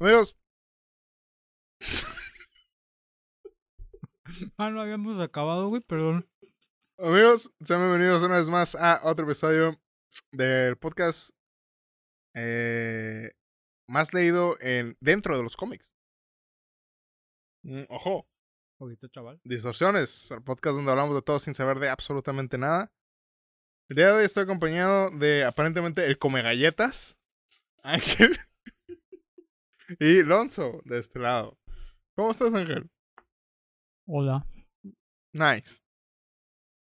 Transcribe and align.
Amigos, 0.00 0.36
Ah, 4.56 4.70
no 4.70 4.80
habíamos 4.80 5.20
acabado, 5.20 5.68
güey, 5.68 5.82
perdón. 5.82 6.28
amigos, 6.98 7.50
sean 7.64 7.80
bienvenidos 7.80 8.22
una 8.22 8.36
vez 8.36 8.48
más 8.48 8.76
a 8.76 9.00
otro 9.02 9.24
episodio 9.24 9.80
del 10.30 10.76
podcast 10.76 11.30
eh, 12.36 13.32
más 13.88 14.14
leído 14.14 14.56
en, 14.60 14.96
dentro 15.00 15.36
de 15.36 15.42
los 15.42 15.56
cómics. 15.56 15.92
Mm, 17.64 17.84
ojo, 17.88 18.28
Ojito, 18.80 19.08
chaval. 19.08 19.40
Distorsiones, 19.42 20.30
el 20.30 20.42
podcast 20.42 20.76
donde 20.76 20.92
hablamos 20.92 21.16
de 21.16 21.22
todo 21.22 21.40
sin 21.40 21.54
saber 21.54 21.80
de 21.80 21.88
absolutamente 21.88 22.56
nada. 22.56 22.92
El 23.88 23.96
día 23.96 24.08
de 24.08 24.12
hoy 24.12 24.24
estoy 24.24 24.44
acompañado 24.44 25.10
de 25.18 25.44
aparentemente 25.44 26.06
el 26.06 26.18
come 26.18 26.42
galletas, 26.42 27.18
Ángel 27.82 28.38
y 29.98 30.22
Lonzo 30.22 30.80
de 30.84 30.98
este 30.98 31.18
lado. 31.18 31.58
¿Cómo 32.14 32.30
estás, 32.30 32.52
Ángel? 32.54 32.90
Hola. 34.06 34.46
Nice. 35.32 35.78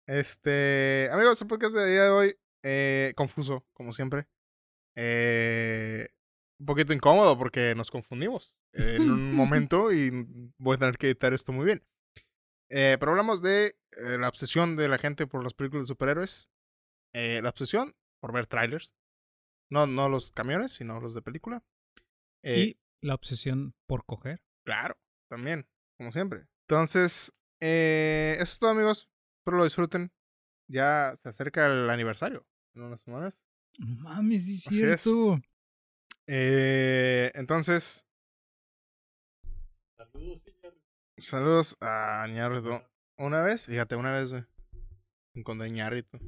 Este, 0.07 1.09
amigos, 1.11 1.41
el 1.41 1.47
podcast 1.47 1.75
del 1.75 1.89
día 1.89 2.03
de 2.03 2.09
hoy, 2.09 2.35
eh, 2.63 3.13
confuso, 3.15 3.65
como 3.73 3.91
siempre. 3.91 4.27
Eh, 4.95 6.07
un 6.59 6.65
poquito 6.65 6.93
incómodo 6.93 7.37
porque 7.37 7.75
nos 7.75 7.91
confundimos 7.91 8.51
en 8.73 9.11
un 9.11 9.33
momento 9.35 9.91
y 9.91 10.09
voy 10.57 10.75
a 10.75 10.79
tener 10.79 10.97
que 10.97 11.07
editar 11.07 11.33
esto 11.33 11.51
muy 11.51 11.65
bien. 11.65 11.83
Eh, 12.69 12.97
pero 12.99 13.11
hablamos 13.11 13.41
de 13.41 13.77
eh, 13.91 14.17
la 14.19 14.27
obsesión 14.27 14.75
de 14.75 14.89
la 14.89 14.97
gente 14.97 15.27
por 15.27 15.43
las 15.43 15.53
películas 15.53 15.83
de 15.83 15.87
superhéroes. 15.87 16.49
La 17.13 17.49
obsesión 17.49 17.95
por 18.21 18.31
ver 18.31 18.45
trailers. 18.45 18.93
No, 19.71 19.87
no 19.87 20.07
los 20.07 20.31
camiones, 20.31 20.73
sino 20.73 20.99
los 20.99 21.15
de 21.15 21.23
película. 21.23 21.63
Eh, 22.43 22.59
Y 22.59 22.79
la 23.01 23.15
obsesión 23.15 23.73
por 23.85 24.05
coger. 24.05 24.41
Claro, 24.65 24.97
también, 25.29 25.67
como 25.97 26.11
siempre. 26.11 26.47
Entonces, 26.67 27.33
eh, 27.61 28.33
eso 28.35 28.43
es 28.43 28.59
todo, 28.59 28.71
amigos. 28.71 29.09
Espero 29.39 29.57
lo 29.57 29.63
disfruten. 29.63 30.11
Ya 30.69 31.15
se 31.15 31.29
acerca 31.29 31.65
el 31.67 31.89
aniversario 31.89 32.45
en 32.75 32.83
unas 32.83 33.01
semanas. 33.01 33.43
No 33.79 33.87
mames, 34.01 34.43
sí 34.43 34.83
es. 34.83 35.07
Eh, 36.27 37.31
entonces, 37.35 38.05
saludos 41.17 41.77
a 41.79 42.27
Ñarrito. 42.29 42.85
Una 43.17 43.41
vez, 43.41 43.65
fíjate, 43.65 43.95
una 43.95 44.11
vez, 44.11 44.29
güey. 44.29 44.45
Encontré 45.33 45.67
a 45.67 45.69
Ñarrito. 45.69 46.19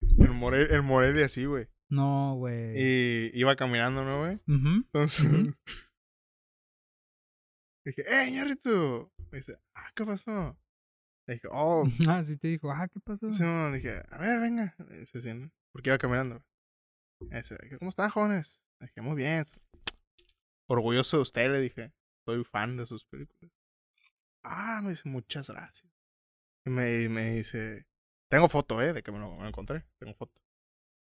El, 0.00 0.30
Morel, 0.30 0.70
el 0.70 0.82
Morelia, 0.82 1.26
así, 1.26 1.44
güey. 1.46 1.68
No, 1.90 2.36
güey. 2.36 2.74
Y 2.76 3.30
iba 3.34 3.56
caminando, 3.56 4.04
¿no, 4.04 4.20
güey? 4.20 4.38
Entonces. 4.46 5.24
Ujú. 5.24 5.54
dije, 7.84 8.04
¡eh, 8.06 8.30
Ñarrito! 8.30 9.12
Me 9.30 9.38
dice, 9.38 9.58
ah, 9.74 9.90
¿qué 9.94 10.04
pasó? 10.04 10.58
Le 11.26 11.34
dije, 11.34 11.48
oh, 11.50 11.84
Ah, 12.08 12.24
sí 12.24 12.36
te 12.36 12.48
dijo, 12.48 12.70
ah, 12.70 12.88
¿qué 12.88 13.00
pasó? 13.00 13.30
Sí, 13.30 13.42
no, 13.42 13.72
dije, 13.72 14.02
a 14.10 14.18
ver, 14.18 14.40
venga. 14.40 14.74
Dice, 14.90 15.20
sí, 15.20 15.34
¿no? 15.34 15.50
Porque 15.72 15.90
iba 15.90 15.98
caminando. 15.98 16.42
Me 17.20 17.36
Dice, 17.38 17.56
¿cómo 17.78 17.88
están, 17.88 18.10
jóvenes? 18.10 18.60
Le 18.80 18.86
dije, 18.86 19.00
muy 19.00 19.16
bien. 19.16 19.44
Orgulloso 20.68 21.16
de 21.16 21.22
usted, 21.22 21.50
le 21.50 21.60
dije. 21.60 21.92
Soy 22.24 22.44
fan 22.44 22.76
de 22.76 22.86
sus 22.86 23.04
películas. 23.06 23.50
Ah, 24.42 24.80
me 24.82 24.90
dice, 24.90 25.08
muchas 25.08 25.48
gracias. 25.48 25.90
Y 26.66 26.70
me, 26.70 27.08
me 27.08 27.34
dice, 27.34 27.86
tengo 28.30 28.48
foto, 28.48 28.80
¿eh? 28.82 28.92
De 28.92 29.02
que 29.02 29.10
me 29.10 29.18
lo, 29.18 29.34
me 29.34 29.42
lo 29.42 29.48
encontré. 29.48 29.86
Tengo 29.98 30.14
foto. 30.14 30.40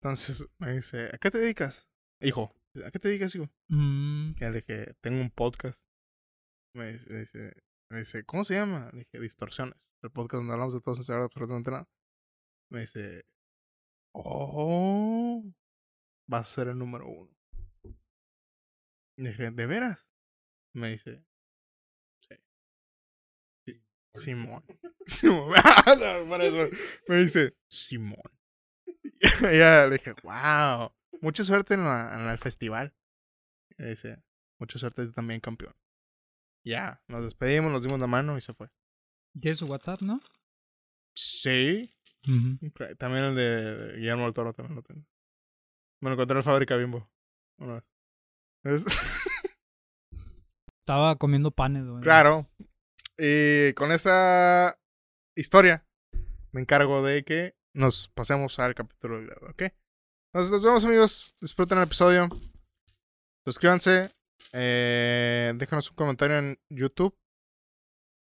Entonces 0.04 0.46
me 0.60 0.74
dice, 0.74 1.12
¿a 1.14 1.18
qué 1.18 1.32
te 1.32 1.38
dedicas? 1.38 1.90
Hijo, 2.20 2.54
¿a 2.86 2.92
qué 2.92 3.00
te 3.00 3.08
dedicas, 3.08 3.34
hijo? 3.36 3.50
Mm, 3.70 4.32
Y 4.38 4.40
le 4.42 4.52
dije, 4.52 4.94
tengo 5.00 5.22
un 5.22 5.32
podcast. 5.32 5.82
Me 6.76 6.92
dice, 6.92 7.10
me 7.10 7.20
dice, 7.20 7.54
me 7.90 8.00
dice, 8.00 8.26
¿cómo 8.26 8.44
se 8.44 8.56
llama? 8.56 8.90
Le 8.92 9.00
dije, 9.00 9.22
Distorsiones. 9.22 9.94
El 10.02 10.12
podcast 10.12 10.40
donde 10.42 10.52
hablamos 10.56 10.74
de 10.74 10.82
todo 10.82 10.96
sin 10.96 11.06
saber 11.06 11.24
absolutamente 11.24 11.72
nada. 11.72 11.88
Me 12.70 12.82
dice, 12.82 13.24
oh, 14.14 15.42
va 16.32 16.40
a 16.40 16.44
ser 16.44 16.68
el 16.68 16.78
número 16.78 17.08
uno. 17.08 17.32
Le 19.18 19.30
dije, 19.30 19.52
¿de 19.52 19.66
veras? 19.66 20.06
Me 20.76 20.90
dice, 20.90 21.24
sí. 22.28 22.36
sí. 23.66 23.82
Simón. 24.16 24.66
Simón. 25.08 25.54
Ah, 25.64 25.96
no, 25.96 26.30
para 26.30 26.44
eso. 26.44 26.76
Me 27.08 27.16
dice, 27.20 27.56
Simón. 27.70 28.20
Ya 29.42 29.88
le 29.88 29.98
dije, 29.98 30.14
wow. 30.24 30.92
Mucha 31.22 31.44
suerte 31.44 31.74
en, 31.76 31.86
la, 31.86 32.14
en 32.20 32.28
el 32.28 32.38
festival. 32.38 32.94
Y 33.78 33.84
dice, 33.86 34.22
mucha 34.60 34.78
suerte 34.80 35.08
también, 35.12 35.40
campeón. 35.40 35.76
Ya, 36.66 37.02
nos 37.08 37.24
despedimos, 37.24 37.72
nos 37.72 37.82
dimos 37.82 38.00
la 38.00 38.08
mano 38.08 38.38
y 38.38 38.42
se 38.42 38.54
fue. 38.54 38.70
¿Tienes 39.40 39.58
su 39.58 39.66
WhatsApp, 39.68 40.02
no? 40.02 40.20
Sí. 41.18 41.90
También 42.98 43.24
el 43.26 43.36
de, 43.36 43.94
Guillermo 43.98 44.24
del 44.26 44.34
Toro 44.34 44.54
también 44.54 44.76
lo 44.76 44.82
tengo. 44.84 45.06
Me 46.02 46.10
lo 46.10 46.14
encontré 46.14 46.34
en 46.36 46.38
la 46.40 46.44
fábrica 46.44 46.76
Bimbo. 46.78 47.10
Una 47.60 47.74
vez. 47.76 47.84
Es- 48.64 48.86
Estaba 50.80 51.16
comiendo 51.18 51.52
panes, 51.52 51.86
güey. 51.88 52.02
claro. 52.04 52.50
Y 53.18 53.74
con 53.74 53.92
esa 53.92 54.78
historia 55.36 55.86
me 56.52 56.62
encargo 56.62 57.04
de 57.04 57.24
que 57.24 57.56
nos 57.76 58.08
pasemos 58.10 58.58
al 58.60 58.76
capítulo 58.76 59.18
del 59.18 59.28
día, 59.28 59.36
¿ok? 59.50 59.62
Entonces 60.34 60.52
nos 60.52 60.64
vemos 60.64 60.86
amigos. 60.86 61.36
Disfruten 61.40 61.78
el 61.78 61.84
episodio. 61.86 62.28
Suscríbanse. 63.46 64.10
Eh, 64.54 65.54
déjanos 65.56 65.90
un 65.90 65.96
comentario 65.96 66.38
en 66.38 66.60
YouTube. 66.70 67.16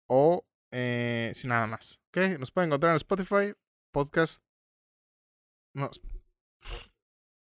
O 0.09 0.47
eh, 0.73 1.33
sin 1.35 1.51
nada 1.51 1.67
más. 1.67 2.01
¿Ok? 2.09 2.39
Nos 2.39 2.51
pueden 2.51 2.69
encontrar 2.69 2.91
en 2.93 2.97
Spotify, 2.97 3.55
Podcast. 3.93 4.45
No. 5.75 5.91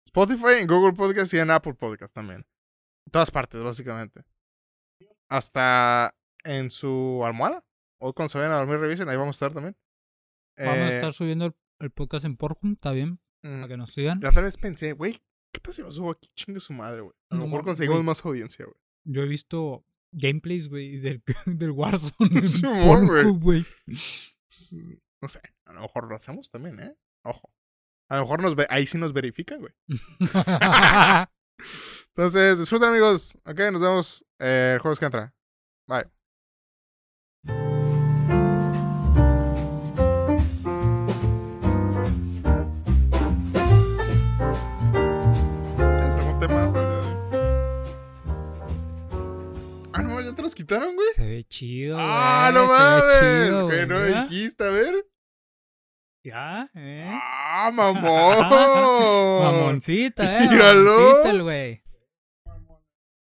Spotify, 0.06 0.60
en 0.60 0.66
Google 0.66 0.94
Podcast 0.94 1.34
y 1.34 1.38
en 1.38 1.50
Apple 1.50 1.74
Podcast 1.74 2.14
también. 2.14 2.46
En 3.06 3.12
todas 3.12 3.30
partes, 3.30 3.62
básicamente. 3.62 4.24
Hasta 5.28 6.14
en 6.44 6.70
su 6.70 7.22
almohada. 7.24 7.64
Hoy 8.00 8.12
cuando 8.14 8.30
se 8.30 8.38
vayan 8.38 8.52
a 8.52 8.58
dormir, 8.58 8.78
revisen. 8.78 9.08
Ahí 9.08 9.16
vamos 9.16 9.34
a 9.34 9.46
estar 9.46 9.52
también. 9.54 9.76
Vamos 10.56 10.78
a 10.78 10.90
Eh, 10.90 10.94
estar 10.96 11.12
subiendo 11.12 11.46
el, 11.46 11.54
el 11.84 11.90
podcast 11.90 12.24
en 12.24 12.36
Pornhub, 12.36 12.72
está 12.72 12.92
bien, 12.92 13.20
mm, 13.42 13.56
para 13.56 13.68
que 13.68 13.76
nos 13.76 13.92
sigan. 13.92 14.20
La 14.20 14.30
otra 14.30 14.42
vez 14.42 14.56
pensé, 14.56 14.92
güey, 14.92 15.20
¿qué 15.52 15.60
pasa 15.60 15.76
si 15.76 15.82
lo 15.82 15.92
subo 15.92 16.10
aquí? 16.10 16.30
Chingue 16.34 16.60
su 16.60 16.72
madre, 16.72 17.02
güey. 17.02 17.14
A 17.30 17.34
lo 17.34 17.42
No 17.42 17.46
mejor 17.46 17.64
conseguimos 17.64 18.02
más 18.02 18.24
audiencia, 18.24 18.64
güey. 18.64 18.76
Yo 19.04 19.22
he 19.22 19.28
visto 19.28 19.86
gameplays, 20.12 20.68
güey, 20.68 20.98
del, 20.98 21.22
del 21.46 21.70
Warzone 21.70 22.14
güey. 23.38 23.66
No 23.86 25.28
sé, 25.28 25.40
a 25.66 25.72
lo 25.72 25.80
mejor 25.82 26.08
lo 26.08 26.16
hacemos 26.16 26.50
también, 26.50 26.80
¿eh? 26.80 26.96
Ojo. 27.24 27.50
A 28.08 28.16
lo 28.16 28.22
mejor 28.22 28.42
nos 28.42 28.54
ve 28.54 28.66
ahí 28.68 28.86
sí 28.86 28.98
nos 28.98 29.12
verifican, 29.12 29.60
güey. 29.60 29.72
Entonces, 32.08 32.58
disfruten, 32.58 32.90
amigos. 32.90 33.36
Ok, 33.44 33.58
nos 33.72 33.80
vemos 33.80 34.26
eh, 34.38 34.72
el 34.74 34.80
jueves 34.80 34.98
que 34.98 35.06
entra. 35.06 35.34
Bye. 35.86 36.13
Ah, 49.96 50.02
no, 50.02 50.20
ya 50.20 50.34
te 50.34 50.42
los 50.42 50.54
quitaron, 50.56 50.96
güey. 50.96 51.08
Se 51.14 51.24
ve 51.24 51.44
chido, 51.44 51.94
güey. 51.94 52.06
Ah, 52.08 52.50
no 52.52 52.66
mames. 52.66 53.62
güey, 53.62 53.86
no 53.86 54.00
me 54.00 54.22
dijiste, 54.22 54.64
a 54.64 54.70
ver. 54.70 55.06
Ya, 56.24 56.68
eh. 56.74 57.08
Ah, 57.08 57.70
mamón. 57.72 58.48
Mamoncita, 59.40 60.38
eh. 60.38 60.48
Míralo. 60.50 60.98
Mamoncita 60.98 61.30
el 61.30 61.42
güey. 61.42 61.84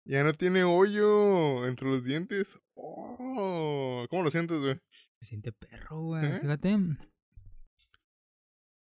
Ya 0.06 0.24
no 0.24 0.32
tiene 0.32 0.64
hoyo 0.64 1.66
entre 1.66 1.86
los 1.88 2.04
dientes. 2.04 2.58
Oh, 2.76 4.06
¿Cómo 4.08 4.22
lo 4.22 4.30
sientes, 4.30 4.58
güey? 4.58 4.78
Se 4.88 5.28
siente 5.28 5.52
perro, 5.52 6.00
güey. 6.00 6.24
¿Eh? 6.24 6.40
Fíjate. 6.40 6.76
Me 6.78 6.96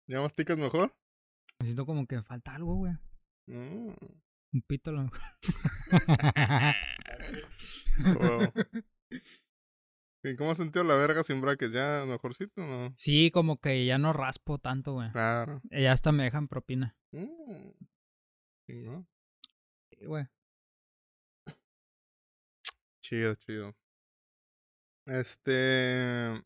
¿Ya 0.09 0.21
masticas 0.21 0.59
mejor? 0.59 0.93
siento 1.63 1.87
como 1.87 2.07
que 2.07 2.17
me 2.17 2.23
falta 2.23 2.55
algo, 2.55 2.75
güey. 2.75 2.93
Mm, 3.47 3.93
Un 4.53 4.63
pito 4.63 4.91
a 4.91 4.93
lo 4.95 5.03
mejor. 5.05 5.21
wow. 8.21 8.53
¿Y 10.25 10.37
cómo 10.37 10.51
has 10.51 10.57
sentido 10.57 10.85
la 10.85 10.97
verga 10.97 11.23
sin 11.23 11.41
brackets? 11.41 11.73
¿Ya 11.73 12.05
mejorcito 12.07 12.61
no? 12.61 12.93
Sí, 12.97 13.31
como 13.31 13.59
que 13.61 13.87
ya 13.87 13.99
no 13.99 14.13
raspo 14.13 14.59
tanto, 14.59 14.95
güey. 14.95 15.11
Claro. 15.13 15.61
Ya 15.71 15.93
hasta 15.93 16.13
me 16.13 16.25
dejan 16.25 16.49
propina. 16.49 16.97
Mm. 17.13 17.71
Sí, 18.67 18.83
¿no? 18.83 19.07
Sí, 19.91 20.05
güey. 20.07 20.27
Chido, 23.01 23.35
chido. 23.37 23.75
Este. 25.07 26.43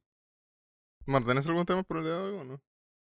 Mar, 1.06 1.24
¿tenés 1.24 1.46
algún 1.48 1.66
tema 1.66 1.82
por 1.82 1.96
el 1.96 2.04
día 2.04 2.12
de 2.12 2.18
hoy 2.20 2.34
o 2.36 2.44
no? 2.44 2.62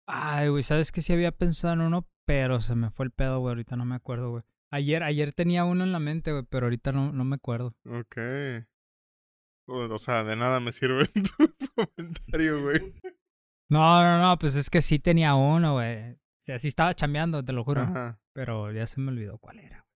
Ay, 0.06 0.48
güey, 0.48 0.62
¿sabes 0.62 0.90
que 0.90 1.00
Sí 1.00 1.12
había 1.12 1.30
pensado 1.30 1.74
en 1.74 1.82
uno, 1.82 2.08
pero 2.24 2.60
se 2.60 2.74
me 2.74 2.90
fue 2.90 3.06
el 3.06 3.12
pedo, 3.12 3.38
güey. 3.38 3.52
Ahorita 3.52 3.76
no 3.76 3.84
me 3.84 3.94
acuerdo, 3.94 4.30
güey. 4.30 4.42
Ayer, 4.74 5.04
ayer 5.04 5.32
tenía 5.32 5.64
uno 5.64 5.84
en 5.84 5.92
la 5.92 6.00
mente, 6.00 6.32
güey, 6.32 6.42
pero 6.50 6.66
ahorita 6.66 6.90
no, 6.90 7.12
no 7.12 7.24
me 7.24 7.36
acuerdo. 7.36 7.76
Ok. 7.86 8.16
O, 9.68 9.98
sea, 9.98 10.24
de 10.24 10.34
nada 10.34 10.58
me 10.58 10.72
sirve 10.72 11.06
tu 11.14 11.68
comentario, 11.76 12.60
güey. 12.60 12.92
No, 13.68 14.02
no, 14.02 14.18
no, 14.20 14.36
pues 14.36 14.56
es 14.56 14.70
que 14.70 14.82
sí 14.82 14.98
tenía 14.98 15.36
uno, 15.36 15.74
güey. 15.74 16.14
O 16.14 16.18
sea, 16.40 16.58
sí 16.58 16.66
estaba 16.66 16.92
chambeando, 16.92 17.44
te 17.44 17.52
lo 17.52 17.62
juro. 17.62 17.82
Ajá. 17.82 18.20
Pero 18.32 18.72
ya 18.72 18.84
se 18.88 19.00
me 19.00 19.12
olvidó 19.12 19.38
cuál 19.38 19.60
era. 19.60 19.86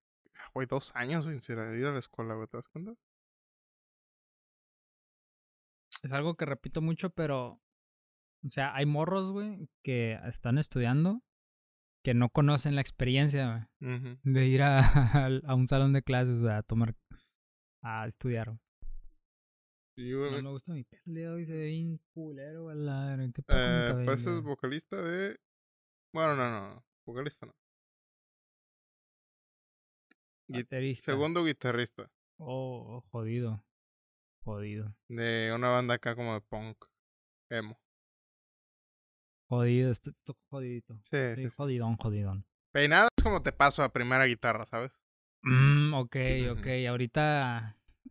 Güey, 0.53 0.65
dos 0.65 0.95
años, 0.95 1.25
güey, 1.25 1.41
sin 1.41 1.55
ir 1.57 1.85
a 1.85 1.91
la 1.91 1.99
escuela, 1.99 2.35
güey, 2.35 2.47
¿te 2.47 2.55
das 2.55 2.69
cuenta? 2.69 2.93
Es 6.03 6.13
algo 6.13 6.37
que 6.37 6.45
repito 6.45 6.81
mucho, 6.81 7.09
pero. 7.09 7.61
O 8.45 8.49
sea, 8.49 8.73
hay 8.73 8.85
morros, 8.85 9.33
güey, 9.33 9.67
que 9.83 10.17
están 10.23 10.57
estudiando 10.57 11.21
que 12.09 12.15
no 12.15 12.29
conocen 12.29 12.73
la 12.73 12.81
experiencia, 12.81 13.67
güey, 13.79 13.95
Ujú. 13.95 14.19
de 14.23 14.47
ir 14.47 14.63
a, 14.63 14.79
a 15.45 15.53
un 15.53 15.67
salón 15.67 15.93
de 15.93 16.01
clases, 16.01 16.43
a 16.43 16.63
tomar. 16.63 16.95
a 17.83 18.07
estudiar. 18.07 18.57
Sí. 19.95 20.09
No 20.11 20.41
me 20.41 20.49
gusta 20.49 20.73
mi 20.73 20.85
de 21.05 21.29
hoy 21.29 21.45
se 21.45 21.53
ve 21.53 21.67
bien 21.67 21.99
culero, 22.13 22.65
verga, 22.65 23.15
¿Qué 23.33 23.43
pasa 23.43 23.83
Eh, 23.83 23.87
cabello? 23.89 24.11
es 24.13 24.25
güey? 24.25 24.41
vocalista 24.41 24.99
de. 25.01 25.37
Bueno, 26.11 26.35
no, 26.35 26.49
no, 26.49 26.73
no. 26.75 26.85
Vocalista 27.05 27.45
no. 27.45 27.53
Baterista. 30.47 31.11
Segundo 31.11 31.43
guitarrista 31.43 32.09
Oh, 32.39 32.97
oh, 32.97 33.01
jodido. 33.11 33.63
Jodido. 34.43 34.95
de 35.09 35.51
una 35.53 35.69
banda 35.69 35.93
acá 35.95 36.15
como 36.15 36.33
de 36.33 36.41
punk. 36.41 36.85
Emo. 37.51 37.79
Jodido, 39.49 39.91
esto 39.91 40.11
esto 40.11 40.37
jodidito. 40.49 40.95
Sí, 41.03 41.09
Sí, 41.11 41.35
sí, 41.35 41.49
sí. 41.49 41.55
jodidón, 41.57 41.97
jodidón. 41.97 42.45
Peinado 42.71 43.07
es 43.17 43.23
como 43.23 43.41
te 43.41 43.51
paso 43.51 43.81
a 43.83 43.91
primera 43.91 44.25
guitarra, 44.25 44.65
¿sabes? 44.65 44.91
Mm, 45.41 45.93
ok, 45.95 46.15
ok. 46.51 46.67
Ahorita. 46.89 47.57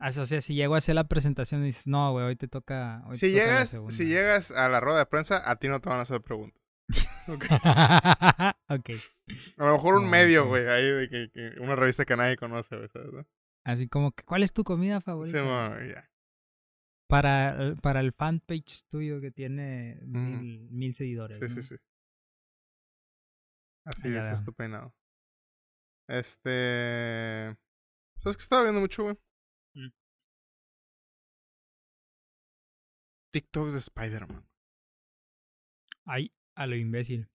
ah, 0.00 0.08
O 0.08 0.25
sea, 0.26 0.40
si 0.40 0.55
llego 0.55 0.75
a 0.75 0.79
hacer 0.79 0.94
la 0.96 1.05
presentación 1.05 1.62
y 1.62 1.67
dices, 1.67 1.87
no, 1.87 2.12
güey, 2.12 2.26
hoy 2.26 2.37
te 2.37 2.49
toca. 2.49 3.02
Hoy 3.06 3.14
Si 3.14 3.26
te 3.26 3.32
llegas, 3.32 3.70
segunda". 3.70 3.93
si 3.94 4.06
llegas 4.06 4.50
a 4.50 4.69
la 4.69 4.81
rueda 4.81 4.99
de 4.99 5.06
prensa, 5.06 5.49
a 5.49 5.56
ti 5.56 5.69
no 5.69 5.81
te 5.81 5.88
van 5.88 5.99
a 6.00 6.02
hacer 6.02 6.20
preguntas. 6.23 6.61
Ok. 7.29 7.44
ok. 8.69 8.90
A 9.58 9.64
lo 9.67 9.73
mejor 9.73 9.96
un 9.96 10.05
No, 10.05 10.11
medio, 10.11 10.43
sí. 10.44 10.49
güey, 10.49 10.67
ahí 10.67 10.90
de 10.90 11.08
que, 11.11 11.31
que 11.32 11.61
una 11.61 11.76
revista 11.76 12.05
que 12.06 12.17
nadie 12.17 12.37
conoce, 12.38 12.88
¿sabes? 12.88 13.12
no? 13.12 13.26
Así 13.64 13.87
como 13.87 14.12
que, 14.12 14.25
¿cuál 14.25 14.43
es 14.43 14.52
tu 14.55 14.64
comida 14.64 14.99
Sí, 15.00 15.05
favorita? 15.05 15.43
bueno, 15.43 15.85
ya. 15.85 16.08
Para, 17.09 17.61
el- 17.63 17.77
para 17.79 18.01
el 18.01 18.13
fanpage 18.13 18.85
tuyo 18.89 19.21
que 19.21 19.31
tiene 19.31 19.99
mil, 20.03 20.71
mil 20.71 20.95
seguidores. 20.95 21.39
Sí, 21.39 21.49
sí, 21.49 21.57
¿no? 21.57 21.63
sí. 21.63 21.77
Así 23.87 24.03
Ah, 24.09 24.19
es, 24.21 24.25
veo. 24.27 24.33
es 24.35 24.45
tu 24.45 24.53
peinado. 24.53 24.95
Este. 26.09 27.57
¿Sabes 28.19 28.37
qué 28.37 28.43
estaba 28.43 28.63
viendo 28.63 28.81
mucho, 28.81 29.03
güey? 29.05 29.17
Mm. 29.75 29.89
TikToks 33.33 33.73
de 33.75 33.79
Spider-Man. 33.79 34.45
Ay, 36.07 36.33
a 36.57 36.67
lo 36.67 36.77
imbécil. 36.77 37.29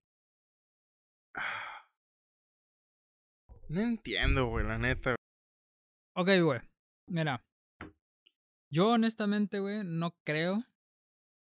No 3.69 3.81
entiendo, 3.81 4.47
güey, 4.47 4.65
la 4.67 4.77
neta. 4.77 5.15
Ok, 6.15 6.29
güey. 6.43 6.59
Mira. 7.07 7.43
Yo 8.73 8.87
honestamente, 8.89 9.59
güey, 9.59 9.83
no 9.83 10.15
creo. 10.23 10.63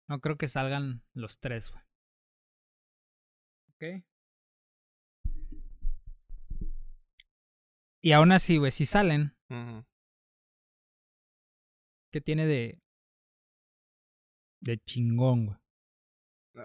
No 0.08 0.22
creo 0.22 0.38
que 0.38 0.48
salgan 0.48 1.04
los 1.14 1.38
tres, 1.40 1.70
güey. 1.70 1.84
Ok. 3.74 4.06
Y 8.02 8.14
aún 8.14 8.32
así, 8.32 8.58
güey, 8.58 8.72
si 8.72 8.86
salen, 8.86 9.36
Ujú. 9.50 9.86
¿qué 12.12 12.22
tiene 12.22 12.46
de. 12.48 12.82
de 14.62 14.78
chingón, 14.80 15.48
güey? 15.48 15.58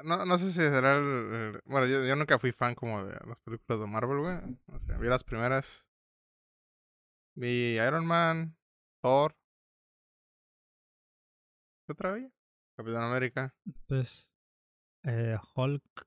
No, 0.05 0.25
no 0.25 0.39
sé 0.39 0.47
si 0.53 0.59
será 0.59 0.97
el. 0.97 1.05
el- 1.35 1.62
Bueno, 1.65 1.87
yo, 1.89 2.06
yo 2.06 2.15
nunca 2.15 2.39
fui 2.39 2.53
fan 2.53 2.77
como 2.77 3.05
de 3.05 3.15
las 3.27 3.39
películas 3.41 3.81
de 3.81 3.87
Marvel, 3.87 4.19
güey. 4.21 4.37
O 4.69 4.79
sea, 4.79 4.99
vi 4.99 5.09
las 5.09 5.25
primeras. 5.25 5.89
Vi 7.35 7.75
Iron 7.75 8.06
Man, 8.06 8.56
Thor. 9.03 9.35
¿Qué 11.86 11.92
otra 11.92 12.12
vi? 12.12 12.28
Capitán 12.76 13.02
América. 13.04 13.54
Pues. 13.86 14.31
Eh, 15.04 15.36
Hulk. 15.54 16.06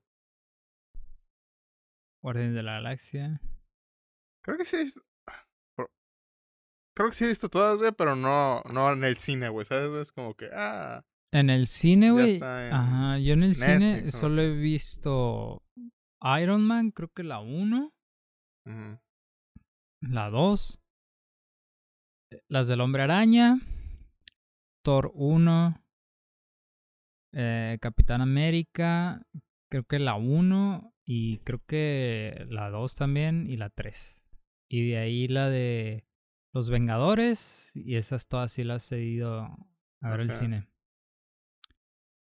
Guardianes 2.22 2.54
de 2.54 2.62
la 2.62 2.72
Galaxia. 2.74 3.40
Creo 4.44 4.58
que 4.58 4.64
sí 4.64 4.76
he 4.76 4.80
visto. 4.84 5.00
por- 5.76 5.90
Creo 6.96 7.08
que 7.10 7.14
sí 7.14 7.24
he 7.24 7.28
visto 7.28 7.48
todas, 7.48 7.78
güey, 7.78 7.92
pero 7.92 8.16
no, 8.16 8.62
no 8.72 8.92
en 8.92 9.04
el 9.04 9.18
cine, 9.18 9.48
güey. 9.48 9.64
¿Sabes? 9.64 10.08
Es 10.08 10.12
como 10.12 10.34
que, 10.34 10.48
ah. 10.52 11.04
En 11.32 11.50
el 11.50 11.66
cine, 11.66 12.10
güey. 12.10 12.40
Ajá, 12.42 13.18
yo 13.18 13.34
en 13.34 13.42
el 13.44 13.54
cine 13.54 13.78
Netflix, 13.78 14.14
solo 14.14 14.40
he 14.42 14.50
visto 14.54 15.62
Iron 16.40 16.66
Man, 16.66 16.90
creo 16.90 17.10
que 17.14 17.22
la 17.22 17.38
1, 17.40 17.92
ujú. 18.66 19.00
la 20.00 20.30
2, 20.30 20.80
las 22.48 22.66
del 22.66 22.80
Hombre 22.80 23.02
Araña, 23.02 23.58
Thor 24.82 25.10
1, 25.14 25.84
eh, 27.32 27.78
Capitán 27.80 28.20
América, 28.20 29.22
creo 29.70 29.84
que 29.84 29.98
la 29.98 30.14
1 30.14 30.94
y 31.04 31.38
creo 31.38 31.60
que 31.66 32.46
la 32.48 32.70
2 32.70 32.94
también 32.94 33.48
y 33.48 33.56
la 33.56 33.70
3. 33.70 34.26
Y 34.68 34.90
de 34.90 34.98
ahí 34.98 35.28
la 35.28 35.48
de 35.48 36.06
Los 36.52 36.70
Vengadores 36.70 37.72
y 37.74 37.96
esas 37.96 38.28
todas 38.28 38.52
sí 38.52 38.64
las 38.64 38.90
he 38.92 39.02
ido 39.02 39.40
a 39.40 40.08
O 40.08 40.10
ver 40.10 40.20
el 40.20 40.26
sea, 40.26 40.34
cine. 40.34 40.68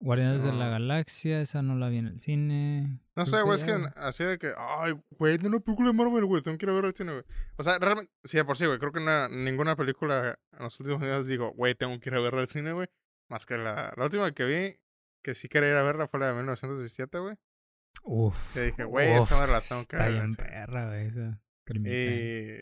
Guardianes 0.02 0.44
de 0.44 0.52
la 0.52 0.68
Galaxia, 0.70 1.42
esa 1.42 1.62
no 1.62 1.76
la 1.76 1.88
vi 1.90 1.98
en 1.98 2.08
el 2.08 2.20
cine. 2.20 3.00
No 3.16 3.26
sé, 3.26 3.42
güey, 3.44 3.56
es 3.56 3.64
que 3.64 3.78
así 3.96 4.24
de 4.24 4.38
que, 4.40 4.52
ay, 4.58 4.94
güey, 5.12 5.38
de 5.38 5.48
una 5.48 5.60
película 5.60 5.90
de 5.90 5.94
Marvel, 5.94 6.26
güey, 6.26 6.42
tengo 6.42 6.58
que 6.58 6.66
ir 6.66 6.70
a 6.72 6.74
ver 6.74 6.86
al 6.86 6.96
cine, 6.96 7.12
güey. 7.14 7.24
O 7.58 7.64
sea, 7.64 7.78
realmente, 7.80 8.12
sí, 8.24 8.38
de 8.38 8.44
por 8.46 8.58
sí, 8.58 8.66
güey, 8.66 8.80
creo 8.80 8.92
que 8.92 9.00
na- 9.00 9.30
ninguna 9.30 9.76
película 9.76 10.40
en 10.54 10.64
los 10.64 10.80
últimos 10.80 11.02
años 11.04 11.28
digo, 11.28 11.52
güey, 11.54 11.76
tengo 11.76 12.00
que 12.00 12.10
ir 12.10 12.16
a 12.16 12.20
verla 12.20 12.42
al 12.42 12.48
cine, 12.48 12.74
güey. 12.74 12.88
Más 13.30 13.46
que 13.46 13.58
la, 13.58 13.94
la 13.96 14.04
última 14.04 14.32
que 14.34 14.46
vi, 14.46 14.80
que 15.24 15.36
sí 15.36 15.48
quería 15.48 15.70
ir 15.70 15.76
a 15.76 15.84
verla, 15.84 16.08
fue 16.08 16.20
la 16.20 16.28
de 16.28 16.34
1917, 16.34 17.20
güey. 17.20 17.36
Uf. 18.04 18.54
Que 18.54 18.62
dije, 18.62 18.84
güey, 18.86 19.12
esta 19.12 19.38
madre 19.38 19.52
la 19.52 19.62
tengo 19.62 19.82
que 19.86 19.96
Está 19.98 20.06
ver. 20.06 20.12
bien 20.14 20.24
en 20.26 20.32
cine. 20.34 20.48
perra, 20.50 20.88
güey, 20.88 21.08
esa. 21.08 21.42
Y 21.76 22.58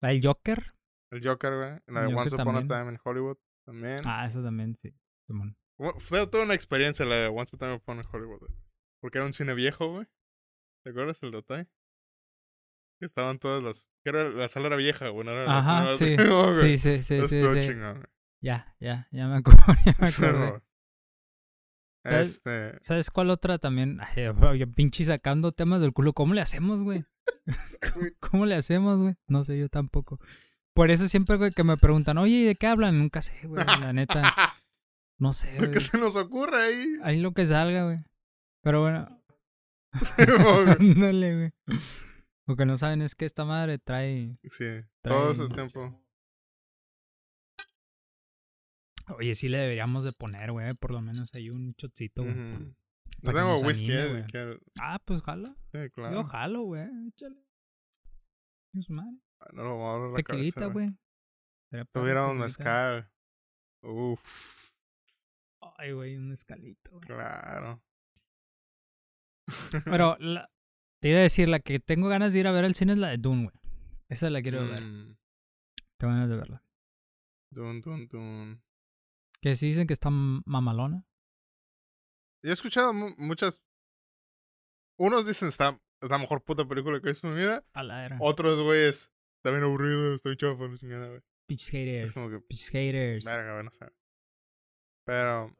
¿La 0.00 0.08
del 0.08 0.20
Joker? 0.26 0.74
el 1.10 1.22
Joker, 1.22 1.54
güey. 1.56 1.78
La 1.88 2.02
de 2.06 2.14
Once 2.14 2.34
Upon 2.34 2.56
a. 2.56 2.60
Time 2.66 2.92
in 2.92 2.98
Hollywood 3.04 3.36
también. 3.66 4.00
Ah, 4.06 4.24
esa 4.26 4.42
también, 4.42 4.74
sí. 4.80 4.94
Simón. 5.26 5.56
Fue- 5.78 6.26
toda 6.26 6.44
una 6.44 6.54
experiencia 6.54 7.04
la 7.04 7.16
de 7.16 7.26
Once 7.28 7.54
Upon 7.56 7.70
a 7.70 7.78
Time 7.78 8.02
Hollywood. 8.12 8.50
Porque 9.00 9.18
era 9.18 9.26
un 9.26 9.32
cine 9.32 9.54
viejo, 9.54 9.90
güey. 9.90 10.06
¿Te 10.84 10.90
acuerdas 10.90 11.22
el 11.22 11.30
detalle? 11.32 11.68
Que 13.00 13.06
estaban 13.06 13.38
todos 13.38 13.62
los... 13.62 13.88
Que 14.04 14.10
era, 14.10 14.28
la 14.30 14.48
sala 14.48 14.68
era 14.68 14.76
vieja, 14.76 15.08
güey. 15.08 15.24
No 15.26 15.32
era 15.32 15.44
la 15.46 15.58
Ajá, 15.58 15.84
sala- 15.84 15.96
sí. 15.98 16.16
Sí, 16.60 16.78
sí, 16.78 17.02
sí, 17.02 17.22
sí, 17.28 17.40
sí. 17.40 17.46
güey. 17.46 17.94
Ya, 18.42 18.74
ya, 18.80 19.08
ya 19.12 19.26
me 19.28 19.36
acuerdo, 19.36 19.62
ya 19.86 19.94
me. 19.98 20.60
¿Sabes? 22.04 22.30
Este... 22.32 22.78
¿Sabes 22.80 23.10
cuál 23.10 23.30
otra 23.30 23.58
también? 23.58 23.98
Ay, 24.00 24.66
pinche 24.66 25.04
sacando 25.04 25.52
temas 25.52 25.80
del 25.80 25.92
culo. 25.92 26.12
¿Cómo 26.12 26.34
le 26.34 26.40
hacemos, 26.40 26.82
güey? 26.82 27.04
güey, 27.94 28.12
¿Cómo 28.18 28.46
le 28.46 28.56
hacemos, 28.56 28.98
güey? 29.00 29.14
No 29.28 29.44
sé, 29.44 29.58
yo 29.58 29.68
tampoco. 29.68 30.18
Por 30.74 30.90
eso 30.90 31.06
siempre, 31.06 31.36
güey, 31.36 31.52
que 31.52 31.62
me 31.64 31.76
preguntan, 31.76 32.18
oye, 32.18 32.32
¿y 32.34 32.44
de 32.44 32.54
qué 32.56 32.66
hablan? 32.66 32.98
Nunca 32.98 33.22
sé, 33.22 33.46
güey, 33.46 33.64
la 33.64 33.92
neta. 33.92 34.54
No 35.22 35.32
sé, 35.32 35.60
Lo 35.60 35.70
que 35.70 35.78
se 35.80 35.98
nos 35.98 36.16
ocurre 36.16 36.60
ahí. 36.60 36.96
Ahí 37.04 37.20
lo 37.20 37.32
que 37.32 37.46
salga, 37.46 37.84
güey. 37.84 37.98
Pero 38.60 38.80
bueno, 38.80 39.06
Sí, 40.00 40.24
güey. 40.26 40.68
ándale, 40.80 41.36
güey. 41.36 41.78
Lo 42.48 42.56
que 42.56 42.66
no 42.66 42.76
saben 42.76 43.02
es 43.02 43.14
que 43.14 43.24
esta 43.24 43.44
madre 43.44 43.78
trae... 43.78 44.36
Sí, 44.42 44.64
todo 45.00 45.30
ese 45.30 45.44
Trae- 45.44 45.54
tiempo. 45.54 46.02
Oye, 49.16 49.34
sí 49.36 49.48
le 49.48 49.58
deberíamos 49.58 50.04
de 50.04 50.12
poner, 50.12 50.50
güey, 50.50 50.74
por 50.74 50.90
lo 50.90 51.00
menos 51.00 51.32
ahí 51.34 51.50
un 51.50 51.74
chocito, 51.74 52.22
güey. 52.24 52.34
Ujú. 52.34 52.74
Pa' 53.22 53.32
No 53.32 53.38
tengo 53.38 53.60
whisky, 53.60 53.92
anime, 53.92 54.20
eh, 54.20 54.24
si 54.24 54.30
quieres. 54.32 54.58
Ah, 54.80 54.98
pues 55.04 55.22
jala. 55.22 55.54
Sí, 55.70 55.78
Yo 55.78 55.90
claro. 55.92 56.24
jalo, 56.24 56.62
güey. 56.62 56.88
Échale. 57.08 57.36
Dios 58.72 58.90
madre. 58.90 59.18
No 59.52 59.62
lo 59.62 59.78
vamos 59.78 60.08
a 60.08 60.10
la 60.10 60.16
Tequilita, 60.16 60.66
güey. 60.66 60.96
Tuviéramos 61.92 62.34
mezcal. 62.36 63.08
Uf, 63.82 64.71
Ay, 65.78 65.92
güey, 65.92 66.16
un 66.16 66.32
escalito, 66.32 66.90
güey. 66.92 67.02
claro. 67.02 67.82
Pero 69.84 70.16
la- 70.20 70.50
te 71.00 71.08
iba 71.08 71.18
a 71.18 71.22
decir, 71.22 71.48
la 71.48 71.58
que 71.60 71.80
tengo 71.80 72.08
ganas 72.08 72.32
de 72.32 72.38
ir 72.40 72.46
a 72.46 72.52
ver 72.52 72.64
al 72.64 72.74
cine 72.74 72.92
es 72.92 72.98
la 72.98 73.08
de 73.08 73.18
Dune, 73.18 73.44
güey. 73.44 73.56
Esa 74.08 74.30
la 74.30 74.42
quiero 74.42 74.66
ver. 74.68 74.80
Mm, 74.82 75.16
Tengo 75.98 76.12
ganas 76.12 76.28
de 76.28 76.36
verla. 76.36 76.64
dun, 77.50 77.80
dun, 77.80 78.08
dun. 78.08 78.62
Que 79.40 79.56
sí 79.56 79.66
dicen 79.66 79.86
que 79.86 79.94
está 79.94 80.10
mamalona. 80.10 81.04
Yo 82.44 82.50
he 82.50 82.52
escuchado 82.52 82.92
mu- 82.92 83.14
muchas. 83.18 83.60
Unos 84.98 85.26
dicen 85.26 85.48
está, 85.48 85.80
es 86.00 86.10
la 86.10 86.18
mejor 86.18 86.44
puta 86.44 86.64
película 86.66 87.00
que 87.00 87.08
he 87.08 87.12
visto 87.12 87.26
en 87.28 87.34
mi 87.34 87.40
vida. 87.40 87.64
A 87.72 87.82
la 87.82 88.04
era. 88.06 88.18
Otros, 88.20 88.60
güeyes, 88.62 89.12
está 89.38 89.50
bien 89.50 89.64
aburrido, 89.64 90.14
estoy 90.14 90.36
chafa, 90.36 90.68
no 90.68 90.76
chingada, 90.76 91.08
güey. 91.08 91.20
Pinches 91.48 91.70
haters. 91.70 92.12
como 92.12 92.30
que- 92.30 92.40
Pinches 92.40 92.70
haters. 92.70 93.24
Verga, 93.24 93.52
güey, 93.54 93.64
no 93.64 93.70
sé. 93.72 93.86
Pero. 95.04 95.54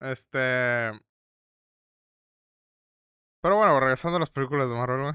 Este. 0.00 0.90
Pero 3.42 3.56
bueno, 3.56 3.78
regresando 3.80 4.16
a 4.16 4.20
las 4.20 4.30
películas 4.30 4.68
de 4.70 4.74
Marvel, 4.76 5.02
güey. 5.02 5.14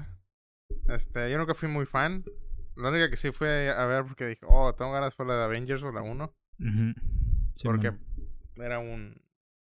Este, 0.94 1.30
yo 1.30 1.38
nunca 1.38 1.54
fui 1.54 1.68
muy 1.68 1.86
fan. 1.86 2.24
La 2.76 2.88
única 2.90 3.10
que 3.10 3.16
sí 3.16 3.32
fui 3.32 3.48
a 3.48 3.84
ver 3.86 4.04
porque 4.04 4.26
dije, 4.26 4.46
oh, 4.48 4.72
tengo 4.74 4.92
ganas 4.92 5.14
fue 5.14 5.26
la 5.26 5.36
de 5.36 5.44
Avengers 5.44 5.82
o 5.82 5.90
la 5.92 6.02
1. 6.02 6.24
Ujú. 6.24 6.94
Sí, 7.54 7.62
porque 7.64 7.90
man. 7.90 8.00
era 8.56 8.78
un. 8.78 9.20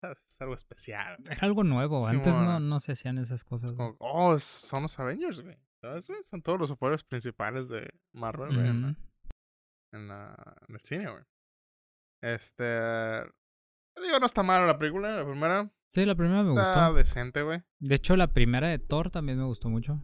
¿sabes? 0.00 0.18
Es 0.28 0.40
algo 0.40 0.54
especial. 0.54 1.16
Era 1.30 1.46
algo 1.46 1.64
nuevo. 1.64 2.02
Sí, 2.02 2.14
Antes 2.16 2.34
no, 2.34 2.58
no 2.60 2.80
se 2.80 2.92
hacían 2.92 3.18
esas 3.18 3.44
cosas. 3.44 3.70
Es 3.70 3.76
como, 3.76 3.96
oh, 4.00 4.34
es- 4.34 4.42
son 4.44 4.82
los 4.82 4.98
Avengers, 4.98 5.40
güey. 5.40 5.56
¿Sabes, 5.80 6.06
güey? 6.08 6.22
Son 6.24 6.42
todos 6.42 6.58
los 6.58 6.68
superhéroes 6.68 7.04
principales 7.04 7.68
de 7.68 7.88
Marvel, 8.12 8.54
güey. 8.54 8.68
en 8.68 8.82
la- 8.82 8.88
Ujú. 8.88 8.96
en, 9.92 10.08
la- 10.08 10.56
en 10.68 10.74
el 10.74 10.80
cine, 10.82 11.10
güey. 11.10 11.22
Este. 12.22 12.64
Digo, 14.02 14.18
no 14.20 14.26
está 14.26 14.42
mala 14.42 14.66
la 14.66 14.78
película, 14.78 15.16
la 15.16 15.24
primera. 15.24 15.70
Sí, 15.90 16.04
la 16.04 16.14
primera 16.14 16.42
me 16.42 16.50
Está 16.50 16.88
gustó. 16.88 16.94
decente, 16.98 17.42
güey. 17.42 17.62
De 17.80 17.94
hecho, 17.94 18.16
la 18.16 18.32
primera 18.32 18.68
de 18.68 18.78
Thor 18.78 19.10
también 19.10 19.38
me 19.38 19.44
gustó 19.44 19.68
mucho. 19.70 20.00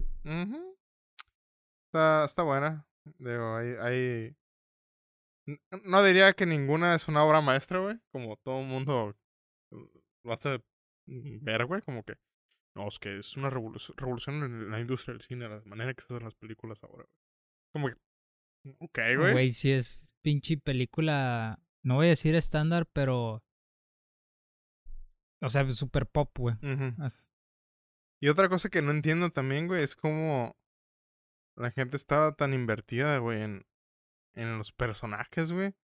Está, 1.87 2.25
está 2.25 2.43
buena. 2.43 2.87
Digo, 3.19 3.57
hay, 3.57 3.75
hay... 3.81 4.37
No 5.85 6.03
diría 6.03 6.33
que 6.33 6.47
ninguna 6.47 6.95
es 6.95 7.07
una 7.07 7.23
obra 7.23 7.41
maestra, 7.43 7.79
güey. 7.81 7.99
Como 8.11 8.37
todo 8.39 8.61
el 8.63 8.67
mundo 8.67 9.15
lo 10.25 10.33
hace 10.33 10.63
ver, 11.07 11.67
güey. 11.67 11.83
Como 11.83 12.03
que... 12.03 12.15
No, 12.77 12.89
es 12.89 12.99
que 12.99 13.19
es 13.19 13.37
una 13.37 13.51
revolución, 13.51 13.97
revolución 13.97 14.43
en 14.43 14.71
la 14.71 14.81
industria 14.81 15.13
del 15.13 15.23
cine, 15.23 15.49
la 15.49 15.63
manera 15.67 15.95
que 15.95 16.01
se 16.01 16.13
hacen 16.13 16.25
las 16.25 16.35
películas 16.35 16.83
ahora. 16.83 17.05
güey. 17.05 17.15
Como 17.73 17.89
que... 17.89 17.95
Ok, 18.81 18.99
güey. 19.19 19.33
Güey, 19.33 19.51
si 19.51 19.71
es 19.71 20.15
pinche 20.23 20.57
película. 20.57 21.61
No 21.85 21.97
voy 21.97 22.07
a 22.07 22.11
decir 22.11 22.35
estándar, 22.35 22.87
pero. 22.93 23.45
O 25.41 25.49
sea, 25.51 25.71
super 25.73 26.07
pop, 26.07 26.37
güey. 26.39 26.57
Y 28.21 28.29
otra 28.29 28.49
cosa 28.49 28.71
que 28.71 28.81
no 28.81 28.91
entiendo 28.91 29.31
también, 29.31 29.67
güey, 29.67 29.83
es 29.83 29.95
como 29.95 30.57
la 31.57 31.71
gente 31.71 31.97
estaba 31.97 32.35
tan 32.35 32.55
invertida, 32.55 33.19
güey, 33.19 33.43
en, 33.43 33.67
en 34.33 34.57
los 34.57 34.73
personajes, 34.73 35.53
güey. 35.53 35.75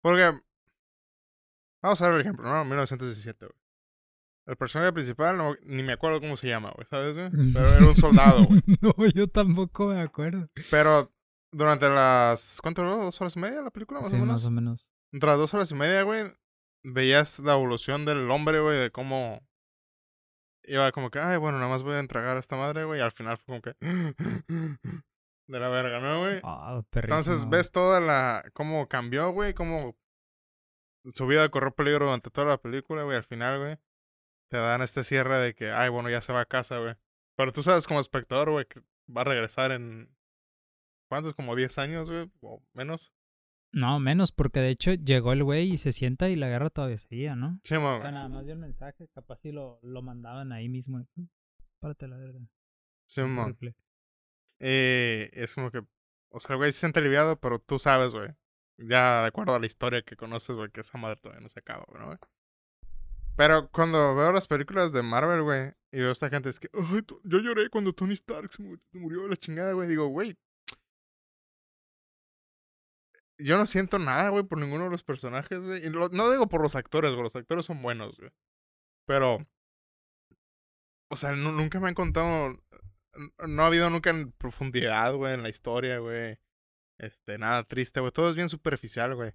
Porque, 0.00 0.32
vamos 1.82 2.00
a 2.00 2.06
ver 2.06 2.14
el 2.14 2.20
ejemplo, 2.22 2.44
¿no? 2.44 2.64
1917, 2.64 3.46
güey. 3.46 3.58
El 4.46 4.56
personaje 4.56 4.92
principal, 4.94 5.36
no, 5.36 5.54
ni 5.62 5.82
me 5.82 5.92
acuerdo 5.92 6.20
cómo 6.20 6.38
se 6.38 6.48
llama, 6.48 6.72
güey, 6.74 6.86
¿sabes, 6.86 7.16
güey? 7.16 7.30
Pero 7.52 7.68
era 7.68 7.86
un 7.86 7.96
soldado, 7.96 8.44
güey. 8.46 8.62
no, 8.80 8.94
yo 9.14 9.28
tampoco 9.28 9.88
me 9.88 10.00
acuerdo. 10.00 10.48
Pero 10.70 11.12
durante 11.52 11.88
las, 11.88 12.60
¿cuánto 12.62 12.82
duró? 12.82 12.96
¿Dos 12.96 13.20
horas 13.20 13.36
y 13.36 13.40
media 13.40 13.60
la 13.60 13.70
película, 13.70 14.00
más 14.00 14.08
sí, 14.08 14.16
o 14.16 14.18
menos? 14.18 14.32
más 14.32 14.44
o 14.46 14.50
menos. 14.50 14.91
Entre 15.12 15.28
las 15.28 15.38
dos 15.38 15.54
horas 15.54 15.70
y 15.70 15.74
media, 15.74 16.02
güey, 16.02 16.24
veías 16.82 17.38
la 17.40 17.52
evolución 17.52 18.04
del 18.04 18.30
hombre, 18.30 18.60
güey, 18.60 18.78
de 18.78 18.90
cómo 18.90 19.40
iba 20.64 20.90
como 20.92 21.10
que, 21.10 21.18
ay, 21.18 21.38
bueno, 21.38 21.58
nada 21.58 21.70
más 21.70 21.82
voy 21.82 21.94
a 21.94 22.00
entregar 22.00 22.36
a 22.36 22.40
esta 22.40 22.56
madre, 22.56 22.84
güey, 22.84 23.00
y 23.00 23.02
al 23.02 23.12
final 23.12 23.36
fue 23.38 23.44
como 23.46 23.62
que 23.62 23.76
de 25.48 25.60
la 25.60 25.68
verga, 25.68 26.00
¿no, 26.00 26.20
güey? 26.20 26.40
Ah. 26.44 26.82
Entonces 26.92 27.48
ves 27.48 27.72
toda 27.72 28.00
la, 28.00 28.44
cómo 28.54 28.88
cambió, 28.88 29.32
güey, 29.32 29.54
cómo 29.54 29.96
su 31.04 31.26
vida 31.26 31.48
corrió 31.50 31.74
peligro 31.74 32.06
durante 32.06 32.30
toda 32.30 32.46
la 32.46 32.58
película, 32.58 33.02
güey, 33.02 33.16
al 33.16 33.24
final, 33.24 33.58
güey, 33.58 33.78
te 34.50 34.56
dan 34.56 34.82
este 34.82 35.04
cierre 35.04 35.36
de 35.38 35.54
que, 35.54 35.70
ay, 35.70 35.88
bueno, 35.88 36.10
ya 36.10 36.20
se 36.20 36.32
va 36.32 36.40
a 36.40 36.46
casa, 36.46 36.78
güey. 36.78 36.94
Pero 37.36 37.52
tú 37.52 37.62
sabes 37.62 37.86
como 37.86 38.00
espectador, 38.00 38.50
güey, 38.50 38.66
que 38.66 38.80
va 39.14 39.22
a 39.22 39.24
regresar 39.24 39.72
en, 39.72 40.14
¿cuántos? 41.08 41.34
Como 41.34 41.56
10 41.56 41.78
años, 41.78 42.10
güey, 42.10 42.30
o 42.42 42.62
menos. 42.72 43.12
No, 43.72 43.98
menos, 44.00 44.32
porque 44.32 44.60
de 44.60 44.68
hecho 44.70 44.92
llegó 44.92 45.32
el 45.32 45.42
güey 45.44 45.72
y 45.72 45.78
se 45.78 45.92
sienta 45.92 46.28
y 46.28 46.36
la 46.36 46.48
guerra 46.48 46.68
todavía 46.70 46.98
seguía, 46.98 47.34
¿no? 47.34 47.58
Sí, 47.64 47.78
mo, 47.78 47.88
O 47.88 47.90
sea, 47.92 48.00
güey. 48.00 48.12
nada 48.12 48.28
más 48.28 48.44
dio 48.44 48.52
el 48.52 48.58
mensaje, 48.60 49.08
capaz 49.14 49.38
si 49.40 49.50
lo, 49.50 49.80
lo 49.82 50.02
mandaban 50.02 50.52
ahí 50.52 50.68
mismo. 50.68 51.06
Párate 51.80 52.06
la 52.06 52.16
verga. 52.18 52.40
Sí, 53.06 53.22
mo. 53.22 53.44
Triple. 53.44 53.74
Eh, 54.60 55.30
es 55.32 55.54
como 55.54 55.70
que, 55.70 55.82
o 56.28 56.38
sea, 56.40 56.52
el 56.54 56.58
güey 56.58 56.72
se 56.72 56.80
siente 56.80 57.00
aliviado, 57.00 57.40
pero 57.40 57.58
tú 57.58 57.78
sabes, 57.78 58.12
güey. 58.12 58.30
Ya 58.78 59.22
de 59.22 59.28
acuerdo 59.28 59.54
a 59.54 59.58
la 59.58 59.66
historia 59.66 60.02
que 60.02 60.16
conoces, 60.16 60.54
güey, 60.54 60.70
que 60.70 60.80
esa 60.82 60.98
madre 60.98 61.16
todavía 61.20 61.42
no 61.42 61.48
se 61.48 61.60
acaba, 61.60 61.84
güey, 61.88 62.02
¿no? 62.04 62.18
Pero 63.36 63.70
cuando 63.70 64.14
veo 64.14 64.32
las 64.32 64.46
películas 64.46 64.92
de 64.92 65.02
Marvel, 65.02 65.42
güey, 65.42 65.72
y 65.90 65.98
veo 65.98 66.10
a 66.10 66.12
esta 66.12 66.28
gente, 66.28 66.50
es 66.50 66.60
que, 66.60 66.68
ay, 66.74 67.00
yo 67.24 67.38
lloré 67.38 67.70
cuando 67.70 67.92
Tony 67.94 68.12
Stark 68.12 68.52
se 68.52 68.62
murió, 68.62 68.80
se 68.92 68.98
murió 68.98 69.22
de 69.22 69.28
la 69.30 69.36
chingada, 69.36 69.72
güey. 69.72 69.88
Digo, 69.88 70.08
güey. 70.08 70.36
Yo 73.44 73.56
no 73.56 73.66
siento 73.66 73.98
nada, 73.98 74.28
güey, 74.30 74.44
por 74.44 74.58
ninguno 74.58 74.84
de 74.84 74.90
los 74.90 75.02
personajes, 75.04 75.58
güey. 75.60 75.82
No 75.90 76.30
digo 76.30 76.48
por 76.48 76.62
los 76.62 76.76
actores, 76.76 77.12
güey, 77.12 77.22
los 77.24 77.36
actores 77.36 77.66
son 77.66 77.82
buenos, 77.82 78.16
güey. 78.18 78.30
Pero, 79.06 79.38
o 81.08 81.16
sea, 81.16 81.32
nu- 81.32 81.52
nunca 81.52 81.80
me 81.80 81.88
han 81.88 81.94
contado 81.94 82.56
no 83.46 83.62
ha 83.62 83.66
habido 83.66 83.90
nunca 83.90 84.10
en 84.10 84.32
profundidad, 84.32 85.14
güey, 85.14 85.34
en 85.34 85.42
la 85.42 85.48
historia, 85.48 85.98
güey. 85.98 86.38
Este, 86.98 87.38
nada 87.38 87.64
triste, 87.64 88.00
güey. 88.00 88.12
Todo 88.12 88.30
es 88.30 88.36
bien 88.36 88.48
superficial, 88.48 89.14
güey. 89.14 89.32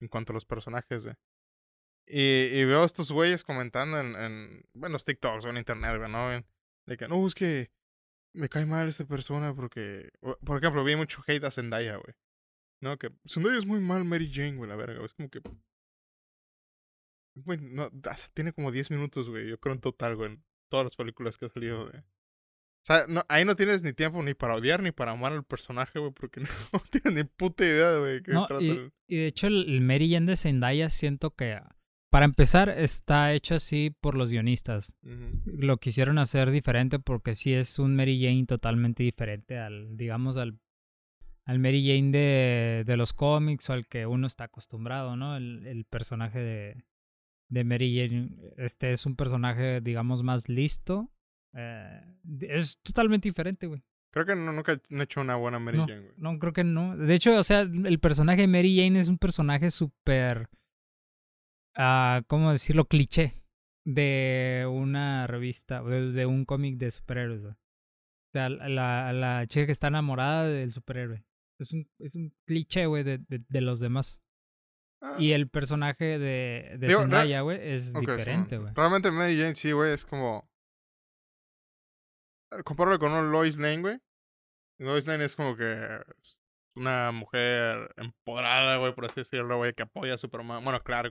En 0.00 0.08
cuanto 0.08 0.32
a 0.32 0.34
los 0.34 0.44
personajes, 0.44 1.04
güey. 1.04 1.14
Y, 2.06 2.64
veo 2.64 2.82
a 2.82 2.86
estos 2.86 3.12
güeyes 3.12 3.44
comentando 3.44 4.00
en, 4.00 4.16
en, 4.16 4.64
bueno, 4.72 4.94
los 4.94 5.04
TikToks 5.04 5.44
o 5.44 5.50
en 5.50 5.58
internet, 5.58 5.98
güey, 5.98 6.10
¿no? 6.10 6.30
De 6.86 6.96
que, 6.96 7.06
no, 7.06 7.26
es 7.26 7.34
que 7.34 7.70
me 8.32 8.48
cae 8.48 8.64
mal 8.64 8.88
esta 8.88 9.04
persona 9.04 9.54
porque, 9.54 10.10
por 10.44 10.58
ejemplo, 10.58 10.84
vi 10.84 10.96
mucho 10.96 11.22
hate 11.26 11.44
a 11.44 11.50
Zendaya, 11.50 11.96
güey. 11.96 12.14
No, 12.80 12.96
que 12.98 13.10
Zendaya 13.26 13.58
es 13.58 13.66
muy 13.66 13.80
mal 13.80 14.04
Mary 14.04 14.30
Jane, 14.32 14.56
güey, 14.56 14.68
la 14.68 14.76
verga. 14.76 15.04
Es 15.04 15.14
como 15.14 15.28
que... 15.28 15.40
Güey, 17.34 17.58
no, 17.60 17.90
tiene 18.34 18.52
como 18.52 18.72
10 18.72 18.90
minutos, 18.90 19.28
güey, 19.28 19.48
yo 19.48 19.58
creo 19.58 19.74
en 19.74 19.80
total, 19.80 20.16
güey, 20.16 20.32
en 20.32 20.44
todas 20.68 20.84
las 20.84 20.96
películas 20.96 21.38
que 21.38 21.46
ha 21.46 21.48
salido 21.48 21.88
de... 21.88 21.98
O 21.98 22.84
sea, 22.88 23.06
no, 23.08 23.22
ahí 23.28 23.44
no 23.44 23.54
tienes 23.54 23.82
ni 23.82 23.92
tiempo 23.92 24.22
ni 24.22 24.34
para 24.34 24.54
odiar 24.54 24.82
ni 24.82 24.92
para 24.92 25.12
amar 25.12 25.32
al 25.32 25.44
personaje, 25.44 25.98
güey, 25.98 26.12
porque 26.12 26.40
no 26.72 26.82
tienes 26.90 27.12
ni 27.12 27.24
puta 27.24 27.64
idea, 27.64 27.96
güey, 27.98 28.22
No, 28.26 28.46
trata 28.46 28.64
y, 28.64 28.90
y 29.06 29.16
de 29.16 29.26
hecho 29.26 29.46
el, 29.46 29.68
el 29.68 29.80
Mary 29.80 30.10
Jane 30.10 30.26
de 30.26 30.36
Zendaya 30.36 30.88
siento 30.88 31.32
que, 31.32 31.60
para 32.10 32.24
empezar, 32.24 32.70
está 32.70 33.34
hecho 33.34 33.56
así 33.56 33.94
por 34.00 34.14
los 34.14 34.30
guionistas. 34.30 34.94
Lo 35.44 35.76
quisieron 35.76 36.18
hacer 36.18 36.50
diferente 36.50 36.98
porque 36.98 37.34
sí 37.34 37.52
es 37.52 37.78
un 37.78 37.94
Mary 37.96 38.22
Jane 38.22 38.46
totalmente 38.46 39.02
diferente 39.02 39.58
al, 39.58 39.96
digamos, 39.96 40.38
al, 40.38 40.58
al 41.48 41.58
Mary 41.58 41.82
Jane 41.86 42.10
de, 42.12 42.84
de 42.86 42.96
los 42.98 43.12
cómics 43.14 43.68
o 43.70 43.72
al 43.72 43.86
que 43.86 44.06
uno 44.06 44.26
está 44.26 44.44
acostumbrado, 44.44 45.16
¿no? 45.16 45.36
El, 45.36 45.66
el 45.66 45.84
personaje 45.86 46.38
de, 46.38 46.84
de 47.48 47.64
Mary 47.64 47.96
Jane, 47.96 48.36
este 48.58 48.92
es 48.92 49.06
un 49.06 49.16
personaje, 49.16 49.80
digamos, 49.80 50.22
más 50.22 50.48
listo. 50.50 51.10
eh, 51.54 52.02
es 52.42 52.78
totalmente 52.82 53.28
diferente, 53.28 53.66
güey. 53.66 53.82
Creo 54.12 54.26
que 54.26 54.34
no, 54.36 54.52
nunca 54.52 54.78
han 54.90 55.00
hecho 55.00 55.20
una 55.22 55.36
buena 55.36 55.58
Mary 55.58 55.78
No, 55.78 55.86
Jane, 55.86 56.00
güey. 56.00 56.14
No, 56.18 56.38
creo 56.38 56.52
que 56.52 56.64
no. 56.64 56.96
De 56.96 57.14
hecho, 57.14 57.36
o 57.38 57.42
sea, 57.42 57.60
el 57.60 57.98
personaje 57.98 58.42
de 58.42 58.46
Mary 58.48 58.76
Jane 58.76 58.98
es 58.98 59.08
un 59.08 59.18
personaje 59.18 59.70
súper. 59.70 60.48
ah, 61.76 62.22
¿Cómo 62.26 62.52
decirlo? 62.52 62.84
Cliché. 62.86 63.34
De 63.86 64.66
una 64.70 65.26
revista, 65.26 65.82
de, 65.82 66.12
de 66.12 66.26
un 66.26 66.44
cómic 66.44 66.76
de 66.76 66.90
superhéroes. 66.90 67.40
güey. 67.40 67.52
O 67.52 68.30
sea, 68.32 68.50
la, 68.50 69.12
la 69.14 69.46
chica 69.46 69.64
que 69.64 69.72
está 69.72 69.88
enamorada 69.88 70.46
del 70.46 70.72
superhéroe. 70.72 71.24
Es 71.58 71.72
un, 71.72 71.90
es 71.98 72.14
un 72.14 72.32
cliché, 72.46 72.86
güey, 72.86 73.02
de, 73.02 73.18
de, 73.18 73.44
de 73.48 73.60
los 73.60 73.80
demás. 73.80 74.22
Ah, 75.00 75.16
Y 75.18 75.32
el 75.32 75.48
personaje 75.48 76.18
de, 76.18 76.76
de 76.78 76.86
Digo, 76.88 77.00
Zendaya, 77.00 77.40
güey, 77.42 77.58
es 77.62 77.92
diferente, 77.94 78.58
güey. 78.58 78.72
Realmente 78.74 79.10
Mary 79.10 79.36
Jane 79.36 79.54
sí, 79.54 79.72
güey, 79.72 79.92
es 79.92 80.04
como... 80.04 80.48
Eh, 82.52 82.62
Compáralo 82.64 82.98
con 82.98 83.12
un 83.12 83.30
Lois 83.30 83.58
Lane, 83.58 83.80
güey. 83.80 83.98
Lois 84.78 85.06
Lane 85.06 85.24
es 85.24 85.36
como 85.36 85.56
que 85.56 86.00
una 86.76 87.12
mujer 87.12 87.92
empoderada, 87.96 88.76
güey, 88.78 88.94
por 88.94 89.04
así 89.06 89.20
decirlo, 89.20 89.56
güey, 89.58 89.74
que 89.74 89.82
apoya 89.82 90.14
a 90.14 90.18
Superman. 90.18 90.62
Bueno, 90.62 90.80
claro, 90.82 91.10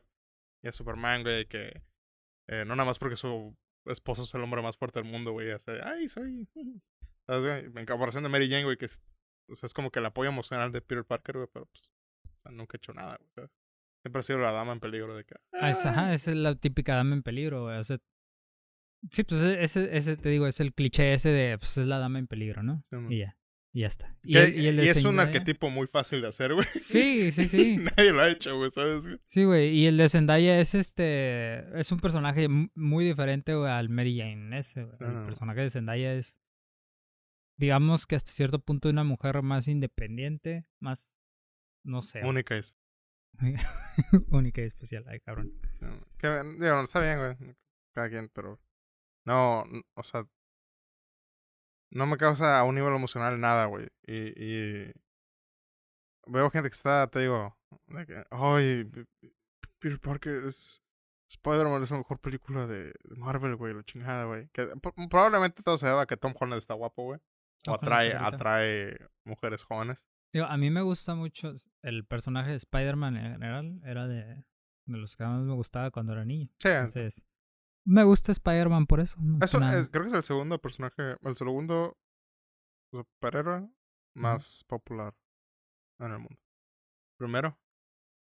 y 0.64 0.68
a 0.68 0.74
Superman, 0.74 1.24
güey, 1.24 1.46
que 1.48 1.82
eh, 2.48 2.64
no 2.66 2.76
nada 2.76 2.86
más 2.86 3.00
porque 3.00 3.18
su 3.18 3.56
esposo 3.86 4.24
es 4.24 4.34
el 4.34 4.42
hombre 4.42 4.62
más 4.62 4.78
fuerte 4.78 5.02
del 5.02 5.12
mundo, 5.12 5.32
güey, 5.32 5.52
hace, 5.52 5.82
ay, 5.84 6.08
soy... 6.10 6.48
¿Sabes, 7.26 7.44
güey? 7.44 7.82
En 7.82 7.86
comparación 7.86 8.24
de 8.24 8.30
Mary 8.30 8.50
Jane, 8.50 8.64
güey, 8.64 8.78
que 8.78 8.86
es, 8.86 9.02
o 9.50 9.56
sea, 9.56 9.68
es 9.68 9.74
como 9.74 9.92
que 9.92 10.00
el 10.00 10.06
apoyo 10.06 10.30
emocional 10.30 10.72
de 10.72 10.82
Peter 10.82 11.04
Parker, 11.06 11.36
güey, 11.38 11.48
pero 11.54 11.66
pues 11.68 11.92
o 12.26 12.42
sea, 12.44 12.52
nunca 12.52 12.76
ha 12.76 12.80
hecho 12.80 12.94
nada, 12.94 13.20
güey. 13.36 13.48
Siempre 14.04 14.20
ha 14.20 14.24
sido 14.24 14.40
la 14.40 14.52
dama 14.52 14.72
en 14.74 14.80
peligro 14.80 15.16
de 15.18 15.24
que... 15.26 15.36
Ah, 15.54 15.70
es, 15.72 15.86
ajá, 15.86 16.14
esa 16.14 16.32
es 16.32 16.38
la 16.38 16.56
típica 16.56 16.96
dama 16.96 17.16
en 17.16 17.24
peligro, 17.24 17.64
güey. 17.64 17.78
O 17.78 17.84
sea, 17.84 17.98
sí, 19.12 19.24
pues 19.24 19.42
e- 19.42 19.64
ese, 19.64 19.96
ese, 19.98 20.18
te 20.18 20.30
digo, 20.30 20.48
es 20.48 20.60
el 20.60 20.74
cliché 20.74 21.14
ese 21.14 21.30
de, 21.30 21.58
pues 21.58 21.78
es 21.78 21.88
la 21.88 22.00
dama 22.00 22.20
en 22.20 22.28
peligro, 22.28 22.64
¿no? 22.64 22.82
Sí, 22.90 22.96
y 23.10 23.18
ya, 23.20 23.38
y 23.74 23.82
ya 23.82 23.88
está. 23.88 24.16
Y, 24.24 24.38
el- 24.38 24.60
y 24.60 24.68
el 24.68 24.78
de 24.78 24.86
y 24.86 24.90
es 24.90 25.04
un 25.04 25.20
arquetipo 25.20 25.70
muy 25.70 25.88
fácil 25.88 26.22
de 26.22 26.28
hacer, 26.28 26.54
güey. 26.54 26.68
Sí, 26.80 27.32
sí, 27.32 27.46
sí. 27.50 27.78
Nadie 27.78 28.12
lo 28.14 28.22
ha 28.22 28.30
hecho, 28.30 28.56
güey, 28.56 28.70
¿sabes? 28.72 29.04
güey? 29.06 29.20
Sí, 29.24 29.44
güey, 29.44 29.70
y 29.76 29.88
el 29.88 29.98
de 29.98 30.08
Zendaya 30.10 30.60
es 30.60 30.74
este, 30.76 31.80
es 31.80 31.92
un 31.92 32.00
personaje 32.00 32.48
muy 32.48 33.04
diferente, 33.06 33.56
güey, 33.56 33.72
al 33.72 33.90
Mary 33.90 34.18
Jane 34.20 34.58
ese, 34.60 34.84
güey. 34.84 34.96
El 35.02 35.26
personaje 35.26 35.62
de 35.62 35.70
Zendaya 35.70 36.14
es, 36.14 36.38
digamos 37.58 38.06
que 38.06 38.16
hasta 38.16 38.32
cierto 38.32 38.60
punto 38.60 38.90
una 38.90 39.04
mujer 39.04 39.42
más 39.42 39.68
independiente, 39.68 40.66
más, 40.80 41.08
no 41.84 42.02
sé, 42.02 42.24
Única 42.24 42.56
es. 42.56 42.74
única 44.32 44.62
y 44.62 44.66
especial, 44.66 45.06
ay 45.08 45.20
cabrón. 45.20 45.54
Que, 46.18 46.28
digo, 46.60 46.82
está 46.82 47.00
bien, 47.00 47.20
güey. 47.20 47.56
Cada 47.94 48.10
quien, 48.10 48.30
pero. 48.30 48.60
No, 49.26 49.64
o 49.96 50.04
sea. 50.04 50.28
No 51.92 52.06
me 52.06 52.18
causa 52.18 52.60
a 52.60 52.64
un 52.64 52.76
nivel 52.76 52.94
emocional 52.94 53.40
nada, 53.40 53.66
güey. 53.66 53.88
Y, 54.06 54.44
y. 54.44 54.92
Veo 56.26 56.50
gente 56.50 56.70
que 56.70 56.76
está, 56.76 57.08
te 57.08 57.20
digo. 57.20 57.58
De 57.88 58.06
que, 58.06 58.24
Ay, 58.32 58.90
Peter 59.80 60.00
Parker 60.00 60.44
es. 60.46 60.84
Spider-Man 61.30 61.84
es 61.84 61.92
la 61.92 61.98
mejor 61.98 62.20
película 62.20 62.68
de, 62.68 62.94
Marvel, 63.18 63.56
güey. 63.56 63.74
La 63.74 63.84
chingada, 63.84 64.26
güey. 64.26 64.48
Que 64.50 64.68
probablemente 65.10 65.62
todo 65.62 65.78
se 65.78 65.88
deba 65.88 66.04
a 66.04 66.06
que 66.06 66.18
Tom 66.18 66.34
Holland 66.40 66.60
está 66.60 66.74
guapo, 66.74 67.04
güey. 67.04 67.20
O 67.72 67.76
atrae, 67.76 68.14
atrae 68.14 68.98
mujeres 69.26 69.64
jóvenes. 69.64 70.10
Digo, 70.34 70.46
a 70.46 70.58
mí 70.58 70.70
me 70.70 70.82
gusta 70.82 71.16
mucho 71.16 71.54
el 71.82 72.06
personaje 72.06 72.52
de 72.52 72.58
Spider-Man 72.58 73.16
en 73.18 73.32
general, 73.34 73.82
era 73.84 74.08
de, 74.08 74.24
de 74.26 74.98
los 74.98 75.16
que 75.16 75.24
más 75.24 75.42
me 75.42 75.54
gustaba 75.54 75.90
cuando 75.92 76.14
era 76.14 76.26
niño. 76.26 76.50
Sí, 76.60 76.70
Entonces, 76.70 77.24
me 77.86 78.04
gusta 78.04 78.32
Spider-Man 78.34 78.86
por 78.88 79.00
eso. 79.00 79.18
Eso 79.42 79.58
es- 79.60 79.90
creo 79.90 80.04
que 80.04 80.08
es 80.10 80.14
el 80.14 80.24
segundo 80.24 80.60
personaje, 80.60 81.16
el 81.22 81.36
segundo 81.36 81.98
superhéroe 82.92 83.70
más 84.16 84.64
popular 84.68 85.14
en 86.00 86.12
el 86.12 86.20
mundo. 86.20 86.40
Primero, 87.18 87.58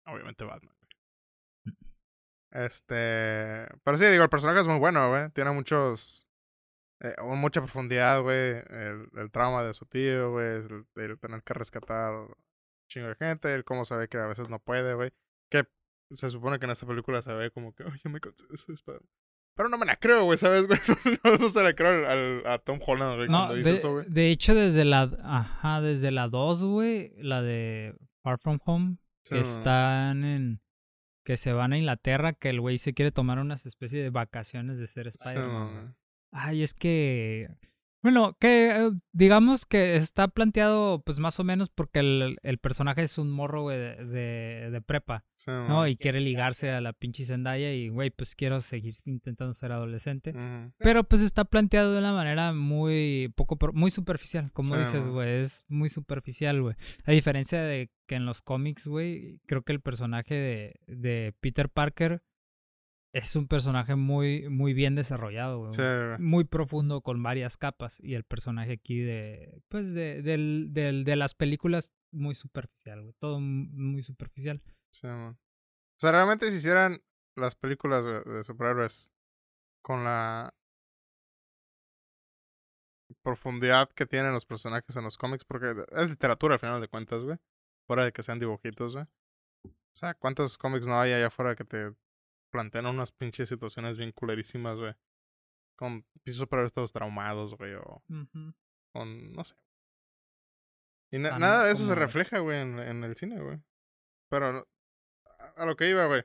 obviamente 0.06 0.44
Batman. 0.44 0.74
güey. 0.78 1.76
Este, 2.52 3.66
pero 3.84 3.98
sí, 3.98 4.06
digo, 4.06 4.22
el 4.22 4.30
personaje 4.30 4.60
es 4.60 4.66
muy 4.66 4.78
bueno, 4.78 5.08
güey. 5.10 5.30
Tiene 5.30 5.50
muchos, 5.52 6.28
eh, 7.00 7.14
mucha 7.22 7.60
profundidad, 7.60 8.22
güey. 8.22 8.56
El, 8.70 9.08
el 9.16 9.30
trauma 9.30 9.62
de 9.62 9.74
su 9.74 9.84
tío, 9.86 10.32
güey. 10.32 10.46
El, 10.46 10.86
el 10.96 11.18
tener 11.18 11.42
que 11.42 11.54
rescatar 11.54 12.12
un 12.14 12.34
chingo 12.90 13.08
de 13.08 13.14
gente. 13.16 13.54
El 13.54 13.64
cómo 13.64 13.84
se 13.84 13.96
ve 13.96 14.08
que 14.08 14.18
a 14.18 14.26
veces 14.26 14.48
no 14.48 14.58
puede, 14.58 14.94
güey. 14.94 15.12
Que 15.50 15.64
se 16.14 16.30
supone 16.30 16.58
que 16.58 16.64
en 16.66 16.70
esta 16.70 16.86
película 16.86 17.20
se 17.22 17.32
ve 17.32 17.50
como 17.50 17.74
que, 17.74 17.84
ay, 17.84 17.98
yo 18.04 18.10
me 18.10 18.20
cansé 18.20 18.46
de 18.48 18.56
ser 18.56 18.74
Spider-Man". 18.74 19.08
Pero 19.56 19.68
no 19.70 19.78
me 19.78 19.86
la 19.86 19.96
creo, 19.96 20.24
güey, 20.24 20.36
¿sabes, 20.38 20.66
güey? 20.66 20.78
No, 21.24 21.36
no 21.38 21.48
se 21.48 21.62
la 21.62 21.74
creo 21.74 21.88
al, 21.90 22.04
al- 22.04 22.46
a 22.46 22.58
Tom 22.58 22.78
Holland, 22.86 23.16
güey, 23.16 23.28
No, 23.28 23.38
cuando 23.38 23.54
dice 23.54 23.70
de, 23.70 23.76
eso, 23.76 23.92
güey. 23.92 24.04
de 24.08 24.30
hecho, 24.30 24.54
desde 24.54 24.84
la, 24.84 25.02
ajá, 25.24 25.80
desde 25.80 26.10
la 26.10 26.28
2, 26.28 26.64
güey, 26.64 27.12
la 27.16 27.40
de 27.42 27.96
Far 28.22 28.38
From 28.38 28.58
Home, 28.66 28.98
Sí, 29.24 29.34
que 29.34 29.40
no, 29.40 29.46
están 29.46 30.24
en, 30.24 30.60
que 31.24 31.36
se 31.38 31.52
van 31.52 31.72
a 31.72 31.78
Inglaterra, 31.78 32.34
que 32.34 32.50
el 32.50 32.60
güey 32.60 32.76
se 32.78 32.92
quiere 32.92 33.12
tomar 33.12 33.38
unas 33.38 33.64
especies 33.66 34.04
de 34.04 34.10
vacaciones 34.10 34.76
de 34.78 34.86
ser 34.86 35.10
Sí, 35.10 35.18
Spider-Man. 35.20 35.96
Ay, 36.33 36.62
es 36.62 36.75
que. 36.75 37.49
Bueno, 38.02 38.37
que 38.38 38.71
eh, 38.71 38.90
digamos 39.12 39.66
que 39.66 39.97
está 39.97 40.28
planteado, 40.28 41.02
pues 41.02 41.18
más 41.18 41.40
o 41.40 41.45
menos, 41.45 41.71
porque 41.71 41.99
el, 41.99 42.37
el 42.45 42.59
personaje 42.59 43.02
es 43.02 43.18
un 43.18 43.33
morro, 43.33 43.62
güey, 43.62 43.78
de, 43.78 44.04
de, 44.04 44.71
de 44.71 44.80
prepa, 44.80 45.25
Sí, 45.35 45.50
no. 45.50 45.88
Y 45.88 45.97
quiere 45.97 46.21
ligarse 46.21 46.71
a 46.71 46.80
la 46.80 46.92
pinche 46.92 47.25
Zendaya 47.25 47.73
y, 47.73 47.88
güey, 47.88 48.11
pues 48.11 48.37
quiero 48.37 48.61
seguir 48.61 48.95
intentando 49.06 49.52
ser 49.54 49.73
adolescente. 49.73 50.35
Pero 50.78 51.02
pues 51.02 51.21
está 51.21 51.47
planteado 51.47 51.92
de 51.95 51.99
una 51.99 52.12
manera 52.12 52.52
muy 52.52 53.33
poco 53.35 53.59
muy 53.73 53.90
superficial, 53.90 54.52
como 54.52 54.76
Sí, 54.76 54.83
dices, 54.85 55.09
güey, 55.09 55.40
es 55.40 55.64
muy 55.66 55.88
superficial, 55.88 56.62
güey. 56.62 56.76
A 57.06 57.11
diferencia 57.11 57.61
de 57.61 57.90
que 58.06 58.14
en 58.14 58.25
los 58.25 58.40
cómics, 58.40 58.87
güey, 58.87 59.40
creo 59.47 59.62
que 59.62 59.73
el 59.73 59.80
personaje 59.80 60.35
de, 60.35 60.75
de 60.87 61.35
Peter 61.40 61.68
Parker 61.68 62.23
es 63.16 63.35
un 63.35 63.49
personaje 63.49 63.96
muy 63.96 64.46
muy 64.50 64.75
bien 64.75 64.94
desarrollado. 64.94 65.73
Sí. 65.73 65.82
Muy 66.18 66.44
profundo 66.44 67.00
con 67.00 67.23
varias 67.23 67.56
capas 67.56 67.99
y 68.00 68.14
el 68.14 68.25
personaje 68.25 68.73
aquí 68.73 69.00
de 69.00 69.62
pues 69.68 69.94
de 69.94 70.20
del, 70.20 70.68
del 70.73 71.04
de 71.04 71.16
las 71.16 71.32
películas 71.32 71.90
muy 72.12 72.35
superficial, 72.35 73.00
güey, 73.00 73.14
todo 73.18 73.40
muy 73.40 74.02
superficial. 74.02 74.62
Sí, 74.92 75.06
man. 75.06 75.32
O 75.32 75.99
sea, 75.99 76.12
realmente 76.12 76.50
si 76.50 76.58
hicieran 76.58 76.98
las 77.37 77.55
películas 77.55 78.05
de 78.05 78.44
superhéroes 78.44 79.11
con 79.83 80.05
la 80.05 80.52
profundidad 83.22 83.88
que 83.94 84.05
tienen 84.05 84.35
los 84.35 84.44
personajes 84.44 84.94
en 84.94 85.05
los 85.05 85.16
cómics, 85.16 85.44
porque 85.44 85.74
es 85.92 86.11
literatura 86.11 86.55
al 86.55 86.61
final 86.61 86.83
de 86.83 86.88
cuentas, 86.88 87.22
güey. 87.22 87.38
Fuera 87.87 88.05
de 88.05 88.12
que 88.12 88.22
sean 88.22 88.38
dibujitos, 88.38 88.92
güey. 88.94 89.07
O 89.64 89.98
sea, 89.98 90.12
¿cuántos 90.12 90.59
cómics 90.59 90.87
no 90.87 91.00
hay 91.00 91.12
allá 91.12 91.29
afuera 91.29 91.55
que 91.55 91.64
te 91.64 91.94
plantean 92.50 92.87
unas 92.87 93.12
pinches 93.12 93.48
situaciones 93.48 93.96
bien 93.96 94.12
culerísimas, 94.12 94.76
güey? 94.76 94.94
Con 95.76 96.02
pinches 96.22 96.37
superhéroes 96.37 96.72
todos 96.72 96.92
traumados, 96.92 97.54
güey, 97.56 97.74
o 97.74 98.02
con, 98.92 99.32
no 99.32 99.44
sé. 99.44 99.54
Y 101.12 101.18
na- 101.18 101.30
Tan 101.30 101.40
nada 101.40 101.64
de 101.64 101.72
eso 101.72 101.87
se 101.87 101.94
refleja, 101.94 102.38
güey, 102.38 102.61
en, 102.61 102.78
en 102.78 103.04
el 103.04 103.14
cine, 103.16 103.40
güey. 103.40 103.59
Pero 104.30 104.52
no- 104.52 104.66
a, 105.38 105.62
a 105.62 105.66
lo 105.66 105.76
que 105.76 105.88
iba, 105.90 106.06
güey. 106.06 106.22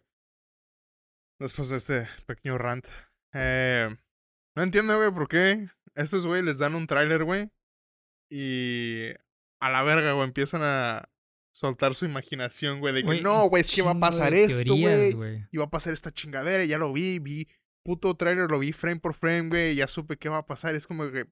Después 1.39 1.69
de 1.69 1.77
este 1.77 2.07
pequeño 2.25 2.57
rant. 2.57 2.87
Eh, 3.33 3.95
no 4.55 4.63
entiendo, 4.63 4.95
güey, 4.97 5.11
por 5.11 5.27
qué 5.27 5.69
estos, 5.95 6.25
güey, 6.27 6.43
les 6.43 6.57
dan 6.59 6.75
un 6.75 6.87
tráiler, 6.87 7.23
güey. 7.23 7.49
Y 8.29 9.09
a 9.59 9.69
la 9.69 9.83
verga, 9.83 10.13
güey, 10.13 10.27
empiezan 10.27 10.61
a 10.63 11.09
soltar 11.53 11.95
su 11.95 12.05
imaginación, 12.05 12.79
güey. 12.79 12.93
De 12.93 13.03
que 13.03 13.21
no, 13.21 13.47
güey, 13.49 13.61
es 13.61 13.71
que 13.73 13.81
va 13.81 13.91
a 13.91 13.99
pasar 13.99 14.33
esto, 14.33 14.75
güey. 14.75 15.45
Y 15.51 15.57
va 15.57 15.65
a 15.65 15.69
pasar 15.69 15.93
esta 15.93 16.11
chingadera, 16.11 16.63
ya 16.65 16.77
lo 16.77 16.91
vi, 16.93 17.19
vi. 17.19 17.47
Puto 17.83 18.13
tráiler, 18.15 18.49
lo 18.49 18.59
vi 18.59 18.73
frame 18.73 18.99
por 18.99 19.13
frame, 19.15 19.49
güey. 19.49 19.75
Ya 19.75 19.87
supe 19.87 20.17
qué 20.17 20.29
va 20.29 20.37
a 20.39 20.45
pasar. 20.45 20.75
Es 20.75 20.85
como 20.87 21.09
que 21.11 21.25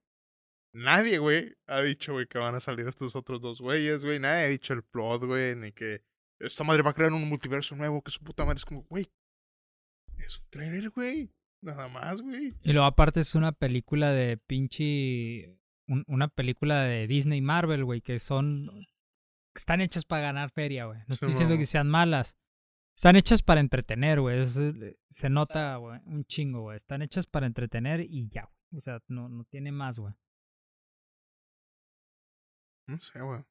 nadie, 0.74 1.20
güey, 1.20 1.54
ha 1.68 1.82
dicho, 1.82 2.14
güey, 2.14 2.28
que 2.28 2.38
van 2.40 2.56
a 2.56 2.60
salir 2.60 2.88
estos 2.88 3.16
otros 3.16 3.40
dos 3.42 3.62
güeyes, 3.62 4.04
güey. 4.04 4.20
Nadie 4.20 4.46
ha 4.46 4.50
dicho 4.50 4.74
el 4.74 4.84
plot, 4.84 5.26
güey, 5.26 5.56
ni 5.56 5.72
que 5.72 6.02
esta 6.40 6.64
madre 6.64 6.82
va 6.82 6.92
a 6.92 6.94
crear 6.94 7.12
un 7.12 7.28
multiverso 7.30 7.76
nuevo, 7.76 8.02
que 8.02 8.12
su 8.12 8.24
puta 8.24 8.46
madre 8.46 8.58
es 8.58 8.66
como, 8.66 8.84
güey. 8.84 9.08
Es 10.18 10.38
un 10.40 10.46
trailer, 10.50 10.90
güey. 10.90 11.32
Nada 11.62 11.88
más, 11.88 12.22
güey. 12.22 12.56
Y 12.64 12.72
luego 12.74 12.88
aparte 12.88 13.20
es 13.20 13.36
una 13.36 13.52
película 13.52 14.12
de 14.12 14.38
pinche... 14.38 15.58
un- 15.88 16.04
una 16.08 16.30
película 16.30 16.84
de 16.84 17.06
Disney 17.08 17.42
Marvel, 17.42 17.84
güey, 17.86 18.02
que 18.02 18.20
son... 18.20 18.70
Están 19.60 19.82
hechas 19.82 20.06
para 20.06 20.22
ganar 20.24 20.50
feria, 20.52 20.86
güey. 20.86 21.00
No 21.00 21.06
Sí, 21.08 21.14
estoy 21.14 21.30
diciendo 21.30 21.54
mamá. 21.56 21.60
que 21.62 21.66
sean 21.66 21.90
malas. 21.90 22.38
Están 22.96 23.16
hechas 23.16 23.44
para 23.44 23.60
entretener, 23.62 24.20
güey. 24.22 24.40
Es- 24.42 24.60
Se 25.10 25.30
nota, 25.30 25.76
güey, 25.78 26.00
un 26.06 26.24
chingo, 26.26 26.62
güey. 26.62 26.78
Están 26.78 27.02
hechas 27.02 27.28
para 27.28 27.46
entretener 27.46 28.02
y 28.02 28.28
ya, 28.30 28.44
güey. 28.44 28.78
O 28.78 28.80
sea, 28.82 29.00
no, 29.08 29.28
no 29.30 29.44
tiene 29.46 29.72
más, 29.72 30.00
güey. 30.00 30.14
No 32.88 33.00
sé, 33.00 33.22
güey. 33.22 33.42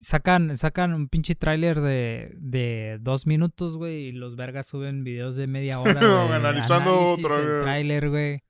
Sacan, 0.00 0.56
sacan 0.56 0.92
un 0.92 1.08
pinche 1.08 1.34
tráiler 1.34 1.80
de, 1.80 2.32
de 2.36 2.98
dos 3.00 3.26
minutos, 3.26 3.76
güey, 3.76 4.08
y 4.08 4.12
los 4.12 4.36
vergas 4.36 4.66
suben 4.66 5.02
videos 5.02 5.34
de 5.36 5.46
media 5.46 5.80
hora, 5.80 5.94
güey, 6.00 6.28
de 6.28 6.34
Analizando 6.34 7.16
del 7.16 7.24
vez. 7.24 7.62
tráiler, 7.62 8.10
güey, 8.10 8.40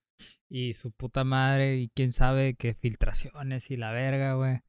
y 0.49 0.73
su 0.75 0.91
puta 0.91 1.23
madre, 1.23 1.77
y 1.77 1.89
quién 1.91 2.11
sabe 2.13 2.55
qué 2.55 2.75
filtraciones 2.75 3.71
y 3.71 3.77
la 3.77 3.93
verga, 3.93 4.35
güey. 4.35 4.61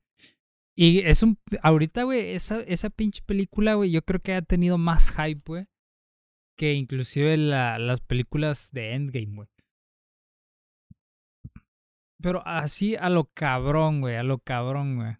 Y 0.77 0.99
es 0.99 1.23
un, 1.23 1.37
ahorita, 1.61 2.03
güey, 2.03 2.33
esa, 2.33 2.59
esa 2.61 2.89
pinche 2.89 3.21
película, 3.25 3.75
güey, 3.75 3.91
yo 3.91 4.01
creo 4.03 4.21
que 4.21 4.33
ha 4.33 4.41
tenido 4.41 4.77
más 4.77 5.11
hype, 5.11 5.41
güey, 5.45 5.67
que 6.57 6.73
inclusive 6.73 7.37
la, 7.37 7.79
las 7.79 8.01
películas 8.01 8.71
de 8.71 8.93
Endgame, 8.93 9.35
güey. 9.35 9.47
Pero 12.21 12.45
así 12.45 12.95
a 12.95 13.09
lo 13.09 13.25
cabrón, 13.33 14.01
güey, 14.01 14.17
a 14.17 14.23
lo 14.23 14.39
cabrón, 14.39 14.97
güey. 14.97 15.15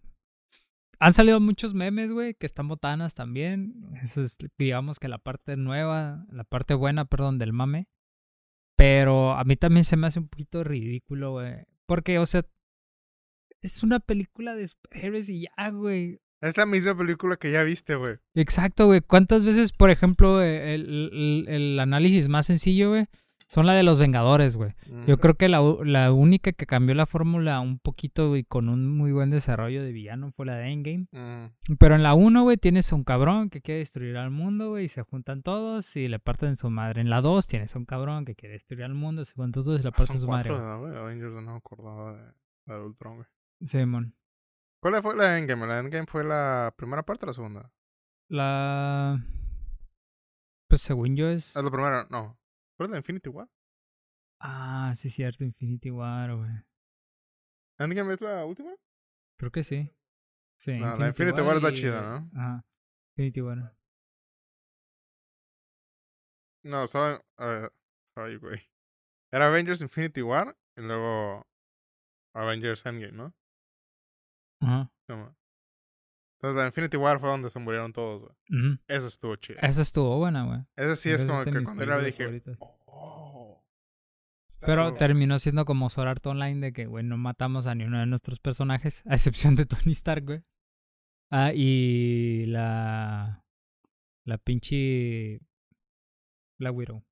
Han 0.98 1.12
salido 1.12 1.40
muchos 1.40 1.74
memes, 1.74 2.10
güey, 2.10 2.34
que 2.34 2.46
están 2.46 2.68
botanas 2.68 3.14
también. 3.14 3.90
Eso 4.02 4.22
es, 4.22 4.38
digamos 4.58 4.98
que 4.98 5.08
la 5.08 5.18
parte 5.18 5.56
nueva, 5.56 6.26
la 6.30 6.44
parte 6.44 6.74
buena, 6.74 7.04
perdón, 7.04 7.38
del 7.38 7.52
mame. 7.52 7.88
Pero 8.76 9.32
a 9.32 9.44
mí 9.44 9.56
también 9.56 9.84
se 9.84 9.96
me 9.96 10.06
hace 10.06 10.18
un 10.18 10.28
poquito 10.28 10.64
ridículo, 10.64 11.32
güey. 11.32 11.64
Porque, 11.86 12.18
o 12.18 12.26
sea, 12.26 12.44
es 13.62 13.82
una 13.82 14.00
película 14.00 14.54
de 14.54 14.66
superhéroes 14.66 15.28
y 15.28 15.42
ya, 15.42 15.70
güey. 15.70 16.20
Es 16.40 16.56
la 16.56 16.66
misma 16.66 16.96
película 16.96 17.36
que 17.36 17.50
ya 17.50 17.62
viste, 17.62 17.94
güey. 17.94 18.16
Exacto, 18.34 18.86
güey. 18.86 19.00
¿Cuántas 19.00 19.44
veces, 19.44 19.72
por 19.72 19.90
ejemplo, 19.90 20.42
eh, 20.42 20.74
el, 20.74 21.10
el- 21.12 21.48
el 21.48 21.80
análisis 21.80 22.28
más 22.28 22.46
sencillo, 22.46 22.90
güey, 22.90 23.06
son 23.48 23.64
la 23.64 23.72
de 23.74 23.82
los 23.82 23.98
Vengadores, 23.98 24.56
güey? 24.56 24.72
Yo 25.06 25.18
creo 25.18 25.34
que 25.36 25.48
la, 25.48 25.60
la 25.84 26.12
única 26.12 26.52
que 26.52 26.66
cambió 26.66 26.94
la 26.94 27.06
fórmula 27.06 27.60
un 27.60 27.78
poquito 27.78 28.36
y 28.36 28.44
con 28.44 28.68
un 28.68 28.86
muy 28.98 29.12
buen 29.12 29.30
desarrollo 29.30 29.82
de 29.82 29.92
villano 29.92 30.30
fue 30.32 30.44
la 30.46 30.56
de 30.56 30.68
Endgame. 30.72 31.06
Pero 31.78 31.94
en 31.94 32.02
la 32.02 32.12
1, 32.14 32.42
güey, 32.42 32.58
tienes 32.58 32.92
a 32.92 32.96
un 32.96 33.04
cabrón 33.04 33.48
que 33.48 33.62
quiere 33.62 33.78
destruir 33.78 34.16
al 34.18 34.30
mundo, 34.30 34.70
güey, 34.70 34.84
y 34.84 34.88
se 34.88 35.02
juntan 35.02 35.42
todos 35.42 35.96
y 35.96 36.06
le 36.08 36.18
parten 36.18 36.56
su 36.56 36.68
madre. 36.70 37.00
En 37.00 37.08
la 37.08 37.22
2 37.22 37.46
tienes 37.46 37.74
a 37.74 37.78
un 37.78 37.86
cabrón 37.86 38.24
que 38.26 38.34
quiere 38.34 38.52
destruir 38.54 38.84
al 38.84 38.94
mundo, 38.94 39.24
se 39.24 39.32
juntan 39.32 39.62
todos 39.64 39.80
y 39.80 39.82
le 39.84 39.88
Ah, 39.88 39.92
parten 39.92 40.06
son 40.18 40.20
su 40.20 40.28
madre. 40.28 40.50
cuatro, 40.50 40.80
güey. 40.80 40.92
¿no, 40.92 40.98
güey? 40.98 41.02
Avengers 41.14 41.32
no 41.32 41.40
me 41.40 41.52
acordaba 41.56 42.12
de, 42.14 42.74
de 42.74 42.80
Ultron, 42.80 43.14
güey. 43.16 43.26
Simón. 43.60 44.14
¿Cuál 44.82 45.02
fue 45.02 45.16
la 45.16 45.38
Endgame? 45.38 45.66
¿La 45.66 45.78
Endgame 45.80 46.06
fue 46.06 46.24
la 46.24 46.74
primera 46.76 47.02
parte 47.04 47.24
o 47.24 47.28
la 47.28 47.32
segunda? 47.32 47.72
La... 48.28 49.24
Pues 50.68 50.82
según 50.82 51.16
yo 51.16 51.28
es... 51.28 51.56
Es 51.56 51.62
la 51.62 51.70
primera, 51.70 52.06
no. 52.10 52.38
¿Cuál 52.76 52.88
es 52.88 52.90
la 52.92 52.96
Infinity 52.98 53.28
War? 53.30 53.48
Ah, 54.40 54.92
sí, 54.94 55.10
cierto, 55.10 55.44
Infinity 55.44 55.90
War, 55.90 56.34
güey. 56.36 56.50
¿Endgame 57.78 58.12
es 58.14 58.20
la 58.20 58.44
última? 58.44 58.74
Creo 59.38 59.50
que 59.50 59.64
sí. 59.64 59.92
Sí. 60.58 60.78
No, 60.78 60.96
la 60.96 61.08
Infinity 61.08 61.40
War 61.40 61.56
está 61.56 61.70
y- 61.70 61.74
chida, 61.74 62.02
¿no? 62.02 62.30
Ajá. 62.38 62.64
Infinity 63.12 63.40
War. 63.42 63.76
No, 66.64 66.84
estaba. 66.84 67.22
eh, 67.38 67.68
ay, 68.16 68.36
güey. 68.36 68.60
Era 69.32 69.48
Avengers 69.48 69.82
Infinity 69.82 70.22
War 70.22 70.56
y 70.76 70.80
luego 70.82 71.46
Avengers 72.34 72.84
Endgame, 72.86 73.12
¿no? 73.12 73.34
Ajá. 74.60 74.90
No, 75.08 75.36
Entonces, 76.38 76.56
la 76.60 76.66
Infinity 76.66 76.96
War 76.96 77.18
fue 77.20 77.28
donde 77.30 77.50
se 77.50 77.58
murieron 77.58 77.92
todos, 77.92 78.22
güey. 78.22 78.78
Eso 78.88 79.06
estuvo 79.08 79.36
chido. 79.36 79.58
Esa 79.62 79.82
estuvo 79.82 80.16
buena, 80.18 80.44
güey. 80.44 80.60
Ese 80.76 80.96
sí 80.96 81.10
es 81.10 81.20
Esa 81.22 81.26
como 81.28 81.44
de 81.44 81.52
que 81.52 81.64
cuando 81.64 81.86
la 81.86 81.96
películas 81.98 82.32
dije. 82.32 82.56
Oh, 82.86 83.62
Pero 84.64 84.94
terminó 84.94 85.38
siendo 85.38 85.64
como 85.64 85.90
Sword 85.90 86.08
Art 86.08 86.26
Online 86.26 86.60
de 86.66 86.72
que, 86.72 86.86
güey, 86.86 87.04
no 87.04 87.16
matamos 87.18 87.66
a 87.66 87.74
ni 87.74 87.84
uno 87.84 87.98
de 88.00 88.06
nuestros 88.06 88.38
personajes, 88.40 89.02
a 89.06 89.14
excepción 89.14 89.54
de 89.54 89.66
Tony 89.66 89.92
Stark, 89.92 90.24
güey. 90.24 90.42
Ah, 91.30 91.52
y 91.54 92.46
la... 92.46 93.44
La 94.24 94.38
pinche... 94.38 95.40
Black 96.58 96.74
Widow. 96.74 97.04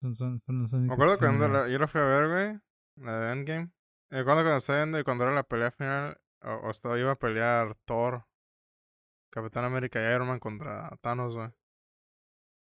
Son, 0.00 0.14
son, 0.14 0.40
son 0.46 0.62
los 0.62 0.72
Me 0.72 0.92
acuerdo 0.92 1.18
cuando 1.18 1.48
la- 1.48 1.68
yo 1.68 1.78
la 1.78 1.86
fui 1.88 2.00
a 2.00 2.04
ver, 2.04 2.28
güey. 2.28 2.60
La 2.96 3.20
de 3.20 3.32
Endgame. 3.32 3.70
Me 4.10 4.18
acuerdo 4.18 4.40
cuando 4.42 4.56
estaba 4.58 4.78
viendo 4.80 4.98
y 4.98 5.04
cuando 5.04 5.24
era 5.24 5.34
la 5.34 5.42
pelea 5.42 5.70
final. 5.70 6.18
O, 6.44 6.66
o 6.66 6.70
estaba, 6.70 6.98
iba 6.98 7.12
a 7.12 7.18
pelear 7.18 7.76
Thor, 7.84 8.26
Capitán 9.30 9.64
América 9.64 10.00
y 10.00 10.14
Iron 10.14 10.28
Man 10.28 10.38
contra 10.38 10.90
Thanos, 11.00 11.34
güey. 11.34 11.50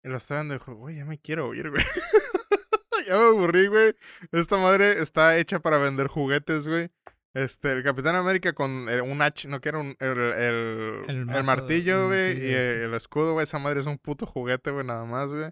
Y 0.04 0.08
lo 0.08 0.16
estaba 0.16 0.40
viendo 0.40 0.54
y 0.54 0.58
dijo, 0.58 0.74
güey, 0.74 0.96
ya 0.96 1.04
me 1.04 1.18
quiero 1.18 1.54
ir, 1.54 1.70
güey. 1.70 1.82
ya 3.06 3.18
me 3.18 3.24
aburrí, 3.24 3.66
güey. 3.66 3.94
Esta 4.30 4.56
madre 4.56 5.00
está 5.00 5.38
hecha 5.38 5.60
para 5.60 5.78
vender 5.78 6.08
juguetes, 6.08 6.68
güey. 6.68 6.90
Este, 7.34 7.72
el 7.72 7.82
Capitán 7.82 8.14
América 8.14 8.52
con 8.52 8.88
eh, 8.88 9.00
un 9.00 9.22
H, 9.22 9.48
no 9.48 9.60
que 9.60 9.70
era 9.70 9.78
un, 9.78 9.96
el, 10.00 10.18
el, 10.18 11.04
El 11.08 11.10
el 11.10 11.26
mazo, 11.26 11.44
martillo, 11.44 12.08
güey, 12.08 12.38
y 12.38 12.52
el 12.52 12.92
escudo, 12.94 13.32
güey. 13.32 13.44
Esa 13.44 13.58
madre 13.58 13.80
es 13.80 13.86
un 13.86 13.98
puto 13.98 14.26
juguete, 14.26 14.70
güey, 14.70 14.86
nada 14.86 15.04
más, 15.04 15.32
güey. 15.32 15.50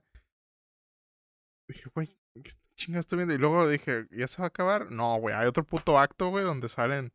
Dije, 1.68 1.88
güey, 1.94 2.18
¿qué 2.34 2.50
chingas 2.74 3.00
estoy 3.00 3.18
viendo? 3.18 3.34
Y 3.34 3.38
luego 3.38 3.66
dije, 3.66 4.06
¿ya 4.10 4.28
se 4.28 4.42
va 4.42 4.46
a 4.46 4.48
acabar? 4.48 4.90
No, 4.90 5.16
güey, 5.18 5.34
hay 5.34 5.46
otro 5.46 5.64
puto 5.64 5.98
acto, 5.98 6.28
güey, 6.28 6.44
donde 6.44 6.68
salen 6.68 7.12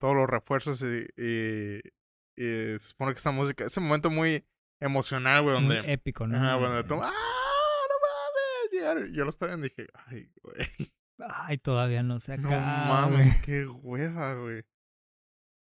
todos 0.00 0.16
los 0.16 0.28
refuerzos 0.28 0.82
y, 0.82 1.06
y, 1.16 1.76
y 2.36 2.42
se 2.44 2.78
supone 2.80 3.12
que 3.12 3.18
esta 3.18 3.30
música, 3.30 3.64
ese 3.64 3.80
momento 3.80 4.10
muy 4.10 4.44
emocional, 4.80 5.42
güey, 5.42 5.60
Muy 5.60 5.76
donde... 5.76 5.92
épico, 5.92 6.26
¿no? 6.26 6.36
Ajá, 6.36 6.56
bueno, 6.56 6.74
de 6.76 6.84
todo, 6.84 7.02
¡ah! 7.02 7.12
¡No 7.12 8.92
mames! 8.96 9.12
Yo 9.14 9.24
lo 9.24 9.30
estaba 9.30 9.50
viendo 9.54 9.66
y 9.66 9.68
dije, 9.70 9.86
ay, 10.06 10.32
güey. 10.42 10.56
Ay, 11.18 11.58
todavía 11.58 12.02
no 12.02 12.18
se 12.18 12.38
No 12.38 12.48
acaba, 12.48 13.02
güey. 13.06 13.12
mames, 13.18 13.36
qué 13.42 13.66
hueva, 13.66 14.34
güey. 14.34 14.64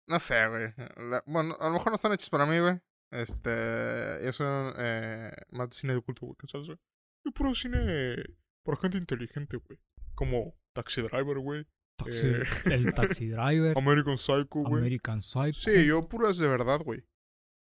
No 0.08 0.20
sé, 0.20 0.46
güey. 0.48 0.72
La- 0.96 1.22
Bueno, 1.26 1.56
a 1.60 1.66
lo 1.66 1.72
mejor 1.74 1.88
no 1.88 1.94
están 1.96 2.12
hechos 2.12 2.30
para 2.30 2.46
mí, 2.46 2.58
güey. 2.60 2.80
Este. 3.10 4.20
Yo 4.24 4.32
soy 4.32 4.72
eh, 4.78 5.32
más 5.50 5.68
de 5.70 5.74
cine 5.76 5.94
de 5.94 6.00
culto, 6.00 6.26
güey. 6.26 6.36
¿Qué 6.38 6.46
sabes, 6.46 6.66
güey? 6.68 6.78
Yo 7.24 7.32
puro 7.32 7.54
cine 7.54 8.16
para 8.64 8.78
gente 8.78 8.98
inteligente, 8.98 9.56
güey. 9.58 9.78
Como 10.14 10.54
Taxi 10.74 11.02
Driver, 11.02 11.38
güey. 11.38 11.66
Taxi- 12.04 12.28
Eh, 12.28 12.44
El 12.74 12.94
Taxi 12.94 13.28
Driver, 13.28 13.76
American 13.78 14.18
Psycho, 14.18 14.46
güey. 14.50 14.80
American 14.82 15.22
Psycho. 15.22 15.52
Sí, 15.52 15.86
yo 15.86 16.08
puro 16.08 16.28
es 16.30 16.38
de 16.38 16.48
verdad, 16.48 16.80
güey. 16.80 17.04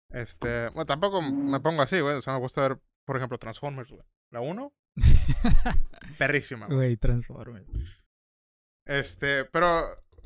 Este. 0.09 0.69
Bueno, 0.69 0.85
tampoco 0.85 1.21
me 1.21 1.59
pongo 1.59 1.81
así, 1.81 1.99
güey. 1.99 2.15
O 2.15 2.21
sea, 2.21 2.33
me 2.33 2.39
gusta 2.39 2.61
ver, 2.61 2.79
por 3.05 3.17
ejemplo, 3.17 3.37
Transformers, 3.37 3.89
güey. 3.89 4.03
La 4.31 4.41
1, 4.41 4.73
perrísima. 6.17 6.67
Güey, 6.67 6.97
Transformers. 6.97 7.67
Este, 8.85 9.45
pero 9.45 9.83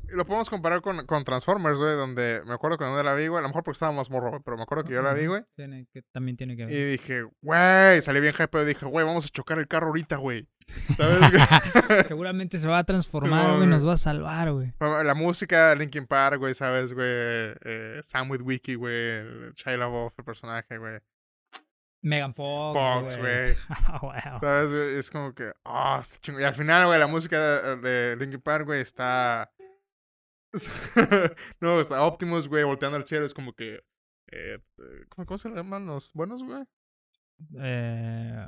lo 0.08 0.24
podemos 0.26 0.50
comparar 0.50 0.82
con, 0.82 1.06
con 1.06 1.24
Transformers, 1.24 1.78
güey, 1.78 1.94
donde 1.96 2.42
me 2.44 2.54
acuerdo 2.54 2.76
que 2.76 2.84
cuando 2.84 3.02
la 3.02 3.14
vi, 3.14 3.28
güey, 3.28 3.38
a 3.38 3.42
lo 3.42 3.48
mejor 3.48 3.62
porque 3.62 3.76
estaba 3.76 3.92
más 3.92 4.10
morro, 4.10 4.42
pero 4.42 4.56
me 4.56 4.64
acuerdo 4.64 4.84
que 4.84 4.92
yo 4.92 5.02
la 5.02 5.12
vi, 5.14 5.26
güey, 5.26 5.42
Tiene 5.54 5.86
que, 5.92 6.02
también 6.12 6.36
tiene 6.36 6.56
que 6.56 6.66
ver. 6.66 6.74
y 6.74 6.84
dije, 6.92 7.22
güey, 7.40 8.00
salí 8.02 8.20
bien 8.20 8.34
hype, 8.34 8.62
y 8.62 8.64
dije, 8.64 8.86
güey, 8.86 9.06
vamos 9.06 9.26
a 9.26 9.28
chocar 9.28 9.58
el 9.58 9.68
carro 9.68 9.88
ahorita, 9.88 10.16
güey. 10.16 10.48
¿Sabes? 10.96 11.18
Seguramente 12.06 12.58
se 12.58 12.68
va 12.68 12.78
a 12.78 12.84
transformar, 12.84 13.56
güey, 13.56 13.68
nos 13.68 13.86
va 13.86 13.94
a 13.94 13.98
salvar, 13.98 14.52
güey. 14.52 14.72
la 14.80 15.14
música, 15.14 15.74
Linkin 15.74 16.06
Park, 16.06 16.38
güey, 16.38 16.54
¿sabes, 16.54 16.92
güey? 16.92 17.06
Eh, 17.08 18.00
Sam 18.02 18.30
with 18.30 18.42
Wiki, 18.42 18.74
güey, 18.74 19.52
Shia 19.54 19.76
LaBeouf, 19.76 20.18
el 20.18 20.24
personaje, 20.24 20.78
güey. 20.78 20.98
Megan 22.04 22.34
Fox. 22.34 22.74
Fox, 22.76 23.16
güey. 23.16 23.54
Ah, 23.68 23.98
wow. 24.02 24.38
¿Sabes, 24.40 24.70
güey? 24.72 24.98
Es 24.98 25.10
como 25.10 25.34
que, 25.34 25.52
ah, 25.64 25.98
está 26.00 26.18
chingo. 26.20 26.40
Y 26.40 26.44
al 26.44 26.54
final, 26.54 26.86
güey, 26.86 26.98
la 26.98 27.06
música 27.06 27.38
de, 27.40 27.76
de 27.76 28.16
Linkin 28.16 28.40
Park, 28.40 28.66
güey, 28.66 28.80
está... 28.80 29.50
no, 31.60 31.80
está 31.80 32.02
Optimus, 32.02 32.48
güey, 32.48 32.64
volteando 32.64 32.96
al 32.96 33.06
cielo. 33.06 33.24
Es 33.24 33.34
como 33.34 33.52
que... 33.54 33.82
Eh, 34.30 34.58
¿cómo, 35.08 35.26
¿Cómo 35.26 35.38
se 35.38 35.50
llaman 35.50 35.86
los 35.86 36.12
buenos, 36.12 36.42
güey? 36.42 36.64
Eh, 37.58 38.46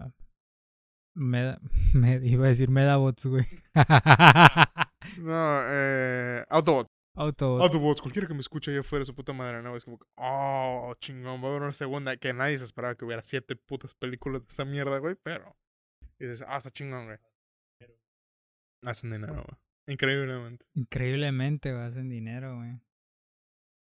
Meda, 1.15 1.61
me 1.95 2.17
iba 2.27 2.47
a 2.47 2.49
decir 2.49 2.71
Medabots, 2.71 3.27
güey. 3.27 3.47
No, 5.19 5.61
eh... 5.63 6.47
Autobot. 6.49 6.87
Autobots. 7.15 7.63
Autobots. 7.63 8.01
Cualquiera 8.01 8.27
que 8.27 8.33
me 8.33 8.41
escuche 8.41 8.71
allá 8.71 8.81
afuera, 8.81 9.05
su 9.05 9.15
puta 9.15 9.35
madre, 9.35 9.63
¿no? 9.63 9.77
Es 9.77 9.85
como 9.85 9.99
que... 9.99 10.07
Oh, 10.17 10.95
chingón, 10.99 11.43
va 11.43 11.49
a 11.49 11.51
haber 11.51 11.63
una 11.63 11.73
segunda. 11.75 12.17
Que 12.17 12.33
nadie 12.33 12.57
se 12.57 12.65
esperaba 12.65 12.95
que 12.95 13.05
hubiera 13.05 13.23
siete 13.23 13.55
putas 13.55 13.95
películas 13.95 14.41
de 14.43 14.49
esa 14.49 14.65
mierda, 14.65 14.99
güey, 14.99 15.15
pero... 15.23 15.55
Y 16.19 16.25
dices, 16.25 16.45
ah, 16.49 16.57
está 16.57 16.71
chingón, 16.71 17.05
güey. 17.05 17.19
Hacen 18.83 19.11
dinero, 19.11 19.35
güey. 19.35 19.64
Increíblemente. 19.87 20.65
Increíblemente, 20.75 21.73
güey, 21.73 21.85
hacen 21.85 22.09
dinero, 22.09 22.57
güey. 22.57 22.81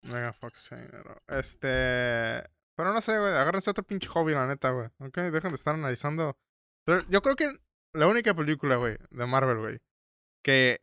Mega 0.03 0.33
Fox 0.33 0.69
dinero. 0.69 1.21
Este. 1.27 2.43
Pero 2.75 2.93
no 2.93 3.01
sé, 3.01 3.17
güey. 3.17 3.31
Agárrense 3.33 3.69
otro 3.69 3.83
pinche 3.83 4.07
hobby, 4.09 4.33
la 4.33 4.47
neta, 4.47 4.71
güey. 4.71 4.87
Ok, 4.99 5.17
dejen 5.17 5.51
de 5.51 5.55
estar 5.55 5.73
analizando. 5.73 6.37
Yo 7.09 7.21
creo 7.21 7.35
que 7.35 7.49
la 7.93 8.07
única 8.07 8.33
película, 8.33 8.75
güey, 8.75 8.97
de 9.09 9.25
Marvel, 9.25 9.57
güey, 9.57 9.79
que 10.43 10.81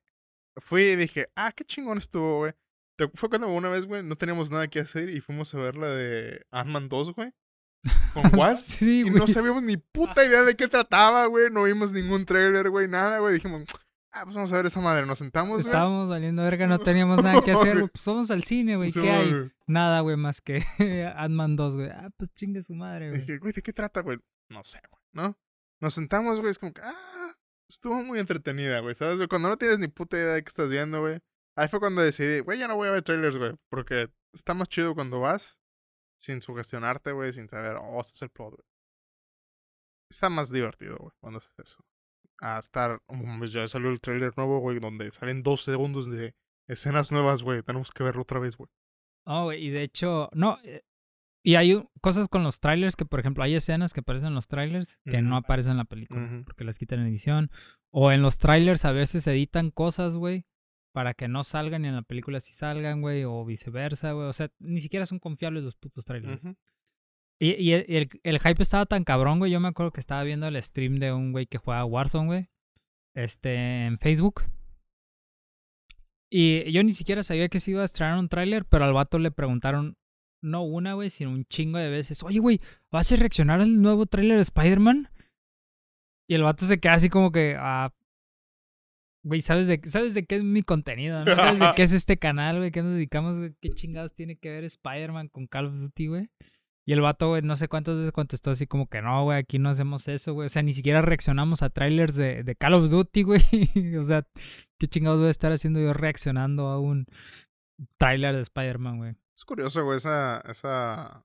fui 0.57 0.83
y 0.83 0.97
dije, 0.97 1.29
ah, 1.37 1.53
qué 1.53 1.65
chingón 1.65 1.99
estuvo, 1.99 2.39
güey. 2.39 2.55
Fue 3.15 3.29
cuando 3.29 3.49
una 3.49 3.69
vez, 3.69 3.85
güey, 3.85 4.03
no 4.03 4.17
teníamos 4.17 4.51
nada 4.51 4.69
que 4.69 4.81
hacer 4.81 5.09
y 5.09 5.21
fuimos 5.21 5.55
a 5.55 5.59
ver 5.59 5.77
la 5.77 5.89
de 5.89 6.47
Ant-Man 6.51 6.89
2, 6.89 7.15
güey. 7.15 7.33
Con 8.15 8.23
Wasp. 8.39 8.79
Sí, 8.79 9.03
y 9.07 9.11
no 9.11 9.27
sabíamos 9.27 9.63
ni 9.63 9.77
puta 9.77 10.25
idea 10.25 10.43
de 10.43 10.57
qué 10.57 10.69
trataba, 10.69 11.27
güey. 11.27 11.51
No 11.51 11.65
vimos 11.65 11.93
ningún 11.93 12.27
trailer, 12.27 12.71
güey, 12.71 12.89
nada, 12.89 13.19
güey. 13.19 13.35
Dijimos, 13.35 13.65
ah, 14.13 14.25
pues 14.25 14.35
vamos 14.35 14.53
a 14.53 14.57
ver 14.57 14.67
esa 14.67 14.81
madre. 14.81 15.07
Nos 15.07 15.19
sentamos, 15.19 15.51
güey. 15.51 15.67
Estábamos 15.67 16.09
valiendo 16.09 16.43
verga, 16.43 16.67
no 16.67 16.79
teníamos 16.79 17.23
nada 17.23 17.43
que 17.43 17.53
hacer. 17.53 17.73
Pues 17.93 18.05
vamos 18.07 18.31
al 18.31 18.43
cine, 18.45 18.77
güey. 18.77 18.89
Sí, 18.89 19.01
¿Qué 19.01 19.11
hay? 19.11 19.31
güey. 19.31 19.53
Nada, 19.67 20.01
güey, 20.01 20.17
más 20.17 20.41
que 20.41 20.65
Ant-Man 21.17 21.57
2, 21.57 21.77
güey. 21.77 21.91
Ah, 21.91 22.11
pues 22.17 22.33
chingue 22.33 22.63
su 22.63 22.75
madre, 22.75 23.09
güey. 23.09 23.21
dije, 23.21 23.39
güey, 23.39 23.53
¿de 23.53 23.63
qué 23.63 23.73
trata, 23.73 24.01
güey? 24.01 24.19
No 24.49 24.63
sé, 24.65 24.81
güey, 24.91 25.03
¿no? 25.13 25.39
Nos 25.81 25.95
sentamos, 25.95 26.39
güey, 26.41 26.51
es 26.51 26.59
como 26.59 26.73
que, 26.73 26.81
ah, 26.83 27.35
estuvo 27.69 28.03
muy 28.05 28.21
entretenida, 28.21 28.81
güey, 28.81 28.95
¿sabes, 28.95 29.17
güey? 29.17 29.29
Cuando 29.29 29.49
no 29.49 29.57
tienes 29.57 29.79
ni 29.79 29.89
puta 29.89 30.17
idea 30.17 30.35
de 30.35 30.43
qué 30.45 30.49
estás 30.49 30.71
viendo, 30.71 31.01
güey. 31.01 31.21
Ahí 31.57 31.69
fue 31.69 31.81
cuando 31.81 32.03
decidí, 32.03 32.41
güey, 32.41 32.59
ya 32.59 32.69
no 32.69 32.77
voy 32.77 32.89
a 32.89 32.93
ver 32.93 33.03
trailers, 33.03 33.37
güey, 33.37 33.55
porque 33.69 34.11
está 34.33 34.55
más 34.55 34.69
chido 34.69 34.95
cuando 34.95 35.21
vas 35.21 35.61
sin 36.19 36.41
sugestionarte, 36.41 37.13
güey, 37.13 37.33
sin 37.33 37.49
saber, 37.49 37.77
oh, 37.81 38.01
este 38.01 38.15
es 38.15 38.23
el 38.23 38.31
plot, 38.31 38.51
güey. 38.55 38.67
Está 40.09 40.29
más 40.29 40.51
divertido, 40.51 40.97
güey, 40.99 41.13
cuando 41.21 41.39
haces 41.39 41.53
eso. 41.59 41.85
A 42.41 42.59
estar, 42.59 43.01
oh, 43.07 43.15
mames, 43.15 43.53
ya 43.53 43.69
salió 43.69 43.91
el 43.91 44.01
trailer 44.01 44.33
nuevo, 44.37 44.59
güey, 44.61 44.81
donde 44.81 45.11
salen 45.13 45.43
dos 45.43 45.63
segundos 45.63 46.11
de 46.11 46.35
escenas 46.69 47.13
nuevas, 47.13 47.43
güey, 47.43 47.63
tenemos 47.63 47.91
que 47.91 48.03
verlo 48.03 48.23
otra 48.23 48.41
vez, 48.41 48.57
güey. 48.57 48.69
No, 49.27 49.45
güey, 49.45 49.65
y 49.67 49.71
de 49.71 49.83
hecho, 49.83 50.29
no. 50.33 50.59
eh, 50.65 50.83
Y 51.45 51.55
hay 51.57 51.81
cosas 52.01 52.29
con 52.29 52.43
los 52.45 52.59
trailers 52.61 52.97
que, 52.97 53.05
por 53.05 53.21
ejemplo, 53.21 53.45
hay 53.45 53.55
escenas 53.55 53.93
que 53.93 54.01
aparecen 54.01 54.29
en 54.29 54.35
los 54.35 54.47
trailers 54.49 54.99
que 55.05 55.19
no 55.23 55.37
aparecen 55.37 55.73
en 55.73 55.79
la 55.79 55.85
película 55.85 56.21
porque 56.45 56.65
las 56.65 56.79
quitan 56.79 57.01
en 57.01 57.07
edición. 57.07 57.51
O 57.91 58.11
en 58.11 58.23
los 58.23 58.39
trailers 58.39 58.85
a 58.85 58.93
veces 58.93 59.27
editan 59.27 59.71
cosas, 59.71 60.17
güey, 60.17 60.47
para 60.93 61.15
que 61.15 61.29
no 61.29 61.43
salgan 61.45 61.85
y 61.85 61.89
en 61.89 61.95
la 61.97 62.03
película 62.03 62.41
sí 62.41 62.53
salgan, 62.53 63.01
güey, 63.01 63.25
o 63.25 63.45
viceversa, 63.45 64.13
güey. 64.13 64.27
O 64.29 64.33
sea, 64.33 64.51
ni 64.59 64.81
siquiera 64.81 65.05
son 65.07 65.19
confiables 65.21 65.63
los 65.65 65.77
putos 65.77 66.05
trailers. 66.05 66.41
Y, 67.45 67.73
el, 67.73 68.39
hype 68.39 68.63
estaba 68.63 68.87
tan 68.87 69.03
cabrón, 69.03 69.41
güey. 69.41 69.51
Yo 69.51 69.59
me 69.59 69.67
acuerdo 69.67 69.91
que 69.91 69.99
estaba 69.99 70.23
viendo 70.23 70.47
el 70.47 70.63
stream 70.63 71.01
de 71.01 71.13
un 71.13 71.33
güey 71.33 71.47
que 71.47 71.59
juega 71.59 71.85
Warzone, 71.85 72.27
güey. 72.27 72.49
Este, 73.17 73.87
en 73.87 73.99
Facebook. 73.99 74.45
Y 76.31 76.71
yo 76.71 76.85
ni 76.85 76.93
siquiera 76.93 77.25
sabía 77.25 77.49
que 77.49 77.59
se 77.59 77.73
iba 77.73 77.83
a 77.83 77.85
estrenar 77.85 78.17
un 78.17 78.29
tráiler, 78.29 78.65
pero 78.65 78.85
al 78.85 78.93
vato 78.93 79.19
le 79.19 79.33
preguntaron, 79.33 79.97
no 80.41 80.63
una, 80.63 80.95
güey, 80.95 81.11
sino 81.11 81.31
un 81.31 81.45
chingo 81.47 81.79
de 81.79 81.91
veces. 81.91 82.23
Oye, 82.23 82.39
güey, 82.39 82.61
¿vas 82.93 83.11
a 83.11 83.17
reaccionar 83.17 83.61
al 83.61 83.83
nuevo 83.83 84.07
tráiler 84.07 84.37
de 84.37 84.43
Spider-Man? 84.43 85.11
Y 86.29 86.37
el 86.37 86.45
vato 86.45 86.65
se 86.65 86.79
queda 86.79 86.95
así 86.95 87.09
como 87.09 87.33
que, 87.33 87.57
ah, 87.59 87.93
güey, 89.25 89.41
¿sabes 89.41 89.67
de, 89.67 89.81
¿sabes 89.87 90.15
de 90.15 90.27
qué 90.27 90.37
es 90.37 90.45
mi 90.45 90.63
contenido? 90.63 91.25
¿no? 91.25 91.35
¿Sabes 91.35 91.59
de 91.59 91.73
qué 91.75 91.83
es 91.83 91.93
este 91.93 92.19
canal, 92.19 92.59
güey? 92.59 92.71
¿Qué 92.71 92.83
nos 92.83 92.95
dedicamos? 92.95 93.37
¿Qué 93.61 93.71
chingados 93.71 94.15
tiene 94.15 94.37
que 94.37 94.49
ver 94.49 94.63
Spider-Man 94.63 95.27
con 95.27 95.49
Call 95.49 95.67
of 95.67 95.81
Duty, 95.81 96.07
güey? 96.07 96.31
Y 96.85 96.93
el 96.93 97.01
vato, 97.01 97.29
güey, 97.29 97.43
no 97.43 97.57
sé 97.57 97.69
cuántas 97.69 97.97
veces 97.97 98.13
contestó 98.13 98.51
así 98.51 98.67
como 98.67 98.89
que 98.89 99.03
no, 99.03 99.25
güey, 99.25 99.39
aquí 99.39 99.59
no 99.59 99.71
hacemos 99.71 100.09
eso, 100.09 100.35
güey. 100.35 100.47
O 100.47 100.49
sea, 100.49 100.63
ni 100.63 100.75
siquiera 100.75 101.01
reaccionamos 101.01 101.63
a 101.63 101.71
trailers 101.71 102.17
de, 102.17 102.43
de 102.43 102.57
Call 102.57 102.75
of 102.75 102.91
Duty, 102.91 103.23
güey. 103.23 103.41
o 103.99 104.03
sea, 104.03 104.27
¿qué 104.79 104.89
chingados 104.89 105.21
voy 105.21 105.29
a 105.29 105.31
estar 105.31 105.53
haciendo 105.53 105.81
yo 105.81 105.93
reaccionando 105.93 106.67
a 106.67 106.81
un 106.81 107.07
tráiler 107.99 108.35
de 108.35 108.43
Spider-Man, 108.43 108.99
güey. 108.99 109.17
Es 109.35 109.45
curioso, 109.45 109.85
güey, 109.85 109.99
esa, 109.99 110.41
esa... 110.41 111.25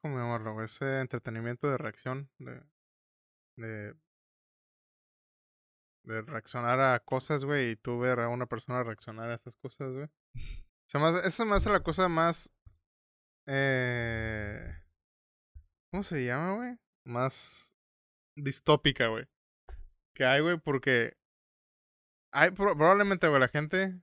¿Cómo 0.00 0.18
llamarlo? 0.18 0.62
Ese 0.62 1.00
entretenimiento 1.00 1.68
de 1.68 1.78
reacción, 1.78 2.30
de... 2.38 2.62
De, 3.56 3.94
de 6.04 6.22
reaccionar 6.22 6.80
a 6.80 6.98
cosas, 7.00 7.44
güey, 7.44 7.72
y 7.72 7.76
tú 7.76 7.98
ver 7.98 8.20
a 8.20 8.28
una 8.28 8.46
persona 8.46 8.82
reaccionar 8.82 9.30
a 9.30 9.34
esas 9.34 9.54
cosas, 9.56 9.92
güey. 9.92 10.08
Eso 11.24 11.44
me 11.44 11.54
hace 11.54 11.70
la 11.70 11.82
cosa 11.82 12.08
más... 12.08 12.52
Eh... 13.52 14.80
¿Cómo 15.90 16.04
se 16.04 16.24
llama, 16.24 16.54
güey? 16.54 16.78
Más 17.04 17.74
distópica, 18.36 19.08
güey. 19.08 19.26
Que 20.14 20.24
hay, 20.24 20.40
güey, 20.40 20.56
porque... 20.56 21.16
Hay 22.32 22.52
pro- 22.52 22.76
probablemente, 22.76 23.26
güey, 23.26 23.40
la 23.40 23.48
gente... 23.48 24.00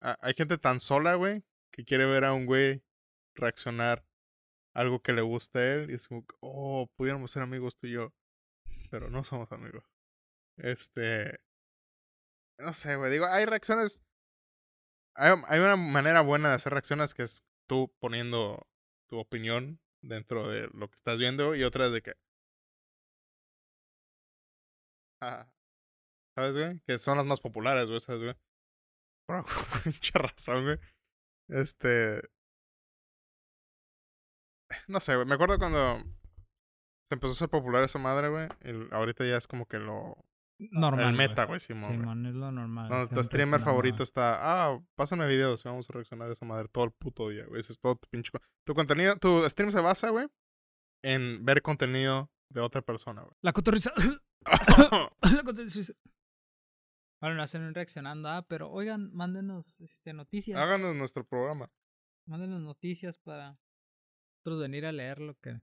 Hay 0.00 0.32
gente 0.32 0.56
tan 0.56 0.80
sola, 0.80 1.16
güey, 1.16 1.44
que 1.70 1.84
quiere 1.84 2.06
ver 2.06 2.24
a 2.24 2.32
un 2.32 2.46
güey 2.46 2.82
reaccionar 3.34 4.06
a 4.72 4.80
algo 4.80 5.02
que 5.02 5.12
le 5.12 5.20
gusta 5.20 5.58
a 5.58 5.74
él. 5.74 5.90
Y 5.90 5.94
es 5.94 6.08
como, 6.08 6.24
oh, 6.40 6.90
pudiéramos 6.96 7.30
ser 7.32 7.42
amigos 7.42 7.76
tú 7.76 7.86
y 7.86 7.92
yo. 7.92 8.14
Pero 8.90 9.10
no 9.10 9.24
somos 9.24 9.52
amigos. 9.52 9.84
Este... 10.56 11.38
No 12.58 12.72
sé, 12.72 12.96
güey. 12.96 13.12
Digo, 13.12 13.26
hay 13.26 13.44
reacciones... 13.44 14.02
Hay, 15.16 15.34
hay 15.48 15.60
una 15.60 15.76
manera 15.76 16.22
buena 16.22 16.48
de 16.48 16.54
hacer 16.54 16.72
reacciones 16.72 17.12
que 17.12 17.24
es 17.24 17.44
tú 17.68 17.94
poniendo 18.00 18.66
tu 19.10 19.18
opinión 19.18 19.80
dentro 20.02 20.48
de 20.48 20.68
lo 20.72 20.88
que 20.88 20.94
estás 20.94 21.18
viendo 21.18 21.54
y 21.54 21.64
otra 21.64 21.86
es 21.86 21.92
de 21.92 22.02
que... 22.02 22.14
Ah, 25.20 25.46
¿Sabes, 26.34 26.56
güey? 26.56 26.80
Que 26.86 26.96
son 26.96 27.18
las 27.18 27.26
más 27.26 27.40
populares, 27.40 27.88
güey, 27.88 28.00
¿sabes, 28.00 28.22
güey? 28.22 28.34
Por 29.26 29.44
pinche 29.84 30.12
razón, 30.18 30.64
güey. 30.64 30.78
Este... 31.48 32.22
No 34.88 35.00
sé, 35.00 35.16
güey. 35.16 35.26
Me 35.26 35.34
acuerdo 35.34 35.58
cuando 35.58 35.98
se 37.08 37.14
empezó 37.14 37.32
a 37.32 37.36
hacer 37.36 37.48
popular 37.48 37.82
esa 37.84 37.98
madre, 37.98 38.28
güey. 38.28 38.48
ahorita 38.92 39.26
ya 39.26 39.36
es 39.36 39.46
como 39.46 39.66
que 39.66 39.78
lo... 39.78 40.16
Normal. 40.70 41.08
el 41.08 41.16
meta, 41.16 41.44
güey, 41.44 41.60
Simón. 41.60 41.90
Simón, 41.90 42.26
es 42.26 42.34
lo 42.34 42.52
normal. 42.52 43.08
Tu 43.08 43.22
streamer 43.24 43.60
favorito 43.60 44.02
está, 44.02 44.38
ah, 44.40 44.80
pásame 44.94 45.26
videos 45.26 45.64
y 45.64 45.68
vamos 45.68 45.88
a 45.88 45.92
reaccionar 45.92 46.28
a 46.28 46.32
esa 46.32 46.44
madre 46.44 46.68
todo 46.70 46.84
el 46.84 46.90
puto 46.92 47.28
día, 47.30 47.46
güey. 47.46 47.60
Ese 47.60 47.72
es 47.72 47.80
todo 47.80 47.96
tu 47.96 48.08
pinche. 48.08 48.30
Tu 48.66 48.74
contenido, 48.74 49.16
tu 49.16 49.48
stream 49.48 49.72
se 49.72 49.80
basa, 49.80 50.10
güey, 50.10 50.28
en 51.02 51.44
ver 51.44 51.62
contenido 51.62 52.30
de 52.50 52.60
otra 52.60 52.82
persona, 52.82 53.22
güey. 53.22 53.34
La 53.42 53.52
cotorriza. 53.52 53.92
la 54.46 55.42
cotorriza. 55.44 55.94
Bueno, 57.20 57.36
no 57.36 57.42
hacen 57.42 57.62
un 57.62 57.74
reaccionando, 57.74 58.28
ah, 58.28 58.46
pero 58.48 58.70
oigan, 58.70 59.12
mándenos 59.12 59.80
este, 59.80 60.12
noticias. 60.12 60.58
Háganos 60.58 60.96
nuestro 60.96 61.24
programa. 61.24 61.70
Mándenos 62.26 62.60
noticias 62.62 63.18
para 63.18 63.58
nosotros 64.38 64.60
venir 64.60 64.86
a 64.86 64.92
leer 64.92 65.20
lo 65.20 65.34
que, 65.34 65.60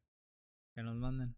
que 0.76 0.84
nos 0.84 0.96
manden. 0.98 1.36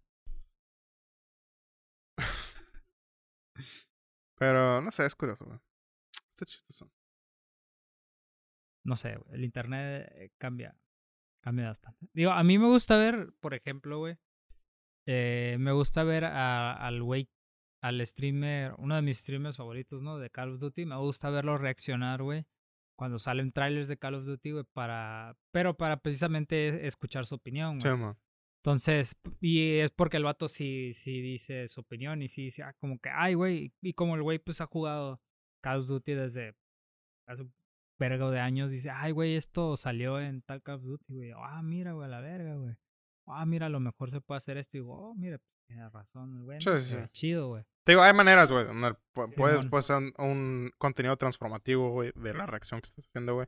Pero, 4.38 4.82
no 4.82 4.92
sé, 4.92 5.06
es 5.06 5.16
curioso, 5.16 5.46
güey. 5.46 5.60
Está 6.32 6.46
chistoso. 6.46 6.92
No 8.84 8.96
sé, 8.96 9.18
el 9.32 9.44
internet 9.44 10.10
eh, 10.16 10.32
cambia, 10.38 10.76
cambia 11.42 11.68
bastante. 11.68 12.08
Digo, 12.14 12.32
a 12.32 12.44
mí 12.44 12.58
me 12.58 12.68
gusta 12.68 12.98
ver, 12.98 13.34
por 13.40 13.54
ejemplo, 13.54 14.00
güey, 14.00 14.18
eh, 15.06 15.58
me 15.60 15.72
gusta 15.74 16.04
ver 16.04 16.26
a- 16.26 16.74
al 16.74 17.04
güey, 17.04 17.30
al 17.82 18.06
streamer, 18.06 18.74
uno 18.78 18.96
de 18.96 19.02
mis 19.02 19.20
streamers 19.20 19.58
favoritos, 19.58 20.02
¿no? 20.02 20.18
De 20.18 20.30
Call 20.30 20.54
of 20.54 20.60
Duty, 20.60 20.86
me 20.86 20.96
gusta 20.98 21.30
verlo 21.30 21.58
reaccionar, 21.58 22.24
güey, 22.24 22.46
cuando 22.98 23.20
salen 23.20 23.52
trailers 23.52 23.88
de 23.90 23.98
Call 23.98 24.16
of 24.16 24.26
Duty, 24.26 24.52
güey, 24.52 24.66
para, 24.74 25.36
pero 25.52 25.76
para 25.78 25.98
precisamente 26.02 26.88
escuchar 26.88 27.26
su 27.26 27.36
opinión, 27.36 27.80
Sí, 27.82 27.90
güey. 27.90 28.00
man. 28.00 28.18
Entonces, 28.60 29.16
y 29.40 29.80
es 29.80 29.92
porque 29.92 30.18
el 30.18 30.24
vato 30.24 30.48
sí, 30.50 30.94
sí 30.94 31.22
dice 31.22 31.68
su 31.70 31.80
opinión 31.82 32.22
y 32.22 32.28
sí 32.28 32.46
dice, 32.46 32.64
ah, 32.64 32.76
como 32.80 33.00
que, 33.00 33.10
ay, 33.10 33.34
güey, 33.34 33.74
y 33.82 33.94
como 33.94 34.16
el 34.16 34.24
güey 34.24 34.40
pues 34.40 34.60
ha 34.60 34.66
jugado 34.66 35.22
Call 35.62 35.82
of 35.82 35.88
Duty 35.88 36.14
desde 36.14 36.56
hace 37.26 37.44
un 37.44 37.54
vergo 37.98 38.32
de 38.32 38.40
años, 38.40 38.72
dice, 38.72 38.90
ay, 38.90 39.12
güey, 39.14 39.36
esto 39.36 39.78
salió 39.78 40.20
en 40.20 40.42
tal 40.42 40.62
Call 40.62 40.76
of 40.76 40.84
Duty, 40.84 41.14
güey, 41.14 41.32
ah, 41.36 41.62
mira, 41.62 41.94
güey, 41.94 42.06
a 42.06 42.10
la 42.10 42.20
verga, 42.20 42.56
güey, 42.56 42.76
ah, 43.28 43.46
mira, 43.46 43.68
a 43.68 43.70
lo 43.70 43.80
mejor 43.80 44.12
se 44.12 44.20
puede 44.20 44.40
hacer 44.40 44.58
esto, 44.58 44.76
y 44.76 44.82
digo, 44.82 44.94
oh, 44.94 45.16
mira, 45.16 45.38
pues 45.38 45.56
tiene 45.66 45.90
razón, 45.90 46.44
güey, 46.44 46.60
Sí, 46.60 46.70
sí, 46.82 46.98
chido, 47.12 47.48
güey. 47.48 47.64
Te 47.86 47.94
digo, 47.94 48.02
hay 48.02 48.14
maneras, 48.14 48.52
güey, 48.52 48.66
puedes, 49.38 49.66
puedes 49.68 49.90
hacer 49.90 49.96
un, 49.96 50.14
un 50.18 50.72
contenido 50.78 51.16
transformativo, 51.16 51.92
güey, 51.92 52.12
de 52.14 52.34
la 52.34 52.46
reacción 52.46 52.82
que 52.82 52.88
estás 52.88 53.08
haciendo, 53.08 53.36
güey. 53.36 53.48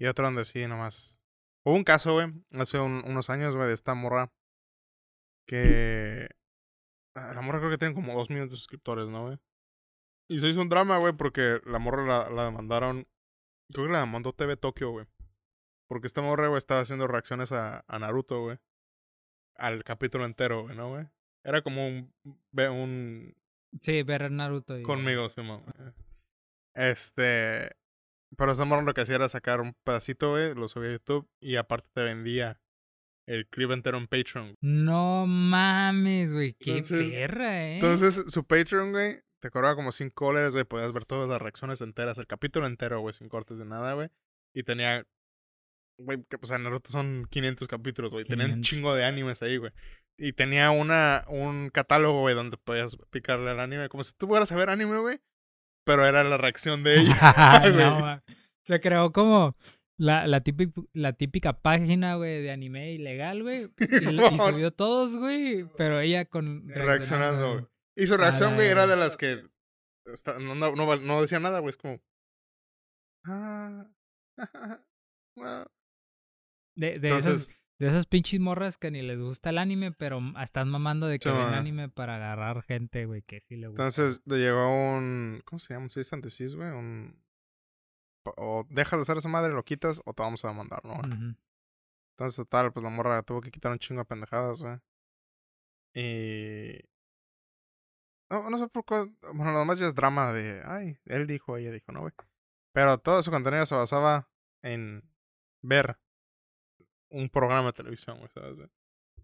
Y 0.00 0.06
otro 0.06 0.24
donde 0.24 0.44
sí, 0.44 0.66
nomás. 0.66 1.21
Hubo 1.64 1.74
un 1.76 1.84
caso, 1.84 2.14
güey, 2.14 2.32
hace 2.52 2.78
un- 2.78 3.02
unos 3.06 3.30
años, 3.30 3.54
güey, 3.56 3.68
de 3.68 3.74
esta 3.74 3.94
morra 3.94 4.32
que. 5.46 6.28
ah, 7.16 7.32
La 7.34 7.40
morra 7.42 7.58
creo 7.58 7.70
que 7.70 7.78
tiene 7.78 7.94
como 7.94 8.14
dos 8.14 8.30
millones 8.30 8.50
de 8.50 8.56
suscriptores, 8.56 9.08
¿no, 9.08 9.26
güey? 9.26 9.38
Y 10.28 10.38
se 10.40 10.48
hizo 10.48 10.60
un 10.62 10.68
drama, 10.68 10.98
güey, 10.98 11.12
porque 11.12 11.60
la 11.66 11.78
morra 11.78 12.04
la, 12.06 12.30
la 12.30 12.44
demandaron. 12.46 13.06
Creo 13.72 13.86
que 13.86 13.92
la 13.92 14.00
demandó 14.00 14.32
TV 14.32 14.56
Tokio, 14.56 14.90
güey. 14.90 15.06
Porque 15.88 16.06
esta 16.06 16.22
morra, 16.22 16.48
güey, 16.48 16.58
estaba 16.58 16.80
haciendo 16.80 17.06
reacciones 17.06 17.52
a, 17.52 17.84
a 17.86 17.98
Naruto, 17.98 18.40
güey. 18.42 18.58
Al 19.56 19.84
capítulo 19.84 20.24
entero, 20.24 20.62
güey, 20.62 20.76
¿no, 20.76 20.88
güey? 20.90 21.06
Era 21.44 21.62
como 21.62 21.86
un. 21.86 22.12
un 22.54 23.36
Sí, 23.80 24.02
ver 24.02 24.30
Naruto 24.30 24.78
y... 24.78 24.82
Conmigo, 24.82 25.28
Simón. 25.28 25.62
güey. 25.64 25.92
Este. 26.74 27.72
Pero 28.36 28.52
esa 28.52 28.64
morra 28.64 28.82
lo 28.82 28.94
que 28.94 29.02
hacía 29.02 29.16
era 29.16 29.28
sacar 29.28 29.60
un 29.60 29.74
pedacito, 29.84 30.30
güey, 30.30 30.54
lo 30.54 30.68
subía 30.68 30.90
a 30.90 30.92
YouTube 30.92 31.28
y 31.40 31.56
aparte 31.56 31.88
te 31.92 32.02
vendía 32.02 32.60
el 33.26 33.46
clip 33.48 33.70
entero 33.70 33.98
en 33.98 34.06
Patreon. 34.08 34.56
No 34.60 35.26
mames, 35.26 36.32
güey, 36.32 36.54
qué 36.58 36.70
Entonces- 36.78 37.10
perra, 37.12 37.64
eh. 37.66 37.74
Entonces, 37.74 38.24
su 38.28 38.44
Patreon, 38.44 38.92
güey, 38.92 39.20
te 39.40 39.50
cobraba 39.50 39.74
como 39.76 39.92
5 39.92 40.26
dólares, 40.26 40.52
güey, 40.52 40.64
podías 40.64 40.92
ver 40.92 41.04
todas 41.04 41.28
las 41.28 41.40
reacciones 41.42 41.80
enteras, 41.80 42.18
el 42.18 42.26
capítulo 42.26 42.66
entero, 42.66 43.00
güey, 43.00 43.14
sin 43.14 43.28
cortes 43.28 43.58
de 43.58 43.64
nada, 43.64 43.92
güey. 43.94 44.08
Y 44.54 44.62
tenía. 44.62 45.04
Güey, 45.98 46.24
que, 46.28 46.36
o 46.40 46.46
sea, 46.46 46.58
Naruto 46.58 46.90
son 46.90 47.26
500 47.30 47.68
capítulos, 47.68 48.12
güey. 48.12 48.24
Tenía 48.24 48.46
un 48.46 48.52
500. 48.62 48.68
chingo 48.70 48.94
de 48.94 49.04
animes 49.04 49.42
ahí, 49.42 49.56
güey. 49.56 49.72
Y 50.18 50.32
tenía 50.32 50.70
una, 50.70 51.24
un 51.28 51.70
catálogo, 51.70 52.20
güey, 52.20 52.34
donde 52.34 52.56
podías 52.56 52.96
picarle 53.10 53.50
al 53.50 53.60
anime. 53.60 53.88
Como 53.88 54.02
si 54.04 54.12
tú 54.14 54.26
fueras 54.26 54.50
a 54.52 54.56
ver 54.56 54.70
anime, 54.70 54.98
güey. 54.98 55.20
Pero 55.84 56.04
era 56.06 56.22
la 56.24 56.36
reacción 56.36 56.82
de 56.84 56.94
ella. 57.00 57.70
no. 57.74 58.22
Se 58.64 58.80
creó 58.80 59.12
como 59.12 59.56
la, 59.98 60.26
la, 60.26 60.40
típica, 60.42 60.80
la 60.92 61.12
típica 61.14 61.52
página, 61.60 62.14
güey, 62.16 62.42
de 62.42 62.50
anime 62.52 62.92
ilegal, 62.92 63.42
güey. 63.42 63.56
Y, 63.56 64.38
subió 64.38 64.70
todos, 64.72 65.16
güey. 65.16 65.64
Pero 65.76 66.00
ella 66.00 66.24
con. 66.24 66.68
Reaccionando, 66.68 67.52
güey. 67.54 67.66
Y 67.96 68.06
su 68.06 68.16
reacción, 68.16 68.54
güey, 68.54 68.68
era 68.68 68.86
de 68.86 68.96
las 68.96 69.16
que 69.16 69.42
está- 70.06 70.38
no, 70.38 70.54
no, 70.54 70.74
no, 70.74 70.96
no 70.96 71.20
decía 71.20 71.40
nada, 71.40 71.58
güey. 71.58 71.70
Es 71.70 71.76
como. 71.76 72.00
Ah. 73.26 73.86
wow". 75.36 75.64
De, 76.74 76.94
de, 76.98 77.08
Entonces, 77.08 77.36
esas, 77.48 77.61
de 77.82 77.88
esas 77.88 78.06
pinches 78.06 78.38
morras 78.38 78.78
que 78.78 78.92
ni 78.92 79.02
les 79.02 79.18
gusta 79.18 79.50
el 79.50 79.58
anime, 79.58 79.90
pero 79.90 80.20
están 80.40 80.68
mamando 80.68 81.08
de 81.08 81.18
que 81.18 81.28
Sí, 81.28 81.34
ven 81.34 81.52
anime 81.52 81.88
para 81.88 82.14
agarrar 82.14 82.62
gente, 82.62 83.06
güey, 83.06 83.22
que 83.22 83.40
sí 83.40 83.56
le 83.56 83.66
gusta. 83.66 83.82
entonces 83.82 84.22
le 84.24 84.38
llegó 84.38 84.68
un. 84.68 85.42
¿Cómo 85.44 85.58
se 85.58 85.74
llama? 85.74 85.88
¿Se 85.88 85.98
dice 85.98 86.14
antes, 86.14 86.54
güey? 86.54 86.70
Un. 86.70 87.20
O 88.36 88.64
dejas 88.70 88.98
de 88.98 89.02
hacer 89.02 89.16
esa 89.16 89.28
madre, 89.28 89.52
lo 89.52 89.64
quitas 89.64 90.00
o 90.04 90.14
te 90.14 90.22
vamos 90.22 90.44
a 90.44 90.48
demandar, 90.48 90.84
¿no? 90.84 90.94
Entonces, 92.12 92.36
total, 92.36 92.72
pues 92.72 92.84
la 92.84 92.90
morra 92.90 93.20
tuvo 93.24 93.40
que 93.40 93.50
quitar 93.50 93.72
un 93.72 93.80
chingo 93.80 94.02
de 94.02 94.04
pendejadas, 94.04 94.62
güey. 94.62 94.78
Y. 95.94 96.78
No, 98.30 98.48
no 98.48 98.58
sé 98.58 98.68
por 98.68 98.84
qué. 98.84 99.12
Bueno, 99.34 99.50
lo 99.50 99.58
demás 99.58 99.80
ya 99.80 99.88
es 99.88 99.94
drama 99.96 100.32
de. 100.32 100.62
Ay, 100.64 100.98
él 101.06 101.26
dijo, 101.26 101.56
ella 101.56 101.72
dijo, 101.72 101.90
no, 101.90 102.02
güey. 102.02 102.12
Pero 102.72 102.98
todo 102.98 103.20
su 103.24 103.32
contenido 103.32 103.66
se 103.66 103.74
basaba 103.74 104.28
en 104.62 105.02
ver 105.62 105.98
un 107.12 107.28
programa 107.28 107.68
de 107.68 107.72
televisión, 107.74 108.18
güey, 108.18 108.30
¿sabes? 108.34 108.68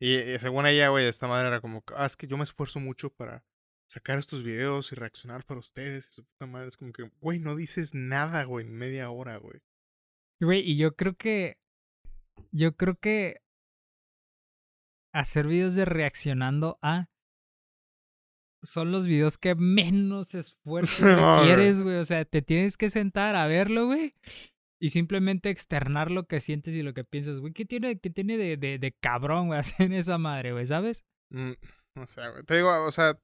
Y, 0.00 0.14
y 0.14 0.38
según 0.38 0.66
ella, 0.66 0.88
güey, 0.88 1.04
de 1.04 1.10
esta 1.10 1.26
manera 1.26 1.48
era 1.48 1.60
como, 1.60 1.82
ah, 1.96 2.06
es 2.06 2.16
que 2.16 2.26
yo 2.26 2.36
me 2.36 2.44
esfuerzo 2.44 2.78
mucho 2.78 3.10
para 3.10 3.44
sacar 3.88 4.18
estos 4.18 4.42
videos 4.42 4.92
y 4.92 4.94
reaccionar 4.94 5.44
para 5.44 5.60
ustedes. 5.60 6.08
Y 6.08 6.14
su 6.14 6.24
puta 6.24 6.46
madre 6.46 6.68
es 6.68 6.76
como 6.76 6.92
que, 6.92 7.10
güey, 7.20 7.38
no 7.38 7.56
dices 7.56 7.94
nada, 7.94 8.44
güey, 8.44 8.66
en 8.66 8.74
media 8.74 9.10
hora, 9.10 9.36
güey. 9.38 9.60
Güey, 10.40 10.60
y 10.60 10.76
yo 10.76 10.94
creo 10.94 11.16
que. 11.16 11.58
Yo 12.52 12.76
creo 12.76 12.96
que. 12.96 13.42
Hacer 15.12 15.48
videos 15.48 15.74
de 15.74 15.84
reaccionando 15.84 16.78
a. 16.82 17.08
Son 18.62 18.92
los 18.92 19.06
videos 19.06 19.38
que 19.38 19.54
menos 19.54 20.34
esfuerzo 20.34 21.06
No, 21.06 21.40
requieres, 21.40 21.82
güey. 21.82 21.96
O 21.96 22.04
sea, 22.04 22.24
te 22.24 22.42
tienes 22.42 22.76
que 22.76 22.90
sentar 22.90 23.34
a 23.34 23.46
verlo, 23.46 23.86
güey. 23.86 24.14
Y 24.80 24.90
simplemente 24.90 25.50
externar 25.50 26.10
lo 26.10 26.26
que 26.26 26.40
sientes 26.40 26.74
y 26.74 26.82
lo 26.82 26.94
que 26.94 27.04
piensas, 27.04 27.38
güey. 27.40 27.52
¿Qué 27.52 27.64
tiene, 27.64 27.98
qué 27.98 28.10
tiene 28.10 28.36
de, 28.36 28.56
de, 28.56 28.78
de 28.78 28.92
cabrón, 28.92 29.48
güey, 29.48 29.58
hacer 29.60 29.92
esa 29.92 30.18
madre, 30.18 30.52
güey? 30.52 30.66
¿Sabes? 30.66 31.04
Mm, 31.30 31.52
no 31.96 32.06
sé, 32.06 32.28
güey. 32.30 32.44
Te 32.44 32.56
digo, 32.56 32.70
o 32.84 32.90
sea, 32.92 33.18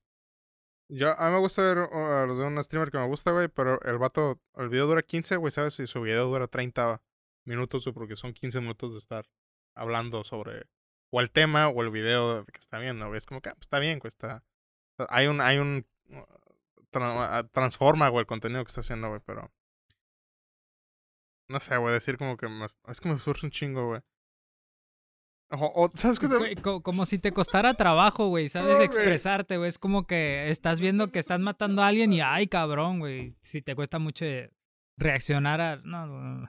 Yo, 0.88 1.18
a 1.18 1.26
mí 1.28 1.32
me 1.34 1.40
gusta 1.40 1.62
ver 1.62 1.78
uh, 1.78 2.26
los 2.26 2.38
de 2.38 2.44
un 2.46 2.62
streamer 2.62 2.90
que 2.90 2.98
me 2.98 3.06
gusta, 3.06 3.32
güey, 3.32 3.48
pero 3.48 3.80
el 3.82 3.98
vato, 3.98 4.40
el 4.56 4.68
video 4.68 4.86
dura 4.86 5.02
15, 5.02 5.36
güey, 5.36 5.50
¿sabes? 5.50 5.78
Y 5.80 5.86
su 5.86 6.00
video 6.02 6.26
dura 6.28 6.46
30 6.48 7.02
minutos, 7.46 7.84
güey, 7.84 7.94
porque 7.94 8.16
son 8.16 8.32
15 8.34 8.60
minutos 8.60 8.92
de 8.92 8.98
estar 8.98 9.24
hablando 9.76 10.24
sobre 10.24 10.66
o 11.10 11.20
el 11.20 11.30
tema 11.30 11.68
o 11.68 11.82
el 11.82 11.90
video 11.90 12.44
que 12.46 12.58
está 12.58 12.78
viendo, 12.78 13.06
güey. 13.06 13.18
Es 13.18 13.26
como 13.26 13.40
que 13.40 13.50
ah, 13.50 13.56
está 13.60 13.78
bien, 13.78 13.98
güey. 14.00 14.12
Hay 15.08 15.26
un, 15.28 15.40
hay 15.40 15.58
un... 15.58 15.86
tra- 16.92 17.48
transforma, 17.52 18.08
güey, 18.08 18.22
el 18.22 18.26
contenido 18.26 18.64
que 18.64 18.68
está 18.68 18.80
haciendo, 18.82 19.08
güey, 19.08 19.20
pero... 19.24 19.52
No 21.48 21.60
sé, 21.60 21.76
güey, 21.76 21.92
decir 21.92 22.16
como 22.18 22.36
que 22.36 22.48
me- 22.48 22.68
es 22.88 23.00
que 23.00 23.08
me 23.08 23.18
surge 23.18 23.46
un 23.46 23.50
chingo, 23.50 23.86
güey. 23.88 24.00
O, 25.50 25.84
o, 25.84 25.90
¿sabes 25.94 26.18
co- 26.62 26.82
como 26.82 27.04
si 27.06 27.18
te 27.18 27.30
costara 27.32 27.74
trabajo, 27.74 28.28
güey, 28.28 28.48
¿sabes? 28.48 28.78
No. 28.78 28.82
Expresarte, 28.84 29.56
güey. 29.58 29.68
Es 29.68 29.78
como 29.78 30.06
que 30.06 30.48
estás 30.50 30.80
viendo 30.80 31.12
que 31.12 31.18
estás 31.18 31.38
matando 31.38 31.82
a 31.82 31.88
alguien 31.88 32.12
y, 32.12 32.20
ay, 32.22 32.48
cabrón, 32.48 32.98
güey. 32.98 33.36
Si 33.42 33.62
te 33.62 33.74
cuesta 33.76 33.98
mucho 33.98 34.24
reaccionar 34.98 35.60
a... 35.60 35.76
No, 35.76 36.06
no, 36.06 36.20
no, 36.40 36.48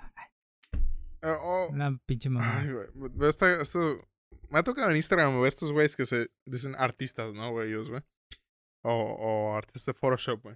Eh, 1.22 1.38
una 1.72 1.98
pinche 2.06 2.30
mamá. 2.30 2.60
Ay, 2.62 2.70
güey. 2.72 2.88
Esta- 3.30 3.62
esto. 3.62 4.08
Me 4.50 4.60
ha 4.60 4.64
tocado 4.64 4.90
en 4.92 4.98
Instagram 4.98 5.40
ver 5.40 5.50
estos 5.50 5.72
güeyes 5.72 5.96
que 5.96 6.06
se 6.06 6.30
dicen 6.46 6.76
artistas, 6.76 7.34
¿no, 7.36 7.52
güey? 7.52 7.70
Ellos, 7.70 7.90
güey. 7.90 8.02
O, 8.84 8.92
o 8.92 9.56
artistas 9.56 9.86
de 9.88 9.94
Photoshop, 10.00 10.42
güey. 10.44 10.56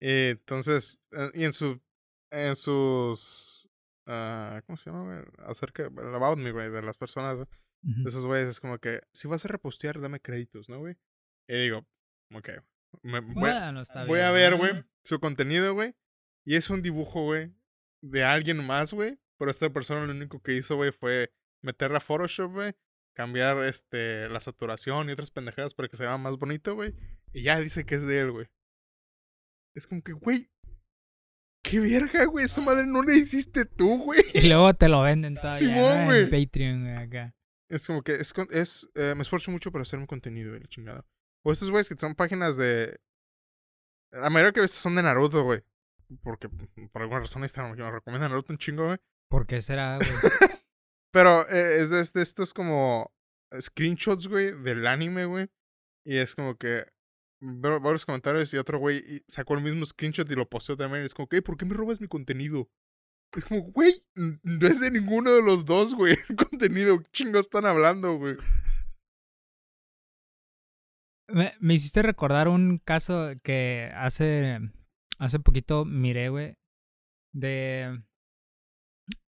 Entonces, 0.00 1.02
eh, 1.12 1.30
y 1.34 1.44
en 1.44 1.52
su. 1.52 1.80
En 2.30 2.56
sus. 2.56 3.68
ah, 4.06 4.60
¿Cómo 4.66 4.76
se 4.76 4.90
llama, 4.90 5.04
güey? 5.04 5.24
Acerca. 5.48 5.84
About 5.86 6.38
me, 6.38 6.52
güey, 6.52 6.70
de 6.70 6.82
las 6.82 6.96
personas, 6.96 7.36
güey. 7.36 7.48
Ujú. 7.84 8.02
De 8.02 8.08
esos 8.08 8.26
güeyes 8.26 8.48
es 8.48 8.60
como 8.60 8.78
que. 8.78 9.00
Si 9.12 9.28
vas 9.28 9.44
a 9.44 9.48
repostear, 9.48 10.00
dame 10.00 10.20
créditos, 10.20 10.68
¿no, 10.68 10.78
güey? 10.78 10.96
Y 11.48 11.62
digo, 11.62 11.86
ok. 12.34 12.50
Me, 13.02 13.20
voy, 13.20 13.34
Bueno, 13.34 13.82
está 13.82 14.04
voy 14.06 14.20
a 14.20 14.30
ver, 14.30 14.56
güey, 14.56 14.84
su 15.04 15.20
contenido, 15.20 15.74
güey. 15.74 15.94
Y 16.46 16.56
es 16.56 16.70
un 16.70 16.82
dibujo, 16.82 17.24
güey, 17.24 17.52
de 18.02 18.24
alguien 18.24 18.64
más, 18.64 18.92
güey. 18.92 19.18
Pero 19.38 19.50
esta 19.50 19.68
persona 19.70 20.06
lo 20.06 20.12
único 20.12 20.40
que 20.40 20.54
hizo, 20.54 20.76
güey, 20.76 20.92
fue 20.92 21.32
meterla 21.62 21.98
a 21.98 22.00
Photoshop, 22.00 22.52
güey. 22.52 22.72
Cambiar 23.14 23.64
este 23.64 24.28
la 24.28 24.40
saturación 24.40 25.08
y 25.08 25.12
otras 25.12 25.30
pendejadas 25.30 25.74
para 25.74 25.88
que 25.88 25.96
se 25.96 26.04
vea 26.04 26.16
más 26.16 26.36
bonito, 26.36 26.74
güey. 26.74 26.94
Y 27.32 27.42
ya 27.42 27.58
dice 27.60 27.84
que 27.84 27.96
es 27.96 28.06
de 28.06 28.20
él, 28.20 28.30
güey. 28.32 28.46
Es 29.74 29.86
como 29.86 30.02
que, 30.02 30.12
güey. 30.12 30.50
Qué 31.68 31.80
verga, 31.80 32.24
güey. 32.26 32.44
Esa 32.44 32.60
madre 32.60 32.86
no 32.86 33.02
la 33.02 33.12
hiciste 33.14 33.64
tú, 33.64 34.04
güey. 34.04 34.22
Y 34.32 34.48
luego 34.48 34.72
te 34.74 34.88
lo 34.88 35.02
venden 35.02 35.34
todavía 35.40 35.58
Simón, 35.58 36.06
¿no? 36.06 36.14
en 36.14 36.30
Patreon, 36.30 36.82
güey, 36.82 36.96
acá. 36.96 37.34
Es 37.68 37.86
como 37.86 38.02
que 38.02 38.14
es, 38.14 38.88
eh, 38.94 39.14
me 39.16 39.22
esfuerzo 39.22 39.50
mucho 39.50 39.72
para 39.72 39.82
hacer 39.82 39.98
un 39.98 40.06
contenido, 40.06 40.50
güey, 40.50 40.60
la 40.60 40.68
chingada. 40.68 41.04
O 41.44 41.50
estos 41.50 41.70
güeyes 41.70 41.88
que 41.88 41.96
son 41.98 42.14
páginas 42.14 42.56
de. 42.56 43.00
La 44.12 44.30
mayoría 44.30 44.52
que 44.52 44.60
veces 44.60 44.78
son 44.78 44.94
de 44.94 45.02
Naruto, 45.02 45.42
güey. 45.42 45.62
Porque 46.22 46.48
por 46.48 47.02
alguna 47.02 47.20
razón 47.20 47.42
Instagram 47.42 47.76
me 47.76 47.90
recomienda 47.90 48.28
Naruto 48.28 48.52
un 48.52 48.58
chingo, 48.58 48.86
güey. 48.86 48.98
¿Por 49.28 49.46
qué 49.46 49.60
será, 49.60 49.96
güey? 49.96 50.08
Pero 51.12 51.42
eh, 51.48 51.80
es 51.80 51.90
de, 51.90 51.96
de 51.96 52.22
estos 52.22 52.54
como 52.54 53.12
screenshots, 53.60 54.28
güey, 54.28 54.52
del 54.62 54.86
anime, 54.86 55.24
güey. 55.24 55.48
Y 56.04 56.18
es 56.18 56.36
como 56.36 56.56
que 56.56 56.86
los 57.40 58.06
comentarios 58.06 58.52
y 58.54 58.58
otro 58.58 58.78
güey 58.78 59.22
sacó 59.28 59.54
el 59.54 59.62
mismo 59.62 59.84
screenshot 59.84 60.30
y 60.30 60.34
lo 60.34 60.48
posteó 60.48 60.76
también. 60.76 61.04
Es 61.04 61.14
como 61.14 61.28
"Ey, 61.30 61.40
¿por 61.40 61.56
qué 61.56 61.64
me 61.64 61.74
robas 61.74 62.00
mi 62.00 62.08
contenido? 62.08 62.68
Es 63.36 63.44
como, 63.44 63.62
güey, 63.62 63.92
no 64.14 64.66
es 64.66 64.80
de 64.80 64.90
ninguno 64.90 65.30
de 65.32 65.42
los 65.42 65.64
dos, 65.64 65.94
güey. 65.94 66.16
El 66.28 66.36
contenido, 66.36 66.98
¿qué 66.98 67.10
chingo 67.12 67.38
están 67.38 67.66
hablando, 67.66 68.16
güey? 68.16 68.36
Me, 71.28 71.54
me 71.60 71.74
hiciste 71.74 72.02
recordar 72.02 72.48
un 72.48 72.78
caso 72.78 73.32
que 73.42 73.90
hace, 73.94 74.58
hace 75.18 75.40
poquito 75.40 75.84
miré, 75.84 76.28
güey, 76.28 76.54
de... 77.34 78.02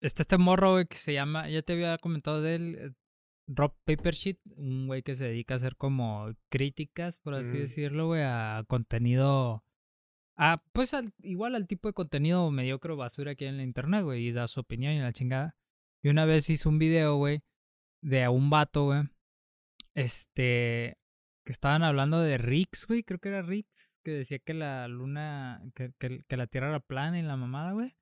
Está 0.00 0.22
este 0.22 0.38
morro, 0.38 0.72
güey, 0.72 0.86
que 0.86 0.96
se 0.96 1.12
llama, 1.12 1.48
ya 1.48 1.62
te 1.62 1.74
había 1.74 1.96
comentado 1.98 2.40
de 2.40 2.54
él, 2.56 2.96
Rob 3.54 3.74
Papersheet, 3.84 4.38
un 4.56 4.86
güey 4.86 5.02
que 5.02 5.14
se 5.16 5.24
dedica 5.26 5.54
a 5.54 5.56
hacer 5.56 5.76
como 5.76 6.32
críticas, 6.50 7.18
por 7.20 7.34
así 7.34 7.50
Mm. 7.50 7.58
decirlo, 7.58 8.06
güey, 8.08 8.22
a 8.24 8.64
contenido... 8.68 9.64
A, 10.36 10.62
pues 10.72 10.94
al- 10.94 11.12
igual 11.22 11.54
al 11.54 11.66
tipo 11.68 11.88
de 11.88 11.92
contenido 11.94 12.50
mediocre 12.50 12.92
o 12.92 12.96
basura 12.96 13.34
que 13.34 13.44
hay 13.44 13.50
en 13.50 13.58
la 13.58 13.62
internet, 13.64 14.02
güey, 14.02 14.26
y 14.26 14.32
da 14.32 14.48
su 14.48 14.60
opinión 14.60 14.94
y 14.94 15.00
la 15.00 15.12
chingada. 15.12 15.56
Y 16.02 16.08
una 16.08 16.24
vez 16.24 16.48
hizo 16.50 16.68
un 16.68 16.78
video, 16.78 17.16
güey, 17.16 17.42
de 18.02 18.24
a 18.24 18.30
un 18.30 18.48
vato, 18.50 18.86
güey, 18.86 19.02
este, 19.94 20.96
que 21.44 21.52
estaban 21.52 21.82
hablando 21.82 22.20
de 22.20 22.38
Rix, 22.38 22.86
güey, 22.86 23.02
creo 23.02 23.18
que 23.20 23.28
era 23.28 23.42
Rix, 23.42 23.92
que 24.04 24.12
decía 24.12 24.38
que 24.38 24.54
la 24.54 24.88
luna, 24.88 25.62
que, 25.74 25.92
que, 25.98 26.24
que 26.26 26.36
la 26.36 26.46
tierra 26.46 26.68
era 26.70 26.80
plana 26.80 27.18
y 27.18 27.22
la 27.22 27.36
mamada, 27.36 27.72
güey. 27.72 27.94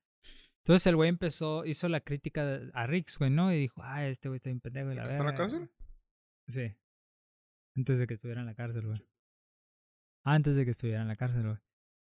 Entonces 0.65 0.87
el 0.87 0.97
güey 0.97 1.09
empezó, 1.09 1.65
hizo 1.65 1.89
la 1.89 2.01
crítica 2.01 2.61
a 2.75 2.87
Rix, 2.87 3.19
güey, 3.19 3.31
¿no? 3.31 3.53
Y 3.53 3.59
dijo, 3.59 3.83
ah, 3.83 4.07
este 4.07 4.29
güey 4.29 4.37
está 4.37 4.51
bien 4.51 4.61
pendejo 4.61 4.93
y 4.93 4.95
la 4.95 5.05
¿Que 5.05 5.09
está 5.09 5.21
en 5.21 5.27
la 5.27 5.35
cárcel? 5.35 5.71
Sí. 6.49 6.77
Antes 7.77 7.99
de 7.99 8.07
que 8.07 8.15
estuviera 8.15 8.41
en 8.41 8.47
la 8.47 8.55
cárcel, 8.55 8.87
güey. 8.87 9.07
Antes 10.25 10.57
de 10.57 10.65
que 10.65 10.73
estuviera 10.73 11.01
en 11.01 11.09
la 11.09 11.17
cárcel, 11.17 11.45
güey. 11.45 11.59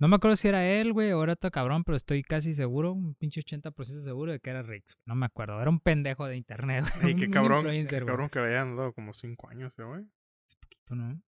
No 0.00 0.09
me 0.09 0.16
acuerdo 0.16 0.35
si 0.35 0.48
era 0.48 0.66
él, 0.66 0.92
güey, 0.92 1.12
o 1.12 1.22
era 1.22 1.35
otro 1.35 1.52
cabrón, 1.52 1.85
pero 1.85 1.94
estoy 1.94 2.24
casi 2.24 2.55
seguro, 2.55 2.92
un 2.92 3.14
pinche 3.14 3.40
80% 3.40 4.02
seguro 4.02 4.33
de 4.33 4.40
que 4.40 4.50
era 4.50 4.62
Rix. 4.62 4.98
No 5.07 5.14
me 5.14 5.26
acuerdo, 5.26 5.61
era 5.61 5.70
un 5.70 5.78
pendejo 5.78 6.26
de 6.26 6.37
internet, 6.37 6.85
güey. 7.00 7.12
Y 7.12 7.16
qué 7.16 7.31
cabrón, 7.31 7.66
qué 7.66 8.05
cabrón 8.05 8.28
que 8.28 8.40
le 8.40 8.46
hayan 8.46 8.74
dado 8.76 8.92
como 8.92 9.14
cinco 9.14 9.48
años, 9.48 9.78
eh, 9.78 9.85
güey. 9.85 10.05
Es 10.48 10.57
poquito, 10.57 10.96
¿no? 10.96 11.22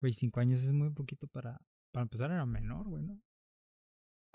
Güey, 0.00 0.12
cinco 0.12 0.40
años 0.40 0.64
es 0.64 0.72
muy 0.72 0.90
poquito 0.90 1.28
para... 1.28 1.60
Para 1.92 2.02
empezar 2.02 2.32
era 2.32 2.44
menor, 2.44 2.88
güey, 2.88 3.04
¿no? 3.04 3.22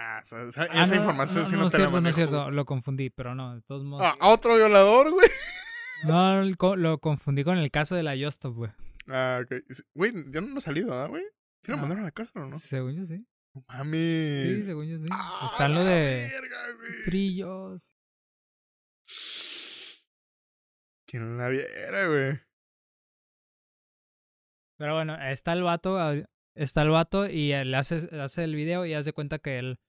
Ah, 0.01 0.21
o 0.23 0.25
sea, 0.25 0.43
esa, 0.43 0.61
Ah, 0.63 0.83
esa 0.85 0.95
no, 0.95 1.01
información 1.01 1.43
no, 1.43 1.49
sí 1.49 1.51
no, 1.55 1.57
no, 1.59 1.63
la 1.65 1.69
cierto, 1.71 2.01
no 2.01 2.09
es 2.09 2.15
cierto, 2.15 2.51
lo 2.51 2.65
confundí, 2.65 3.09
pero 3.09 3.35
no, 3.35 3.55
de 3.55 3.61
todos 3.63 3.83
modos. 3.83 4.03
Ah, 4.05 4.15
¿a 4.19 4.29
otro 4.29 4.55
violador, 4.55 5.11
güey. 5.11 5.27
No, 6.05 6.41
lo 6.41 6.55
co- 6.55 6.77
lo 6.77 6.99
confundí 6.99 7.43
con 7.43 7.57
el 7.57 7.69
caso 7.71 7.95
de 7.95 8.03
la 8.03 8.15
Yostop, 8.15 8.55
güey. 8.55 8.71
Ah, 9.09 9.41
ok. 9.43 9.61
Güey, 9.93 10.13
yo 10.31 10.39
no 10.39 10.57
he 10.57 10.61
salido, 10.61 10.87
¿verdad, 10.89 11.09
güey? 11.09 11.23
¿Sí 11.63 11.71
lo 11.73 11.77
mandaron 11.77 12.03
a 12.03 12.05
la 12.07 12.11
cárcel 12.11 12.43
o 12.43 12.45
no? 12.45 12.57
Según 12.57 12.95
yo 12.95 13.05
sí. 13.05 13.27
No 13.53 13.65
mames. 13.67 14.43
Sí, 14.55 14.63
según 14.63 14.85
yo 14.87 14.97
sí. 14.99 15.07
Ah, 15.11 15.49
Está 15.51 15.67
lo 15.67 15.83
de 15.83 16.29
verga, 16.31 16.57
güey. 16.77 16.91
frillos. 17.03 17.93
¿Quién 21.07 21.37
la 21.37 21.49
viera, 21.49 22.07
güey? 22.07 22.39
Pero 24.77 24.93
bueno, 24.95 25.17
está 25.21 25.53
el 25.53 25.63
vato, 25.63 25.99
ah, 25.99 26.15
está 26.55 26.83
el 26.83 26.89
vato 26.89 27.27
y 27.27 27.51
él 27.51 27.73
hace, 27.75 28.07
hace 28.21 28.43
el 28.45 28.55
video 28.55 28.85
y 28.85 28.93
hace 28.93 29.11
cuenta 29.11 29.39
que 29.39 29.59
él 29.59 29.79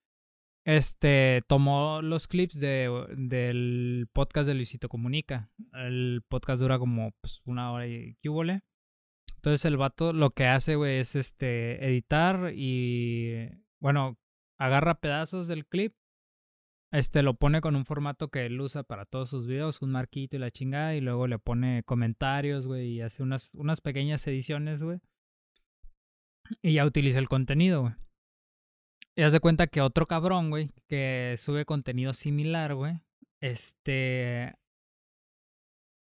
este 0.65 1.43
tomó 1.47 2.03
los 2.03 2.29
clips 2.29 2.61
de, 2.61 2.89
del 3.17 4.09
podcast 4.13 4.47
de 4.47 4.55
Luisito 4.55 4.89
Comunica. 4.89 5.51
El 5.73 6.23
podcast 6.29 6.61
dura 6.61 6.79
como 6.79 7.13
pues, 7.21 7.43
una 7.45 7.73
hora 7.73 7.87
y 7.87 8.17
¿qué 8.23 8.29
hubo, 8.29 8.45
le? 8.45 8.63
Entonces 9.37 9.65
el 9.65 9.77
vato 9.77 10.13
lo 10.13 10.31
que 10.31 10.47
hace, 10.47 10.77
güey, 10.77 10.99
es 10.99 11.17
este 11.17 11.85
editar 11.87 12.53
y 12.55 13.49
bueno, 13.81 14.19
agarra 14.59 15.01
pedazos 15.01 15.49
del 15.49 15.67
clip, 15.67 15.95
este 16.93 17.23
lo 17.23 17.35
pone 17.35 17.61
con 17.61 17.77
un 17.77 17.85
formato 17.85 18.29
que 18.29 18.47
él 18.47 18.61
usa 18.61 18.83
para 18.83 19.05
todos 19.05 19.31
sus 19.31 19.47
videos, 19.47 19.81
un 19.81 19.93
marquito 19.93 20.37
y 20.37 20.41
la 20.41 20.51
chingada, 20.51 20.97
y 20.97 21.01
luego 21.01 21.29
le 21.29 21.39
pone 21.39 21.85
comentarios, 21.85 22.67
güey, 22.67 22.95
y 22.95 23.01
hace 23.01 23.23
unas, 23.23 23.55
unas 23.55 23.81
pequeñas 23.81 24.27
ediciones, 24.27 24.83
güey. 24.83 24.99
Y 26.63 26.75
ya 26.75 26.85
utiliza 26.85 27.21
el 27.21 27.29
contenido, 27.29 27.83
güey. 27.83 27.95
Y 29.17 29.23
hace 29.23 29.41
cuenta 29.41 29.67
que 29.67 29.81
otro 29.81 30.07
cabrón, 30.07 30.51
güey, 30.51 30.71
que 30.89 31.37
sube 31.39 31.65
contenido 31.65 32.15
similar, 32.15 32.75
güey, 32.75 33.01
este 33.41 34.55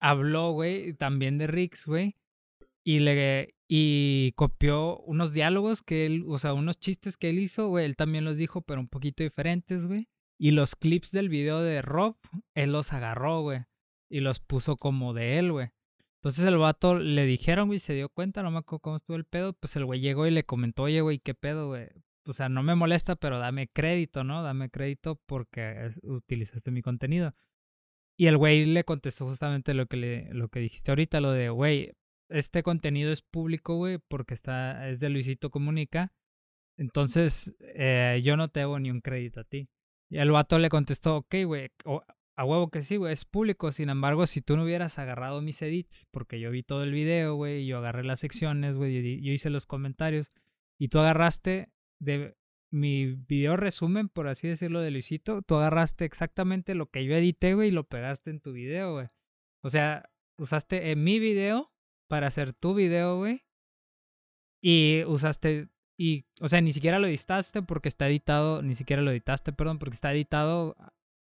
habló, 0.01 0.53
güey, 0.53 0.95
también 0.95 1.39
de 1.39 1.47
Rix, 1.47 1.87
güey, 1.87 2.17
y 2.85 3.01
le 3.01 3.55
y 3.69 4.33
copió 4.33 4.99
unos 5.01 5.33
diálogos 5.33 5.83
que 5.83 6.07
él, 6.07 6.25
o 6.29 6.38
sea, 6.38 6.55
unos 6.55 6.79
chistes 6.79 7.17
que 7.17 7.31
él 7.31 7.38
hizo, 7.38 7.69
güey, 7.69 7.85
él 7.85 7.97
también 7.97 8.25
los 8.25 8.37
dijo, 8.37 8.61
pero 8.63 8.81
un 8.81 8.88
poquito 8.88 9.25
diferentes, 9.25 9.87
güey. 9.87 10.09
Y 10.38 10.53
los 10.53 10.77
clips 10.77 11.11
del 11.11 11.29
video 11.29 11.63
de 11.63 11.83
Rob, 11.83 12.17
él 12.55 12.73
los 12.73 12.92
agarró, 12.92 13.42
güey, 13.42 13.65
y 14.09 14.21
los 14.21 14.38
puso 14.40 14.77
como 14.77 15.15
de 15.15 15.38
él, 15.38 15.53
güey. 15.53 15.71
Entonces 16.21 16.44
el 16.44 16.59
vato 16.59 16.99
le 16.99 17.25
dijeron, 17.27 17.69
güey, 17.69 17.79
se 17.79 17.94
dio 17.94 18.09
cuenta, 18.09 18.42
no 18.42 18.51
me 18.51 18.59
acuerdo 18.59 18.81
cómo 18.81 18.97
estuvo 18.97 19.17
el 19.17 19.25
pedo, 19.25 19.53
pues 19.55 19.77
el 19.77 19.85
güey 19.85 20.01
llegó 20.01 20.27
y 20.27 20.31
le 20.31 20.44
comentó, 20.44 20.85
oye, 20.85 21.01
güey, 21.01 21.19
¿qué 21.19 21.35
pedo, 21.35 21.69
güey? 21.69 21.88
O 22.27 22.33
sea, 22.33 22.48
no 22.48 22.62
me 22.62 22.74
molesta, 22.74 23.16
pero 23.16 23.38
dame 23.38 23.68
crédito, 23.68 24.24
¿no? 24.24 24.42
Dame 24.42 24.68
crédito 24.70 25.20
porque 25.27 25.87
es- 25.87 26.00
utilizaste 26.02 26.70
mi 26.70 26.83
contenido. 26.83 27.35
Y 28.18 28.27
el 28.27 28.37
güey 28.37 28.64
le 28.66 28.85
contestó 28.85 29.27
justamente 29.27 29.74
lo 29.74 29.87
que, 29.87 29.96
le, 29.96 30.35
lo 30.35 30.48
que 30.48 30.60
dijiste 30.60 30.90
ahorita, 30.90 31.20
lo 31.20 31.33
de, 31.33 31.50
güey, 31.50 31.92
este 32.29 32.62
contenido 32.62 33.12
es 33.12 33.22
público, 33.22 33.77
güey, 33.77 33.98
porque 34.08 34.35
está, 34.35 34.88
es 34.88 35.00
de 35.00 35.10
Luisito 35.10 35.50
Comunica. 35.50 36.12
Entonces, 36.79 37.54
eh, 37.60 38.20
yo 38.24 38.37
no 38.37 38.48
te 38.48 38.60
debo 38.60 38.79
ni 38.79 38.90
un 38.90 39.00
crédito 39.00 39.40
a 39.40 39.44
ti. 39.44 39.68
Y 40.10 40.18
el 40.18 40.31
vato 40.31 40.58
le 40.58 40.68
contestó, 40.68 41.16
ok, 41.18 41.35
güey, 41.44 41.70
a 42.37 42.44
huevo 42.44 42.70
que 42.70 42.83
sí, 42.83 42.96
güey, 42.96 43.12
es 43.12 43.24
público. 43.24 43.70
Sin 43.72 43.88
embargo, 43.88 44.27
si 44.27 44.42
tú 44.42 44.56
no 44.56 44.64
hubieras 44.64 44.98
agarrado 44.98 45.40
mis 45.42 45.60
edits, 45.62 46.06
porque 46.10 46.40
yo 46.40 46.50
vi 46.50 46.62
todo 46.62 46.83
el 46.85 46.92
video, 46.92 47.35
güey, 47.35 47.66
yo 47.66 47.79
agarré 47.79 48.04
las 48.04 48.20
secciones, 48.20 48.77
güey, 48.77 49.20
yo 49.22 49.33
hice 49.33 49.50
los 49.50 49.66
comentarios, 49.66 50.33
y 50.79 50.88
tú 50.88 50.98
agarraste 50.98 51.70
de 51.99 52.37
mi 52.71 53.07
video 53.07 53.57
resumen, 53.57 54.09
por 54.09 54.29
así 54.29 54.49
decirlo, 54.49 54.81
de 54.81 54.90
Luisito, 54.90 55.42
tú 55.42 55.57
agarraste 55.57 56.05
exactamente 56.05 56.75
lo 56.75 56.90
que 56.90 57.05
yo 57.05 57.15
edité, 57.15 57.55
güey, 57.55 57.69
y 57.69 57.73
lo 57.73 57.85
pegaste 57.85 58.31
en 58.31 58.40
tu 58.40 58.53
video, 58.53 58.94
güey. 58.94 59.09
O 59.63 59.71
sea, 59.71 60.11
usaste 60.38 60.90
en 60.90 61.03
mi 61.03 61.19
video 61.19 61.73
para 62.09 62.27
hacer 62.27 62.53
tu 62.53 62.75
video, 62.75 63.19
güey. 63.19 63.44
Y 64.63 65.05
usaste, 65.07 65.69
y, 65.99 66.27
o 66.40 66.49
sea, 66.49 66.61
ni 66.61 66.73
siquiera 66.73 66.99
lo 66.99 67.07
editaste 67.07 67.63
porque 67.63 67.88
está 67.88 68.09
editado, 68.09 68.63
ni 68.63 68.75
siquiera 68.75 69.03
lo 69.03 69.11
editaste, 69.11 69.53
perdón, 69.53 69.79
porque 69.79 69.94
está 69.94 70.13
editado 70.13 70.77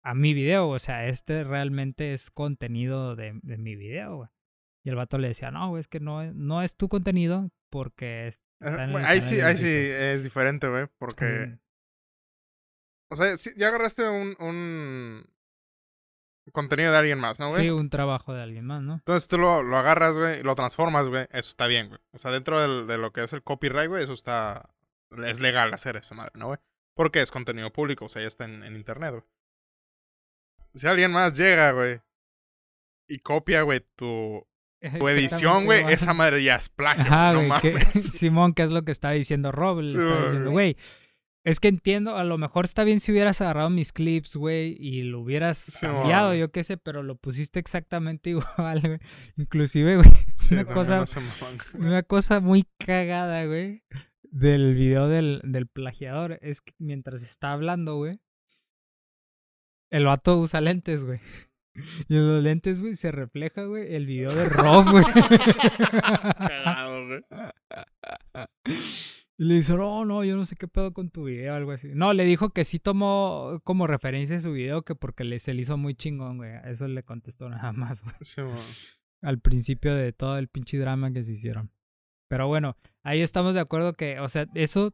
a 0.02 0.14
mi 0.14 0.34
video, 0.34 0.68
o 0.68 0.78
sea, 0.78 1.06
este 1.08 1.44
realmente 1.44 2.14
es 2.14 2.30
contenido 2.30 3.16
de, 3.16 3.38
de 3.42 3.58
mi 3.58 3.76
video, 3.76 4.16
güey. 4.16 4.28
Y 4.84 4.90
el 4.90 4.96
vato 4.96 5.18
le 5.18 5.28
decía, 5.28 5.50
no, 5.50 5.68
güey, 5.70 5.80
es 5.80 5.88
que 5.88 6.00
no, 6.00 6.32
no 6.32 6.62
es 6.62 6.76
tu 6.76 6.88
contenido 6.88 7.50
porque 7.70 8.32
ahí 9.04 9.20
sí, 9.20 9.40
ahí 9.40 9.56
sí 9.56 9.68
es 9.68 10.24
diferente, 10.24 10.68
güey, 10.68 10.86
porque... 10.98 11.58
O 13.10 13.16
sea, 13.16 13.34
ya 13.56 13.68
agarraste 13.68 14.08
un, 14.08 14.36
un 14.38 15.24
contenido 16.52 16.92
de 16.92 16.98
alguien 16.98 17.18
más, 17.18 17.40
¿no, 17.40 17.48
güey? 17.48 17.62
Sí, 17.62 17.70
un 17.70 17.88
trabajo 17.88 18.34
de 18.34 18.42
alguien 18.42 18.66
más, 18.66 18.82
¿no? 18.82 18.94
Entonces 18.94 19.28
tú 19.28 19.38
lo, 19.38 19.62
lo 19.62 19.76
agarras, 19.78 20.18
güey, 20.18 20.40
y 20.40 20.42
lo 20.42 20.54
transformas, 20.54 21.08
güey. 21.08 21.26
Eso 21.30 21.48
está 21.50 21.66
bien, 21.66 21.88
güey. 21.88 22.00
O 22.12 22.18
sea, 22.18 22.30
dentro 22.30 22.60
del, 22.60 22.86
de 22.86 22.98
lo 22.98 23.12
que 23.12 23.22
es 23.22 23.32
el 23.32 23.42
copyright, 23.42 23.88
güey, 23.88 24.04
eso 24.04 24.12
está... 24.12 24.74
Es 25.24 25.40
legal 25.40 25.72
hacer 25.72 25.96
eso, 25.96 26.14
madre, 26.14 26.32
¿no, 26.34 26.48
güey? 26.48 26.58
Porque 26.94 27.22
es 27.22 27.30
contenido 27.30 27.72
público, 27.72 28.04
o 28.04 28.08
sea, 28.08 28.22
ya 28.22 28.28
está 28.28 28.44
en, 28.44 28.62
en 28.62 28.76
internet, 28.76 29.12
güey. 29.12 29.24
Si 30.74 30.86
alguien 30.86 31.12
más 31.12 31.36
llega, 31.36 31.72
güey, 31.72 32.02
y 33.08 33.20
copia, 33.20 33.62
güey, 33.62 33.80
tu, 33.96 34.46
tu 34.98 35.08
edición, 35.08 35.64
güey, 35.64 35.84
esa 35.92 36.14
madre 36.14 36.42
ya 36.42 36.56
es 36.56 36.68
plagio, 36.68 37.04
no 37.04 37.42
mames. 37.42 37.88
Simón, 37.92 38.54
¿qué 38.54 38.62
es 38.62 38.70
lo 38.70 38.84
que 38.84 38.92
estaba 38.92 39.14
diciendo 39.14 39.52
Rob? 39.52 39.80
Le 39.80 39.86
estaba 39.86 40.22
diciendo, 40.22 40.50
güey, 40.50 40.76
es 41.44 41.60
que 41.60 41.68
entiendo, 41.68 42.16
a 42.16 42.24
lo 42.24 42.36
mejor 42.36 42.64
está 42.64 42.84
bien 42.84 43.00
si 43.00 43.10
hubieras 43.10 43.40
agarrado 43.40 43.70
mis 43.70 43.92
clips, 43.92 44.36
güey, 44.36 44.76
y 44.78 45.02
lo 45.02 45.20
hubieras 45.20 45.78
cambiado, 45.80 46.34
yo 46.34 46.50
qué 46.50 46.62
sé, 46.62 46.76
pero 46.76 47.02
lo 47.02 47.16
pusiste 47.16 47.58
exactamente 47.58 48.30
igual, 48.58 48.80
güey. 48.80 48.98
Inclusive, 49.36 49.96
güey, 49.96 50.10
una 50.50 50.64
cosa, 50.64 51.04
una 51.74 52.02
cosa 52.02 52.40
muy 52.40 52.66
cagada, 52.78 53.46
güey, 53.46 53.82
del 54.22 54.74
video 54.74 55.08
del, 55.08 55.40
del 55.42 55.66
plagiador 55.66 56.38
es 56.42 56.60
que 56.60 56.74
mientras 56.78 57.22
está 57.22 57.52
hablando, 57.52 57.96
güey, 57.96 58.20
el 59.90 60.04
vato 60.04 60.38
usa 60.38 60.60
lentes, 60.60 61.04
güey. 61.04 61.20
Y 62.08 62.16
en 62.16 62.28
los 62.28 62.42
lentes, 62.42 62.80
güey, 62.80 62.94
se 62.94 63.12
refleja, 63.12 63.64
güey, 63.64 63.94
el 63.94 64.06
video 64.06 64.34
de 64.34 64.48
Rob, 64.48 64.90
güey. 64.90 65.04
Cagado, 66.38 67.06
güey. 67.06 67.24
Y 69.40 69.44
le 69.44 69.54
dice, 69.54 69.74
no, 69.76 70.04
no, 70.04 70.24
yo 70.24 70.36
no 70.36 70.46
sé 70.46 70.56
qué 70.56 70.66
pedo 70.66 70.92
con 70.92 71.10
tu 71.10 71.24
video, 71.24 71.54
algo 71.54 71.70
así. 71.70 71.90
No, 71.94 72.12
le 72.12 72.24
dijo 72.24 72.50
que 72.50 72.64
sí 72.64 72.80
tomó 72.80 73.60
como 73.62 73.86
referencia 73.86 74.40
su 74.40 74.52
video, 74.52 74.82
que 74.82 74.96
porque 74.96 75.22
le, 75.22 75.38
se 75.38 75.54
le 75.54 75.62
hizo 75.62 75.76
muy 75.76 75.94
chingón, 75.94 76.38
güey. 76.38 76.50
Eso 76.64 76.88
le 76.88 77.04
contestó 77.04 77.48
nada 77.48 77.72
más, 77.72 78.02
güey. 78.02 78.16
Sí, 78.22 78.42
Al 79.22 79.38
principio 79.38 79.94
de 79.94 80.12
todo 80.12 80.38
el 80.38 80.48
pinche 80.48 80.76
drama 80.76 81.12
que 81.12 81.22
se 81.22 81.32
hicieron. 81.32 81.70
Pero 82.28 82.48
bueno, 82.48 82.76
ahí 83.04 83.20
estamos 83.20 83.54
de 83.54 83.60
acuerdo 83.60 83.94
que, 83.94 84.18
o 84.18 84.28
sea, 84.28 84.46
eso, 84.54 84.92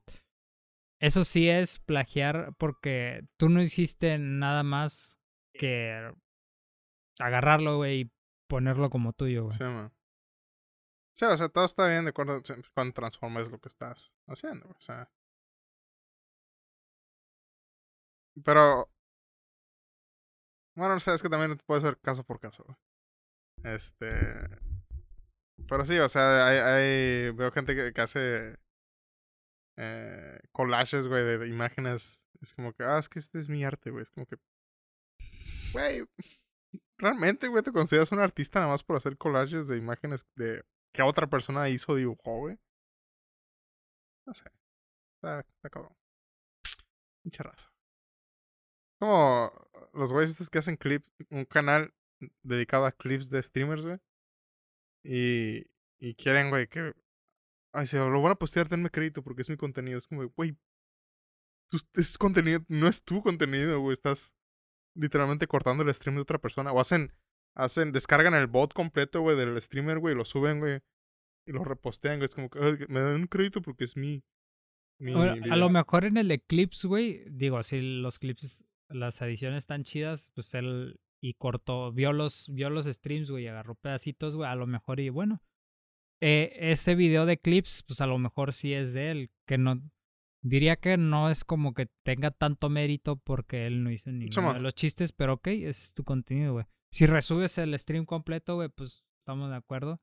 eso 1.01 1.25
sí 1.25 1.49
es 1.49 1.79
plagiar 1.79 2.55
porque 2.59 3.27
tú 3.39 3.49
no 3.49 3.63
hiciste 3.63 4.19
nada 4.19 4.63
más 4.63 5.21
que 5.55 6.13
agarrarlo, 7.19 7.77
güey, 7.77 8.01
y 8.01 8.13
ponerlo 8.49 8.91
como 8.91 9.13
tuyo, 9.13 9.45
güey. 9.45 9.57
Sí, 9.57 9.65
man. 9.65 9.93
O 11.23 11.37
sea, 11.37 11.49
todo 11.49 11.65
está 11.65 11.87
bien 11.89 12.05
de 12.05 12.11
acuerdo 12.11 12.43
cuando 12.75 12.93
transformes 12.93 13.51
lo 13.51 13.61
que 13.61 13.69
estás 13.69 14.13
haciendo, 14.27 14.69
o 14.69 14.81
sea. 14.81 15.09
Pero. 18.45 18.91
Bueno, 20.77 20.95
o 20.97 21.01
sea, 21.01 21.15
es 21.15 21.23
que 21.23 21.29
también 21.29 21.57
puede 21.67 21.81
ser 21.83 21.99
caso 22.01 22.25
por 22.25 22.41
caso, 22.41 22.65
güey. 22.65 22.77
Este. 23.75 24.11
Pero 25.69 25.85
sí, 25.85 25.99
o 25.99 26.09
sea, 26.09 26.49
hay, 26.49 26.59
hay 26.59 27.31
veo 27.31 27.53
gente 27.53 27.77
que, 27.77 27.93
que 27.93 28.01
hace 28.01 28.59
eh, 29.77 30.41
collages, 30.51 31.07
güey, 31.07 31.23
de, 31.23 31.39
de, 31.39 31.49
imágenes. 31.49 32.27
Es 32.41 32.55
como 32.55 32.73
que, 32.73 32.83
ah, 32.83 32.99
es 32.99 33.09
que 33.09 33.21
este 33.21 33.39
es 33.39 33.49
mi 33.49 33.65
arte, 33.65 33.91
güey. 33.91 34.03
Es 34.03 34.11
como 34.11 34.27
que, 34.27 34.37
güey, 35.73 36.05
realmente, 36.99 37.49
güey, 37.49 37.63
te 37.63 37.73
consideras 37.73 38.13
un 38.13 38.21
artista 38.21 38.61
nada 38.61 38.73
más 38.73 38.83
por 38.83 38.97
hacer 38.97 39.17
collages 39.17 39.69
de 39.69 39.77
imágenes 39.77 40.27
de 40.37 40.63
que 40.93 41.03
otra 41.03 41.27
persona 41.29 41.69
hizo 41.69 41.95
dibujó, 41.95 42.39
güey. 42.39 42.59
No 44.27 44.35
sé. 44.35 44.45
Está, 45.17 45.41
está 45.41 45.71
cabrón. 45.71 45.97
Mucha 47.25 47.43
raza. 47.43 47.71
Como 48.99 49.53
los 49.93 50.13
güeyes 50.13 50.31
estos 50.31 50.51
que 50.51 50.59
hacen 50.59 50.77
clips, 50.77 51.11
un 51.31 51.45
canal 51.45 51.93
dedicado 52.43 52.87
a 52.87 52.93
clips 52.93 53.31
de 53.31 53.43
streamers, 53.43 53.85
güey. 53.85 53.99
Y, 55.05 55.67
y 55.99 56.15
quieren, 56.15 56.51
güey, 56.51 56.69
que... 56.69 56.95
Ay, 57.73 57.87
si 57.87 57.97
lo 57.97 58.23
van 58.23 58.33
a 58.33 58.37
postear, 58.37 58.69
denme 58.69 58.91
crédito 58.91 59.23
porque 59.23 59.43
es 59.43 59.51
mi 59.51 59.57
contenido. 59.57 59.99
Es 59.99 60.07
como, 60.07 60.27
güey, 60.37 60.57
es 61.95 62.19
contenido, 62.19 62.61
no 62.69 62.87
es 62.87 63.03
tu 63.03 63.23
contenido, 63.23 63.81
güey. 63.81 63.95
Estás 63.95 64.37
literalmente 64.95 65.47
cortando 65.47 65.83
el 65.83 65.95
stream 65.95 66.17
de 66.17 66.23
otra 66.23 66.39
persona. 66.39 66.73
O 66.73 66.81
hacen 66.81 67.13
hacen, 67.55 67.93
descargan 67.93 68.35
el 68.35 68.47
bot 68.47 68.73
completo, 68.73 69.21
güey, 69.21 69.37
del 69.37 69.61
streamer, 69.61 69.99
güey, 69.99 70.15
lo 70.15 70.25
suben, 70.25 70.59
güey, 70.59 70.81
y 71.47 71.53
lo 71.53 71.65
repostean, 71.65 72.19
güey. 72.19 72.27
Es 72.27 72.35
como 72.35 72.51
que 72.51 72.59
me 72.89 73.01
dan 73.01 73.15
un 73.17 73.27
crédito 73.27 73.63
porque 73.63 73.85
es 73.85 73.97
mi. 73.97 74.23
a 75.01 75.57
lo 75.57 75.71
mejor 75.71 76.05
en 76.05 76.17
el 76.17 76.31
Eclipse, 76.31 76.87
güey, 76.87 77.25
digo, 77.31 77.63
si 77.63 77.81
los 77.81 78.19
clips, 78.19 78.65
las 78.89 79.21
ediciones 79.23 79.59
están 79.59 79.85
chidas, 79.85 80.31
pues 80.35 80.55
él 80.55 81.01
y 81.23 81.35
cortó, 81.35 81.91
vio 81.93 82.13
los, 82.13 82.49
vio 82.53 82.69
los 82.69 82.85
streams, 82.85 83.31
güey, 83.31 83.45
y 83.45 83.49
agarró 83.49 83.75
pedacitos, 83.77 84.37
güey, 84.37 84.51
a 84.51 84.55
lo 84.55 84.67
mejor, 84.67 85.01
y 85.01 85.09
bueno. 85.09 85.43
Eh, 86.21 86.71
ese 86.71 86.95
video 86.95 87.27
de 87.27 87.39
clips, 87.39 87.83
pues 87.87 88.01
a 88.01 88.07
lo 88.07 88.19
mejor 88.19 88.55
sí 88.55 88.73
es 88.73 88.93
de 88.95 89.11
él, 89.11 89.31
que 89.47 89.59
no, 89.59 89.83
diría 90.45 90.77
que 90.77 90.97
no 90.97 91.31
es 91.31 91.43
como 91.45 91.75
que 91.75 91.87
tenga 92.05 92.31
tanto 92.31 92.69
mérito 92.69 93.17
porque 93.17 93.67
él 93.67 93.83
no 93.83 93.91
hizo 93.91 94.13
ninguno 94.13 94.55
de 94.55 94.61
los 94.61 94.75
chistes, 94.75 95.13
pero 95.13 95.35
ok, 95.35 95.49
es 95.49 95.95
tu 95.95 96.05
contenido, 96.05 96.53
güey. 96.53 96.67
Si 96.93 97.07
resubes 97.07 97.59
el 97.59 97.77
stream 97.79 98.05
completo, 98.05 98.55
güey, 98.55 98.69
pues 98.69 99.05
estamos 99.19 99.51
de 99.51 99.57
acuerdo 99.57 100.01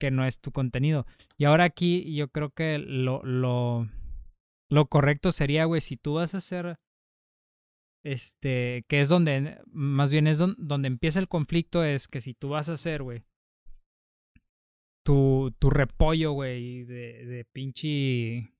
que 0.00 0.10
no 0.10 0.24
es 0.24 0.40
tu 0.40 0.50
contenido. 0.50 1.06
Y 1.36 1.44
ahora 1.44 1.64
aquí 1.64 2.14
yo 2.14 2.28
creo 2.28 2.50
que 2.50 2.78
lo, 2.78 3.22
lo, 3.22 3.86
lo 4.70 4.86
correcto 4.86 5.30
sería, 5.30 5.66
güey, 5.66 5.80
si 5.80 5.96
tú 5.96 6.14
vas 6.14 6.34
a 6.34 6.38
hacer, 6.38 6.78
este, 8.02 8.84
que 8.88 9.00
es 9.00 9.08
donde, 9.08 9.58
más 9.66 10.10
bien 10.10 10.26
es 10.26 10.38
donde, 10.38 10.88
empieza 10.88 11.20
el 11.20 11.28
conflicto, 11.28 11.84
es 11.84 12.08
que 12.08 12.20
si 12.20 12.34
tú 12.34 12.48
vas 12.48 12.68
a 12.68 12.72
hacer, 12.72 13.02
güey, 13.02 13.22
tu, 15.04 15.54
tu 15.58 15.68
repollo, 15.68 16.32
güey, 16.32 16.84
de, 16.84 17.26
de 17.26 17.44
pinche, 17.44 18.53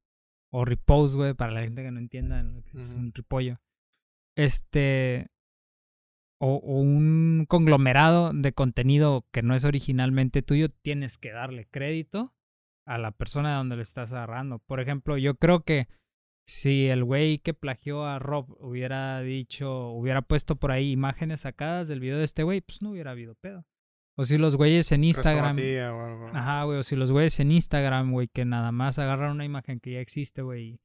o 0.56 0.64
repose, 0.64 1.16
güey, 1.16 1.34
para 1.34 1.50
la 1.50 1.62
gente 1.62 1.82
que 1.82 1.90
no 1.90 1.98
entienda 1.98 2.40
lo 2.44 2.62
que 2.62 2.78
es 2.78 2.94
un 2.94 3.12
repollo. 3.12 3.58
Este, 4.36 5.26
o, 6.40 6.58
un 6.58 7.44
conglomerado 7.48 8.30
de 8.32 8.52
contenido 8.52 9.26
que 9.32 9.42
no 9.42 9.56
es 9.56 9.64
originalmente 9.64 10.42
tuyo, 10.42 10.68
tienes 10.68 11.18
que 11.18 11.32
darle 11.32 11.66
crédito 11.66 12.34
a 12.86 12.98
la 12.98 13.10
persona 13.10 13.50
de 13.50 13.56
donde 13.56 13.76
le 13.76 13.82
estás 13.82 14.12
agarrando. 14.12 14.60
Por 14.60 14.78
ejemplo, 14.78 15.18
yo 15.18 15.34
creo 15.34 15.64
que 15.64 15.88
si 16.46 16.86
el 16.86 17.02
güey 17.02 17.38
que 17.38 17.52
plagió 17.52 18.06
a 18.06 18.20
Rob 18.20 18.56
hubiera 18.60 19.20
dicho, 19.22 19.88
hubiera 19.88 20.22
puesto 20.22 20.54
por 20.54 20.70
ahí 20.70 20.92
imágenes 20.92 21.40
sacadas 21.40 21.88
del 21.88 21.98
video 21.98 22.18
de 22.18 22.24
este 22.24 22.44
güey, 22.44 22.60
pues 22.60 22.80
no 22.80 22.90
hubiera 22.90 23.10
habido 23.10 23.34
pedo. 23.34 23.66
O 24.16 24.24
si 24.24 24.38
los 24.38 24.56
güeyes 24.56 24.92
en 24.92 25.04
Instagram. 25.04 25.58
Ajá, 26.32 26.64
güey. 26.64 26.78
O 26.78 26.82
si 26.82 26.96
los 26.96 27.10
güeyes 27.10 27.38
en 27.40 27.50
Instagram, 27.50 28.12
güey, 28.12 28.28
que 28.28 28.44
nada 28.44 28.70
más 28.70 28.98
agarran 28.98 29.32
una 29.32 29.44
imagen 29.44 29.80
que 29.80 29.92
ya 29.92 30.00
existe, 30.00 30.42
güey. 30.42 30.78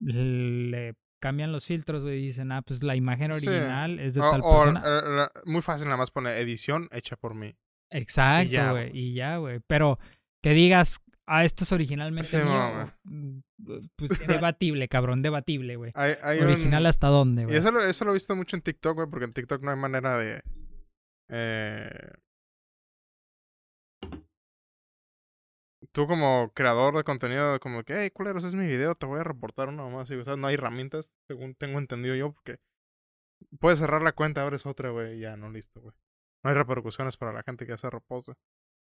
Le 0.00 0.94
cambian 1.24 1.52
los 1.52 1.64
filtros, 1.64 2.02
güey, 2.02 2.18
y 2.18 2.26
dicen, 2.26 2.52
ah, 2.52 2.60
pues 2.60 2.82
la 2.82 2.96
imagen 2.96 3.32
original 3.32 3.98
es 3.98 4.12
de 4.12 4.20
tal 4.20 4.42
persona. 4.42 5.30
muy 5.46 5.62
fácil 5.62 5.86
nada 5.86 5.96
más 5.96 6.10
poner 6.10 6.38
edición 6.38 6.88
hecha 6.92 7.16
por 7.16 7.34
mí. 7.34 7.56
Exacto, 7.90 8.72
güey, 8.72 8.90
y 8.92 9.14
ya, 9.14 9.38
güey. 9.38 9.60
Pero 9.66 9.98
que 10.42 10.50
digas, 10.50 11.00
ah, 11.26 11.44
esto 11.44 11.64
es 11.64 11.72
originalmente 11.72 12.44
mm, 13.04 13.38
pues 13.96 14.10
debatible, 14.26 14.86
cabrón, 14.88 15.22
debatible, 15.22 15.76
güey. 15.76 15.92
Original 16.42 16.84
hasta 16.84 17.06
dónde, 17.08 17.44
güey. 17.44 17.54
Y 17.54 17.58
eso 17.58 17.72
lo, 17.72 17.80
eso 17.80 18.04
lo 18.04 18.10
he 18.10 18.14
visto 18.14 18.36
mucho 18.36 18.56
en 18.56 18.62
TikTok, 18.62 18.94
güey, 18.94 19.08
porque 19.08 19.24
en 19.24 19.32
TikTok 19.32 19.62
no 19.62 19.70
hay 19.70 19.78
manera 19.78 20.18
de... 20.18 20.42
Eh, 21.30 22.10
tú 25.94 26.08
como 26.08 26.50
creador 26.54 26.96
de 26.96 27.04
contenido, 27.04 27.60
como 27.60 27.84
que, 27.84 27.94
hey, 27.96 28.10
culeros, 28.10 28.44
es 28.44 28.54
mi 28.54 28.66
video, 28.66 28.96
te 28.96 29.06
voy 29.06 29.20
a 29.20 29.24
reportar 29.24 29.68
uno 29.68 29.88
más. 29.90 30.10
Y, 30.10 30.16
o 30.16 30.24
sea, 30.24 30.36
no 30.36 30.48
hay 30.48 30.54
herramientas, 30.54 31.14
según 31.28 31.54
tengo 31.54 31.78
entendido 31.78 32.16
yo, 32.16 32.32
porque 32.32 32.58
puedes 33.60 33.78
cerrar 33.78 34.02
la 34.02 34.12
cuenta, 34.12 34.42
abres 34.42 34.66
otra, 34.66 34.90
güey, 34.90 35.18
y 35.18 35.20
ya, 35.20 35.36
no, 35.36 35.50
listo, 35.50 35.80
güey. 35.80 35.94
No 36.42 36.50
hay 36.50 36.56
repercusiones 36.56 37.16
para 37.16 37.32
la 37.32 37.44
gente 37.44 37.64
que 37.64 37.74
hace 37.74 37.88
repost, 37.90 38.26
güey. 38.26 38.36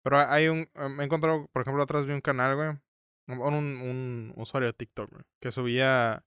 Pero 0.04 0.18
hay 0.18 0.48
un, 0.48 0.70
me 0.96 1.04
he 1.04 1.06
encontrado, 1.06 1.48
por 1.54 1.64
ejemplo, 1.64 1.84
atrás 1.84 2.06
vi 2.06 2.14
un 2.14 2.22
canal, 2.22 2.56
güey, 2.56 2.70
un, 3.28 3.66
un, 3.82 4.34
usuario 4.38 4.68
de 4.68 4.74
TikTok, 4.74 5.12
güey, 5.12 5.24
que 5.42 5.52
subía, 5.52 6.26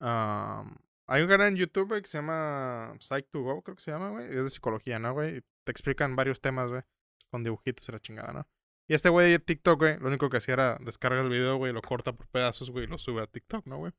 am, 0.00 0.78
hay 1.08 1.22
un 1.22 1.28
canal 1.28 1.48
en 1.48 1.56
YouTube, 1.56 1.88
güey, 1.88 2.02
que 2.02 2.08
se 2.08 2.18
llama 2.18 2.94
Psych2Go, 2.98 3.62
creo 3.62 3.76
que 3.76 3.82
se 3.82 3.90
llama, 3.90 4.10
güey, 4.10 4.26
es 4.26 4.36
de 4.36 4.50
psicología, 4.50 4.98
¿no, 4.98 5.12
güey? 5.12 5.42
Te 5.64 5.72
explican 5.72 6.16
varios 6.16 6.40
temas, 6.40 6.70
güey, 6.70 6.82
con 7.30 7.44
dibujitos 7.44 7.88
y 7.88 7.92
la 7.92 7.98
chingada, 8.00 8.32
¿no? 8.32 8.59
Y 8.90 8.94
este 8.94 9.08
güey 9.08 9.30
de 9.30 9.38
TikTok, 9.38 9.78
güey, 9.78 9.98
lo 10.00 10.08
único 10.08 10.28
que 10.28 10.38
hacía 10.38 10.54
era 10.54 10.76
descargar 10.80 11.24
el 11.24 11.30
video, 11.30 11.56
güey, 11.58 11.72
lo 11.72 11.80
corta 11.80 12.12
por 12.12 12.26
pedazos, 12.26 12.72
güey, 12.72 12.86
y 12.86 12.88
lo 12.88 12.98
sube 12.98 13.22
a 13.22 13.28
TikTok, 13.28 13.64
¿no, 13.66 13.78
güey? 13.78 13.92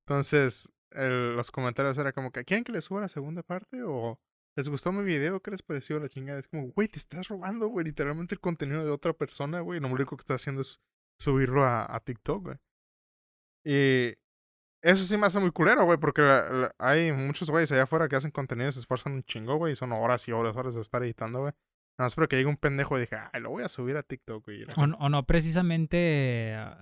Entonces, 0.00 0.74
los 0.90 1.50
comentarios 1.50 1.96
era 1.96 2.12
como 2.12 2.30
que, 2.30 2.44
¿quieren 2.44 2.62
que 2.62 2.72
les 2.72 2.84
suba 2.84 3.00
la 3.00 3.08
segunda 3.08 3.42
parte? 3.42 3.82
¿O 3.82 4.20
les 4.56 4.68
gustó 4.68 4.92
mi 4.92 5.04
video? 5.04 5.40
¿Qué 5.40 5.52
les 5.52 5.62
pareció 5.62 5.98
la 5.98 6.10
chingada? 6.10 6.38
Es 6.38 6.48
como, 6.48 6.68
güey, 6.72 6.86
te 6.86 6.98
estás 6.98 7.28
robando, 7.28 7.68
güey, 7.68 7.86
literalmente 7.86 8.34
el 8.34 8.42
contenido 8.42 8.84
de 8.84 8.90
otra 8.90 9.14
persona, 9.14 9.60
güey. 9.60 9.80
Lo 9.80 9.88
único 9.88 10.18
que 10.18 10.20
estás 10.20 10.42
haciendo 10.42 10.60
es 10.60 10.82
subirlo 11.18 11.64
a, 11.64 11.98
TikTok, 12.04 12.42
güey. 12.42 12.56
Y 13.64 14.18
eso 14.82 15.02
sí 15.04 15.16
me 15.16 15.28
hace 15.28 15.40
muy 15.40 15.50
culero, 15.50 15.86
güey, 15.86 15.98
porque 15.98 16.20
hay 16.78 17.10
muchos 17.12 17.48
güeyes 17.48 17.72
allá 17.72 17.84
afuera 17.84 18.06
que 18.06 18.16
hacen 18.16 18.32
contenido 18.32 18.70
se 18.70 18.80
esfuerzan 18.80 19.14
un 19.14 19.22
chingo, 19.22 19.56
güey, 19.56 19.72
y 19.72 19.76
son 19.76 19.92
horas 19.92 20.28
y 20.28 20.32
horas, 20.32 20.54
horas 20.56 20.74
de 20.74 20.82
estar 20.82 21.02
editando, 21.02 21.40
güey. 21.40 21.54
Nada 22.00 22.06
más 22.06 22.14
porque 22.14 22.36
llegue 22.36 22.48
un 22.48 22.56
pendejo 22.56 22.96
y 22.96 23.02
dije, 23.02 23.16
ay, 23.30 23.42
lo 23.42 23.50
voy 23.50 23.62
a 23.62 23.68
subir 23.68 23.94
a 23.98 24.02
TikTok, 24.02 24.42
güey. 24.46 24.64
O, 24.76 24.86
no- 24.86 24.96
o 24.98 25.08
no 25.10 25.26
precisamente 25.26 25.96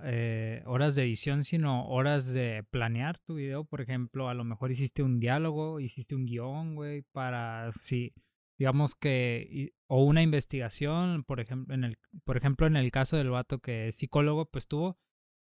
eh, 0.03 0.63
horas 0.65 0.95
de 0.95 1.03
edición, 1.03 1.43
sino 1.43 1.87
horas 1.89 2.25
de 2.25 2.63
planear 2.69 3.17
tu 3.19 3.35
video. 3.35 3.65
Por 3.65 3.81
ejemplo, 3.81 4.29
a 4.29 4.33
lo 4.33 4.43
mejor 4.43 4.71
hiciste 4.71 5.03
un 5.03 5.19
diálogo, 5.19 5.79
hiciste 5.79 6.15
un 6.15 6.25
guion, 6.25 6.75
güey, 6.75 7.03
para 7.11 7.71
si, 7.73 8.13
digamos 8.57 8.95
que, 8.95 9.73
o 9.87 10.03
una 10.03 10.21
investigación, 10.21 11.23
por 11.23 11.39
ejemplo, 11.39 11.75
en 11.75 11.83
el, 11.83 11.97
por 12.23 12.37
ejemplo, 12.37 12.67
en 12.67 12.75
el 12.77 12.91
caso 12.91 13.17
del 13.17 13.29
vato 13.29 13.59
que 13.59 13.89
es 13.89 13.95
psicólogo, 13.97 14.49
pues 14.49 14.67
tuvo 14.67 14.97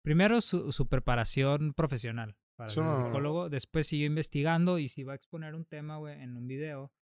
primero 0.03 0.41
su, 0.41 0.71
su 0.73 0.87
preparación 0.89 1.75
profesional 1.75 2.37
para 2.57 2.69
ser 2.69 2.85
no- 2.85 3.05
psicólogo, 3.07 3.51
después 3.51 3.87
siguió 3.87 4.07
investigando 4.07 4.79
y 4.79 4.89
si 4.89 5.03
va 5.03 5.15
a 5.15 5.17
exponer 5.17 5.55
un 5.55 5.65
tema, 5.65 5.97
güey, 5.97 6.21
en 6.23 6.37
un 6.37 6.47
video, 6.47 6.93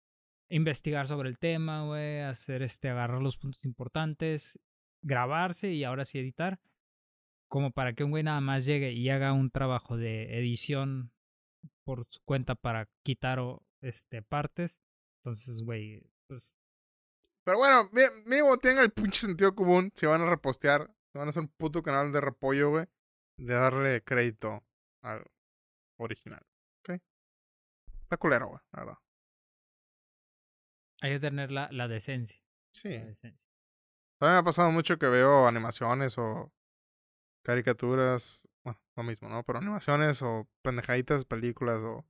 investigar 0.52 1.08
sobre 1.08 1.30
el 1.30 1.38
tema, 1.38 1.86
güey, 1.86 2.20
hacer 2.20 2.62
este, 2.62 2.90
agarrar 2.90 3.22
los 3.22 3.38
puntos 3.38 3.64
importantes, 3.64 4.60
grabarse 5.00 5.72
y 5.72 5.82
ahora 5.84 6.04
sí 6.04 6.18
editar. 6.18 6.60
Como 7.48 7.70
para 7.70 7.94
que 7.94 8.04
un 8.04 8.10
güey 8.10 8.22
nada 8.22 8.40
más 8.40 8.64
llegue 8.64 8.92
y 8.92 9.08
haga 9.08 9.32
un 9.32 9.50
trabajo 9.50 9.96
de 9.96 10.38
edición 10.38 11.10
por 11.84 12.06
su 12.08 12.20
cuenta 12.24 12.54
para 12.54 12.88
quitar 13.02 13.38
o, 13.40 13.62
este, 13.80 14.22
partes. 14.22 14.78
Entonces, 15.18 15.62
güey, 15.62 16.02
pues 16.28 16.54
Pero 17.44 17.58
bueno, 17.58 17.90
mínimo 18.26 18.58
tengan 18.58 18.84
el 18.84 18.92
pinche 18.92 19.20
sentido 19.26 19.54
común. 19.54 19.90
Si 19.94 20.06
van 20.06 20.20
a 20.20 20.30
repostear, 20.30 20.90
si 21.12 21.18
van 21.18 21.28
a 21.28 21.30
hacer 21.30 21.42
un 21.42 21.48
puto 21.48 21.82
canal 21.82 22.12
de 22.12 22.20
repollo, 22.20 22.70
güey, 22.70 22.86
de 23.38 23.54
darle 23.54 24.02
crédito 24.02 24.62
al 25.02 25.24
original. 25.96 26.42
¿Ok? 26.80 27.00
Está 28.02 28.16
culero, 28.18 28.48
güey, 28.48 28.60
la 28.72 28.80
verdad. 28.80 28.98
Hay 31.02 31.14
que 31.14 31.20
tener 31.20 31.50
la, 31.50 31.68
la 31.72 31.88
decencia. 31.88 32.40
Sí. 32.72 32.90
la 32.90 33.04
decencia. 33.04 33.42
También 34.18 34.36
me 34.36 34.38
ha 34.38 34.44
pasado 34.44 34.70
mucho 34.70 34.98
que 34.98 35.08
veo 35.08 35.48
animaciones 35.48 36.16
o 36.16 36.52
caricaturas. 37.44 38.48
Bueno, 38.64 38.80
lo 38.96 39.02
mismo, 39.02 39.28
¿no? 39.28 39.42
Pero 39.42 39.58
animaciones 39.58 40.22
o 40.22 40.48
pendejaditas, 40.62 41.24
películas 41.24 41.82
o 41.82 42.06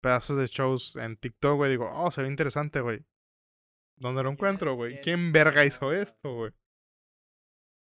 pedazos 0.00 0.36
de 0.36 0.46
shows 0.46 0.94
en 0.96 1.16
TikTok, 1.16 1.56
güey. 1.56 1.72
Digo, 1.72 1.90
oh, 1.92 2.12
se 2.12 2.22
ve 2.22 2.28
interesante, 2.28 2.80
güey. 2.80 3.04
¿Dónde 3.96 4.22
lo 4.22 4.30
encuentro, 4.30 4.74
güey? 4.74 5.00
¿Quién 5.00 5.32
verga 5.32 5.64
hizo 5.64 5.92
esto, 5.92 6.32
güey? 6.32 6.52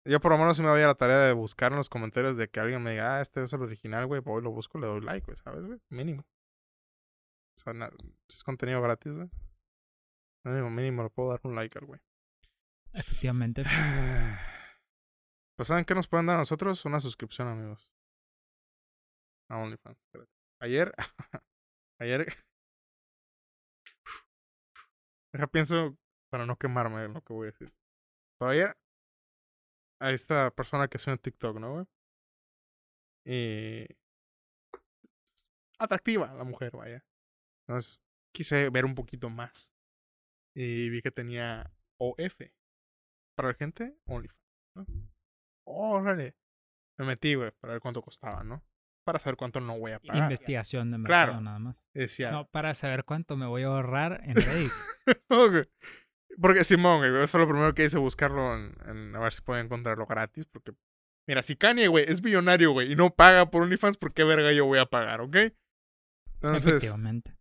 Yo 0.05 0.21
por 0.21 0.31
lo 0.31 0.37
menos 0.37 0.55
si 0.55 0.63
me 0.63 0.69
voy 0.69 0.81
a 0.81 0.87
la 0.87 0.95
tarea 0.95 1.19
de 1.19 1.33
buscar 1.33 1.73
en 1.73 1.77
los 1.77 1.89
comentarios 1.89 2.37
de 2.37 2.47
que 2.47 2.61
alguien 2.61 2.81
me 2.81 2.91
diga, 2.91 3.17
ah, 3.17 3.21
este 3.21 3.43
es 3.43 3.51
el 3.51 3.61
original, 3.61 4.07
güey, 4.07 4.21
voy, 4.21 4.41
lo 4.41 4.51
busco, 4.51 4.79
le 4.79 4.87
doy 4.87 5.01
like, 5.01 5.25
güey, 5.25 5.35
¿sabes, 5.35 5.65
güey? 5.65 5.79
Mínimo. 5.89 6.21
O 6.21 7.61
sea, 7.61 7.73
es 8.29 8.43
contenido 8.43 8.81
gratis, 8.81 9.17
güey. 9.17 9.29
Mínimo, 10.45 10.69
mínimo, 10.69 11.03
le 11.03 11.09
puedo 11.09 11.29
dar 11.29 11.41
un 11.43 11.55
like 11.55 11.77
al 11.77 11.85
güey. 11.85 12.01
Efectivamente. 12.93 13.63
Pues 15.55 15.67
¿saben 15.67 15.83
qué 15.83 15.93
nos 15.93 16.07
pueden 16.07 16.25
dar 16.25 16.37
a 16.37 16.39
nosotros? 16.39 16.85
Una 16.85 17.01
suscripción, 17.01 17.49
amigos. 17.49 17.91
A 19.49 19.57
OnlyFans. 19.57 19.99
Ayer, 20.61 20.93
ayer, 21.99 22.25
deja 25.33 25.47
pienso 25.47 25.97
para 26.31 26.45
no 26.45 26.55
quemarme 26.55 27.09
lo 27.09 27.21
que 27.21 27.33
voy 27.33 27.49
a 27.49 27.51
decir. 27.51 27.73
Pero 28.37 28.51
ayer, 28.51 28.77
a 29.99 30.11
esta 30.11 30.49
persona 30.51 30.87
que 30.87 30.95
hace 30.95 31.11
un 31.11 31.17
TikTok, 31.17 31.57
¿no, 31.57 31.73
güey? 31.73 31.85
Y... 33.25 33.85
Atractiva 35.77 36.33
la 36.33 36.45
mujer, 36.45 36.71
vaya. 36.71 37.03
Entonces, 37.67 37.99
quise 38.33 38.69
ver 38.69 38.85
un 38.85 38.95
poquito 38.95 39.29
más. 39.29 39.73
Y 40.59 40.89
vi 40.89 41.01
que 41.01 41.11
tenía 41.11 41.71
OF. 41.99 42.41
Para 43.35 43.49
la 43.49 43.53
gente, 43.53 43.95
OnlyFans. 44.07 44.39
¿no? 44.75 44.85
Órale. 45.65 46.35
Me 46.97 47.05
metí, 47.05 47.35
güey, 47.35 47.51
para 47.61 47.73
ver 47.73 47.81
cuánto 47.81 48.01
costaba, 48.01 48.43
¿no? 48.43 48.61
Para 49.05 49.19
saber 49.19 49.37
cuánto 49.37 49.61
no 49.61 49.79
voy 49.79 49.93
a 49.93 49.99
pagar. 49.99 50.23
Investigación 50.23 50.91
de 50.91 50.97
mercado 50.97 51.25
Claro. 51.27 51.41
nada 51.41 51.59
más. 51.59 51.85
Decía, 51.93 52.31
No, 52.31 52.45
para 52.49 52.73
saber 52.73 53.05
cuánto 53.05 53.37
me 53.37 53.45
voy 53.45 53.63
a 53.63 53.67
ahorrar 53.67 54.21
en 54.25 54.35
Reddit. 54.35 54.71
Ok. 55.29 55.67
Porque 56.41 56.63
Simón, 56.65 56.99
güey, 57.09 57.27
fue 57.27 57.39
lo 57.39 57.47
primero 57.47 57.73
que 57.73 57.85
hice 57.85 57.97
buscarlo 57.97 58.53
en, 58.55 58.75
en- 58.85 59.15
a 59.15 59.19
ver 59.19 59.33
si 59.33 59.41
podía 59.41 59.61
encontrarlo 59.61 60.05
gratis. 60.07 60.45
Porque, 60.45 60.73
mira, 61.25 61.41
si 61.41 61.55
Kanye, 61.55 61.87
güey, 61.87 62.03
es 62.07 62.21
billonario, 62.21 62.71
güey, 62.71 62.91
y 62.91 62.95
no 62.97 63.11
paga 63.15 63.49
por 63.49 63.63
OnlyFans, 63.63 63.97
¿por 63.97 64.13
qué 64.13 64.25
verga 64.25 64.51
yo 64.51 64.65
voy 64.65 64.79
a 64.79 64.85
pagar, 64.85 65.21
ok? 65.21 65.35
Entonces, 66.35 66.67
Efectivamente. 66.67 67.35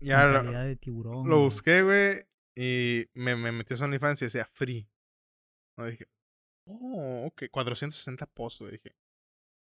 ya 0.00 0.26
lo, 0.26 0.42
de 0.44 0.76
tiburón. 0.76 1.28
lo 1.28 1.40
busqué, 1.40 1.82
güey, 1.82 2.24
y 2.56 3.06
me, 3.14 3.36
me 3.36 3.52
metí 3.52 3.74
a 3.74 3.76
su 3.76 3.84
OnlyFans 3.84 4.22
y 4.22 4.26
decía 4.26 4.46
free. 4.52 4.88
No 5.76 5.86
dije, 5.86 6.06
oh, 6.66 7.26
ok, 7.26 7.44
460 7.50 8.26
posts, 8.26 8.70
dije. 8.70 8.94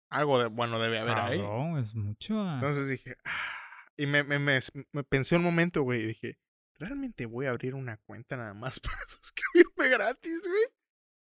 Algo 0.10 0.40
de 0.40 0.48
bueno 0.48 0.80
debe 0.80 1.00
haber 1.00 1.18
ahí. 1.18 1.42
Es 1.82 1.94
mucho. 1.94 2.42
ah. 2.42 2.56
Entonces 2.56 2.88
dije, 2.88 3.18
ah, 3.26 3.92
y 3.98 4.06
me, 4.06 4.24
me, 4.24 4.40
me, 4.40 4.60
me 4.94 5.04
pensé 5.04 5.36
un 5.36 5.44
momento, 5.44 5.82
güey, 5.82 6.02
y 6.02 6.06
dije, 6.08 6.40
¿realmente 6.76 7.26
voy 7.26 7.48
a 7.48 7.50
abrir 7.50 7.76
una 7.76 7.98
cuenta 7.98 8.38
nada 8.38 8.54
más 8.54 8.80
para 8.80 8.98
suscribirme 9.08 9.90
gratis, 9.90 10.42
güey? 10.48 10.64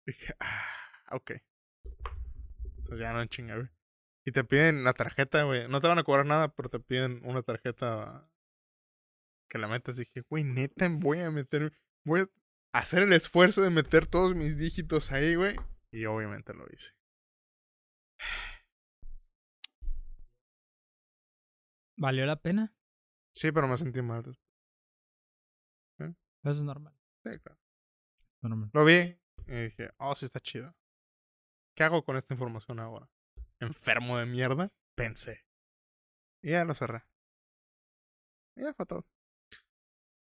Dije, 0.08 0.34
ah, 0.40 0.66
ok. 1.12 1.32
Entonces 2.78 3.00
ya 3.00 3.14
no 3.14 3.26
chinga, 3.28 3.56
güey. 3.56 3.70
Y 4.26 4.32
te 4.32 4.44
piden 4.44 4.84
la 4.84 4.94
tarjeta, 4.94 5.44
güey. 5.44 5.68
No 5.70 5.80
te 5.82 5.88
van 5.88 6.00
a 6.00 6.04
cobrar 6.04 6.26
nada, 6.26 6.50
pero 6.54 6.70
te 6.70 6.80
piden 6.80 7.22
una 7.24 7.44
tarjeta 7.44 8.28
que 9.50 9.58
la 9.58 9.68
metas. 9.68 9.98
Dije, 9.98 10.22
güey, 10.30 10.44
neta, 10.44 10.88
voy 10.90 11.20
a 11.20 11.32
meter, 11.32 11.74
voy 12.04 12.22
a 12.22 12.80
hacer 12.80 13.04
el 13.04 13.14
esfuerzo 13.14 13.62
de 13.62 13.70
meter 13.70 14.08
todos 14.08 14.36
mis 14.36 14.58
dígitos 14.58 15.12
ahí, 15.12 15.36
güey. 15.36 15.56
Y 15.92 16.06
obviamente 16.06 16.54
lo 16.54 16.66
hice. 16.72 16.94
¿Valió 21.98 22.26
la 22.26 22.36
pena? 22.36 22.76
Sí, 23.34 23.52
pero 23.52 23.68
me 23.68 23.78
sentí 23.78 24.02
mal. 24.02 24.24
después. 24.24 24.46
Eso 26.44 26.52
es 26.52 26.62
normal. 26.62 26.94
Sí, 27.24 27.32
claro. 27.40 27.60
normal. 28.42 28.70
Lo 28.74 28.86
vi 28.86 29.18
y 29.48 29.64
dije, 29.64 29.92
oh, 29.98 30.14
sí 30.14 30.26
está 30.26 30.40
chido. 30.40 30.76
¿Qué 31.76 31.84
hago 31.84 32.04
con 32.04 32.16
esta 32.16 32.34
información 32.34 32.80
ahora? 32.80 33.10
¿Enfermo 33.60 34.18
de 34.18 34.26
mierda? 34.26 34.72
Pensé. 34.96 35.46
Y 36.42 36.52
ya 36.52 36.64
lo 36.66 36.76
cerré. 36.76 37.04
Y 38.56 38.64
ya 38.64 38.74
fue 38.74 38.86
todo. 38.86 39.06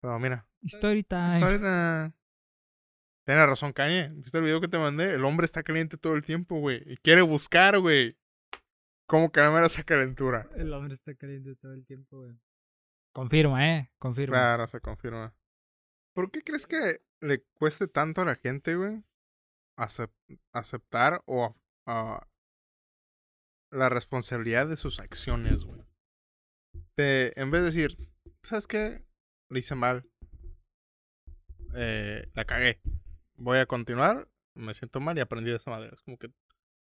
Pero 0.02 0.20
mira, 0.20 0.48
Story 0.64 1.04
time. 1.04 1.28
hasta 1.28 1.46
ahorita... 1.46 2.14
Tienes 3.26 3.46
razón, 3.48 3.74
Kanye. 3.74 4.12
¿Viste 4.14 4.38
el 4.38 4.44
video 4.44 4.62
que 4.62 4.68
te 4.68 4.78
mandé? 4.78 5.16
El 5.16 5.26
hombre 5.26 5.46
está 5.46 5.64
caliente 5.64 5.98
todo 5.98 6.14
el 6.14 6.24
tiempo, 6.24 6.60
güey. 6.60 6.84
Y 6.86 6.98
quiere 6.98 7.22
buscar, 7.24 7.80
güey. 7.80 8.16
¿Cómo 9.08 9.32
calmar 9.32 9.64
esa 9.66 9.84
calentura? 9.84 10.48
El 10.56 10.72
hombre 10.74 10.94
está 10.94 11.16
caliente 11.16 11.56
todo 11.56 11.74
el 11.74 11.86
tiempo, 11.86 12.20
güey. 12.20 12.40
Confirma, 13.14 13.68
eh. 13.78 13.92
Confirma. 13.98 14.36
Claro, 14.36 14.68
se 14.68 14.80
confirma. 14.80 15.34
¿Por 16.14 16.30
qué 16.32 16.44
crees 16.44 16.68
que 16.68 17.02
le 17.22 17.42
cueste 17.56 17.88
tanto 17.88 18.22
a 18.22 18.26
la 18.26 18.36
gente, 18.36 18.76
güey, 18.76 19.04
acep- 19.78 20.12
aceptar 20.54 21.24
o 21.26 21.56
la 23.72 23.90
responsabilidad 23.90 24.68
de 24.68 24.76
sus 24.76 25.00
acciones, 25.00 25.64
güey? 25.64 25.82
En 26.98 27.52
vez 27.52 27.62
de 27.62 27.66
decir, 27.66 28.10
¿sabes 28.44 28.68
qué? 28.68 29.05
Lo 29.56 29.60
hice 29.60 29.74
mal. 29.74 30.06
Eh, 31.76 32.30
la 32.34 32.44
cagué. 32.44 32.82
Voy 33.38 33.58
a 33.58 33.66
continuar. 33.66 34.28
Me 34.54 34.74
siento 34.74 35.00
mal 35.00 35.18
y 35.18 35.22
aprendí 35.22 35.50
de 35.50 35.56
esa 35.56 35.72
manera. 35.72 35.94
Es 35.94 36.02
como 36.02 36.18
que 36.18 36.30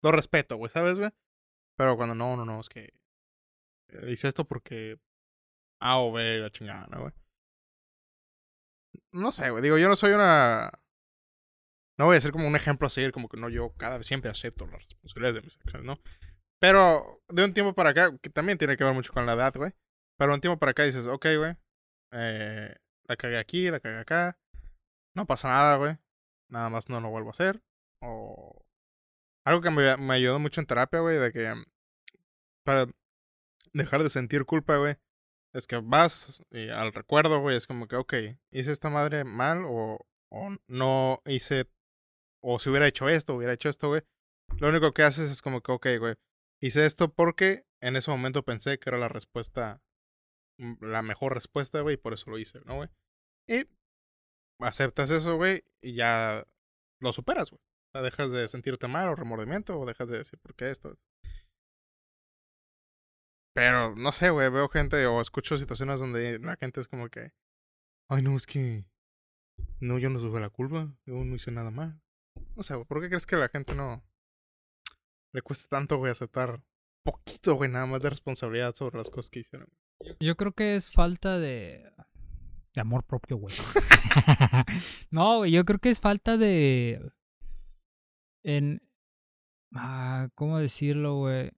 lo 0.03 0.11
respeto, 0.11 0.57
güey, 0.57 0.69
¿sabes, 0.69 0.99
güey? 0.99 1.09
Pero 1.78 1.95
cuando 1.95 2.15
no, 2.15 2.36
no, 2.36 2.43
no, 2.43 2.59
es 2.59 2.67
que 2.67 2.93
eh, 3.88 4.11
hice 4.11 4.28
esto 4.28 4.43
porque 4.43 4.99
A 5.80 5.99
o 5.99 6.11
B, 6.11 6.39
la 6.39 6.49
chingada, 6.49 6.86
¿no, 6.88 6.99
güey? 6.99 7.13
No 9.13 9.32
sé, 9.32 9.51
güey. 9.51 9.63
Digo, 9.63 9.78
yo 9.78 9.88
no 9.88 9.95
soy 9.95 10.11
una. 10.11 10.69
No 11.97 12.07
voy 12.07 12.17
a 12.17 12.21
ser 12.21 12.34
como 12.34 12.45
un 12.45 12.57
ejemplo 12.57 12.88
a 12.88 12.89
seguir, 12.89 13.13
como 13.13 13.30
que 13.30 13.38
no, 13.38 13.47
yo 13.47 13.71
cada 13.78 13.99
vez 13.99 14.05
siempre 14.05 14.30
acepto 14.30 14.67
las 14.67 14.86
responsabilidades 14.86 15.36
de 15.36 15.41
mis 15.43 15.57
acciones, 15.61 15.86
¿no? 15.86 15.97
Pero 16.59 17.23
de 17.30 17.45
un 17.45 17.53
tiempo 17.53 17.73
para 17.73 17.91
acá, 17.91 18.17
que 18.21 18.30
también 18.30 18.57
tiene 18.57 18.76
que 18.76 18.84
ver 18.84 18.93
mucho 18.93 19.13
con 19.13 19.26
la 19.26 19.36
edad, 19.36 19.53
güey. 19.55 19.71
Pero 20.17 20.32
de 20.32 20.36
un 20.36 20.41
tiempo 20.41 20.59
para 20.59 20.71
acá 20.71 20.84
dices, 20.84 21.07
ok, 21.07 21.26
güey. 21.38 21.55
Eh, 22.16 22.74
la 23.07 23.16
cagué 23.18 23.38
aquí, 23.38 23.70
la 23.70 23.80
cagué 23.80 23.99
acá. 23.99 24.39
No 25.16 25.26
pasa 25.26 25.49
nada, 25.49 25.76
güey. 25.76 25.97
Nada 26.49 26.70
más 26.70 26.89
no 26.89 27.01
lo 27.01 27.09
vuelvo 27.09 27.30
a 27.30 27.32
hacer. 27.32 27.61
O. 28.01 28.66
Algo 29.45 29.61
que 29.61 29.70
me, 29.70 30.13
ayudó 30.13 30.39
mucho 30.39 30.61
en 30.61 30.68
terapia, 30.68 30.99
güey, 30.99 31.18
de 31.18 31.32
que. 31.32 31.53
Para 32.63 32.88
dejar 33.74 34.03
de 34.03 34.09
sentir 34.09 34.45
culpa, 34.45 34.78
güey. 34.78 34.95
Es 35.53 35.68
que 35.68 35.78
vas 35.78 36.43
y 36.51 36.70
al 36.70 36.93
recuerdo, 36.93 37.39
güey, 37.39 37.55
es 37.55 37.68
como 37.68 37.88
que, 37.88 37.95
ok, 37.95 38.13
hice 38.51 38.72
esta 38.72 38.89
madre 38.89 39.24
mal 39.24 39.63
o, 39.66 40.05
o 40.30 40.49
no 40.68 41.22
hice, 41.26 41.70
o 42.43 42.59
si 42.59 42.70
hubiera 42.70 42.88
hecho 42.88 43.07
esto, 43.07 43.36
hubiera 43.36 43.53
hecho 43.53 43.70
esto, 43.70 43.88
güey. 43.88 44.01
Lo 44.59 44.68
único 44.68 44.93
que 44.93 45.03
haces 45.03 45.32
es 45.32 45.41
como 45.41 45.61
que, 45.61 45.72
ok, 45.72 45.88
güey, 45.99 46.16
hice 46.61 46.86
esto 46.86 47.13
porque 47.13 47.66
en 47.82 47.95
ese 47.95 48.11
momento 48.11 48.43
pensé 48.43 48.80
que 48.80 48.89
era 48.89 48.97
la 48.97 49.07
respuesta, 49.07 49.82
la 50.57 51.01
mejor 51.01 51.33
respuesta, 51.33 51.81
güey, 51.81 51.97
por 51.97 52.13
eso 52.13 52.29
lo 52.29 52.37
hice, 52.37 52.61
¿no, 52.65 52.75
güey? 52.75 52.89
Y 53.47 53.65
aceptas 54.59 55.11
eso, 55.11 55.35
güey, 55.35 55.63
y 55.81 55.95
ya 55.95 56.47
lo 56.99 57.11
superas, 57.11 57.51
güey. 57.51 57.61
O 57.61 57.91
sea, 57.91 58.01
dejas 58.01 58.31
de 58.31 58.47
sentirte 58.47 58.87
mal 58.87 59.09
o 59.09 59.15
remordimiento 59.15 59.79
o 59.79 59.85
dejas 59.85 60.09
de 60.09 60.17
decir 60.17 60.39
por 60.39 60.55
qué 60.55 60.69
esto. 60.69 60.93
Pero 63.53 63.95
no 63.95 64.11
sé, 64.11 64.29
güey, 64.31 64.49
veo 64.49 64.67
gente 64.67 65.05
o 65.05 65.21
escucho 65.21 65.57
situaciones 65.57 65.99
donde 65.99 66.39
la 66.39 66.57
gente 66.57 66.81
es 66.81 66.87
como 66.87 67.09
que, 67.09 67.31
ay, 68.09 68.21
no, 68.21 68.35
es 68.35 68.45
que 68.45 68.85
no, 69.79 69.97
yo 69.97 70.09
no 70.09 70.19
tuve 70.19 70.41
la 70.41 70.49
culpa, 70.49 70.93
yo 71.05 71.13
no 71.15 71.35
hice 71.35 71.51
nada 71.51 71.71
mal. 71.71 72.01
No 72.55 72.63
sé, 72.63 72.75
güey, 72.75 72.85
¿por 72.85 73.01
qué 73.01 73.07
crees 73.07 73.25
que 73.25 73.37
la 73.37 73.47
gente 73.47 73.73
no 73.73 74.03
le 75.33 75.41
cuesta 75.41 75.67
tanto, 75.69 75.97
güey, 75.97 76.11
aceptar 76.11 76.61
poquito, 77.03 77.55
güey, 77.55 77.71
nada 77.71 77.85
más 77.85 78.01
de 78.01 78.09
responsabilidad 78.09 78.73
sobre 78.75 78.97
las 78.97 79.09
cosas 79.09 79.29
que 79.29 79.39
hicieron? 79.39 79.69
Yo 80.19 80.35
creo 80.35 80.53
que 80.53 80.75
es 80.75 80.91
falta 80.91 81.39
de, 81.39 81.91
amor 82.79 83.03
propio, 83.03 83.37
güey. 83.37 83.55
no, 85.11 85.45
yo 85.45 85.65
creo 85.65 85.79
que 85.79 85.89
es 85.89 85.99
falta 85.99 86.37
de... 86.37 87.11
En... 88.43 88.81
Ah, 89.73 90.29
¿Cómo 90.35 90.59
decirlo, 90.59 91.15
güey? 91.15 91.51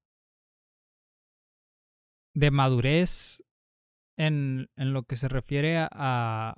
De 2.33 2.51
madurez 2.51 3.43
en, 4.17 4.69
en 4.75 4.93
lo 4.93 5.03
que 5.03 5.15
se 5.15 5.27
refiere 5.27 5.77
a... 5.77 6.55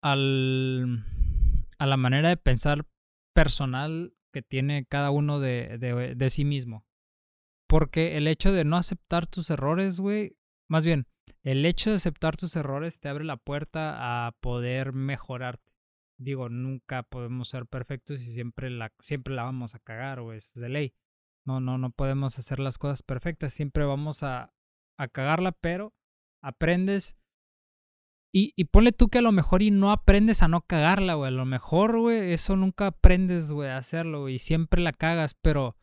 Al, 0.00 1.04
a 1.78 1.86
la 1.86 1.96
manera 1.96 2.28
de 2.28 2.36
pensar 2.36 2.86
personal 3.34 4.14
que 4.32 4.42
tiene 4.42 4.86
cada 4.86 5.10
uno 5.10 5.40
de, 5.40 5.76
de, 5.78 6.14
de 6.14 6.30
sí 6.30 6.44
mismo. 6.44 6.87
Porque 7.68 8.16
el 8.16 8.26
hecho 8.26 8.50
de 8.52 8.64
no 8.64 8.76
aceptar 8.76 9.26
tus 9.26 9.50
errores, 9.50 10.00
güey, 10.00 10.36
más 10.68 10.84
bien, 10.84 11.06
el 11.42 11.64
hecho 11.66 11.90
de 11.90 11.96
aceptar 11.96 12.36
tus 12.36 12.56
errores 12.56 12.98
te 12.98 13.08
abre 13.08 13.24
la 13.24 13.36
puerta 13.36 14.26
a 14.26 14.32
poder 14.40 14.92
mejorarte. 14.92 15.72
Digo, 16.18 16.48
nunca 16.48 17.04
podemos 17.04 17.50
ser 17.50 17.66
perfectos 17.66 18.20
y 18.20 18.32
siempre 18.32 18.70
la, 18.70 18.92
siempre 19.00 19.34
la 19.34 19.44
vamos 19.44 19.74
a 19.74 19.78
cagar, 19.78 20.18
o 20.18 20.32
es 20.32 20.52
de 20.54 20.68
ley. 20.68 20.94
No, 21.44 21.60
no, 21.60 21.78
no 21.78 21.90
podemos 21.90 22.38
hacer 22.38 22.58
las 22.58 22.76
cosas 22.76 23.02
perfectas. 23.02 23.52
Siempre 23.52 23.84
vamos 23.84 24.22
a, 24.22 24.52
a 24.98 25.08
cagarla, 25.08 25.52
pero 25.52 25.94
aprendes. 26.42 27.16
Y, 28.32 28.52
y 28.56 28.64
ponle 28.64 28.92
tú 28.92 29.08
que 29.08 29.18
a 29.18 29.22
lo 29.22 29.32
mejor 29.32 29.62
y 29.62 29.70
no 29.70 29.92
aprendes 29.92 30.42
a 30.42 30.48
no 30.48 30.62
cagarla, 30.62 31.14
güey. 31.14 31.28
A 31.28 31.30
lo 31.30 31.46
mejor, 31.46 31.98
güey, 31.98 32.32
eso 32.32 32.56
nunca 32.56 32.88
aprendes, 32.88 33.52
güey, 33.52 33.70
a 33.70 33.78
hacerlo, 33.78 34.28
y 34.28 34.38
siempre 34.38 34.82
la 34.82 34.92
cagas, 34.92 35.34
pero 35.34 35.77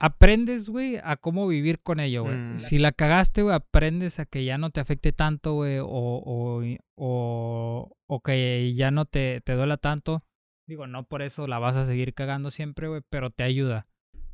aprendes, 0.00 0.68
güey, 0.68 0.98
a 1.02 1.16
cómo 1.16 1.46
vivir 1.46 1.80
con 1.80 2.00
ello, 2.00 2.24
güey. 2.24 2.36
Mm. 2.36 2.58
Si 2.58 2.78
la 2.78 2.92
cagaste, 2.92 3.42
güey, 3.42 3.54
aprendes 3.54 4.18
a 4.20 4.26
que 4.26 4.44
ya 4.44 4.58
no 4.58 4.70
te 4.70 4.80
afecte 4.80 5.12
tanto, 5.12 5.54
güey, 5.54 5.78
o, 5.78 5.86
o, 5.86 6.62
o, 6.96 7.96
o 8.06 8.20
que 8.20 8.74
ya 8.74 8.90
no 8.90 9.04
te, 9.04 9.40
te 9.40 9.54
duela 9.54 9.76
tanto. 9.76 10.20
Digo, 10.66 10.86
no 10.86 11.04
por 11.04 11.22
eso 11.22 11.46
la 11.46 11.58
vas 11.58 11.76
a 11.76 11.86
seguir 11.86 12.14
cagando 12.14 12.50
siempre, 12.50 12.88
güey, 12.88 13.02
pero 13.08 13.30
te 13.30 13.44
ayuda. 13.44 13.86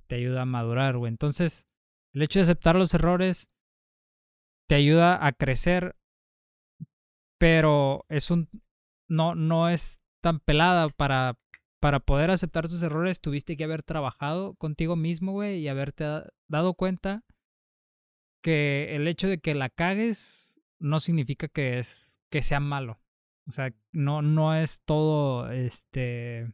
Te 0.06 0.16
ayuda 0.16 0.42
a 0.42 0.46
madurar, 0.46 0.96
güey. 0.96 1.10
Entonces, 1.10 1.66
el 2.14 2.22
hecho 2.22 2.38
de 2.38 2.44
aceptar 2.44 2.76
los 2.76 2.94
errores 2.94 3.48
te 4.68 4.74
ayuda 4.76 5.24
a 5.24 5.32
crecer, 5.32 5.96
pero 7.38 8.04
es 8.08 8.30
un... 8.30 8.48
No, 9.08 9.34
no 9.34 9.68
es 9.68 10.00
tan 10.22 10.38
pelada 10.38 10.88
para, 10.90 11.36
para 11.80 12.00
poder 12.00 12.30
aceptar 12.30 12.68
tus 12.68 12.82
errores 12.82 13.20
tuviste 13.20 13.56
que 13.56 13.64
haber 13.64 13.82
trabajado 13.82 14.54
contigo 14.54 14.96
mismo, 14.96 15.32
güey, 15.32 15.60
y 15.60 15.68
haberte 15.68 16.04
dado 16.48 16.74
cuenta 16.74 17.24
que 18.42 18.94
el 18.94 19.08
hecho 19.08 19.28
de 19.28 19.38
que 19.38 19.54
la 19.54 19.70
cagues 19.70 20.60
no 20.78 21.00
significa 21.00 21.48
que 21.48 21.78
es 21.78 22.20
que 22.30 22.42
sea 22.42 22.60
malo. 22.60 23.00
O 23.48 23.52
sea, 23.52 23.74
no 23.92 24.22
no 24.22 24.54
es 24.54 24.82
todo 24.84 25.50
este 25.50 26.46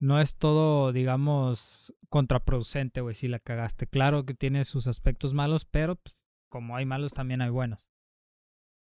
no 0.00 0.20
es 0.20 0.36
todo, 0.36 0.92
digamos, 0.92 1.94
contraproducente, 2.10 3.00
güey, 3.00 3.14
si 3.14 3.28
la 3.28 3.38
cagaste. 3.38 3.86
Claro 3.86 4.26
que 4.26 4.34
tiene 4.34 4.64
sus 4.64 4.86
aspectos 4.86 5.32
malos, 5.32 5.64
pero 5.64 5.96
pues, 5.96 6.24
como 6.50 6.76
hay 6.76 6.84
malos 6.84 7.12
también 7.12 7.40
hay 7.40 7.50
buenos. 7.50 7.88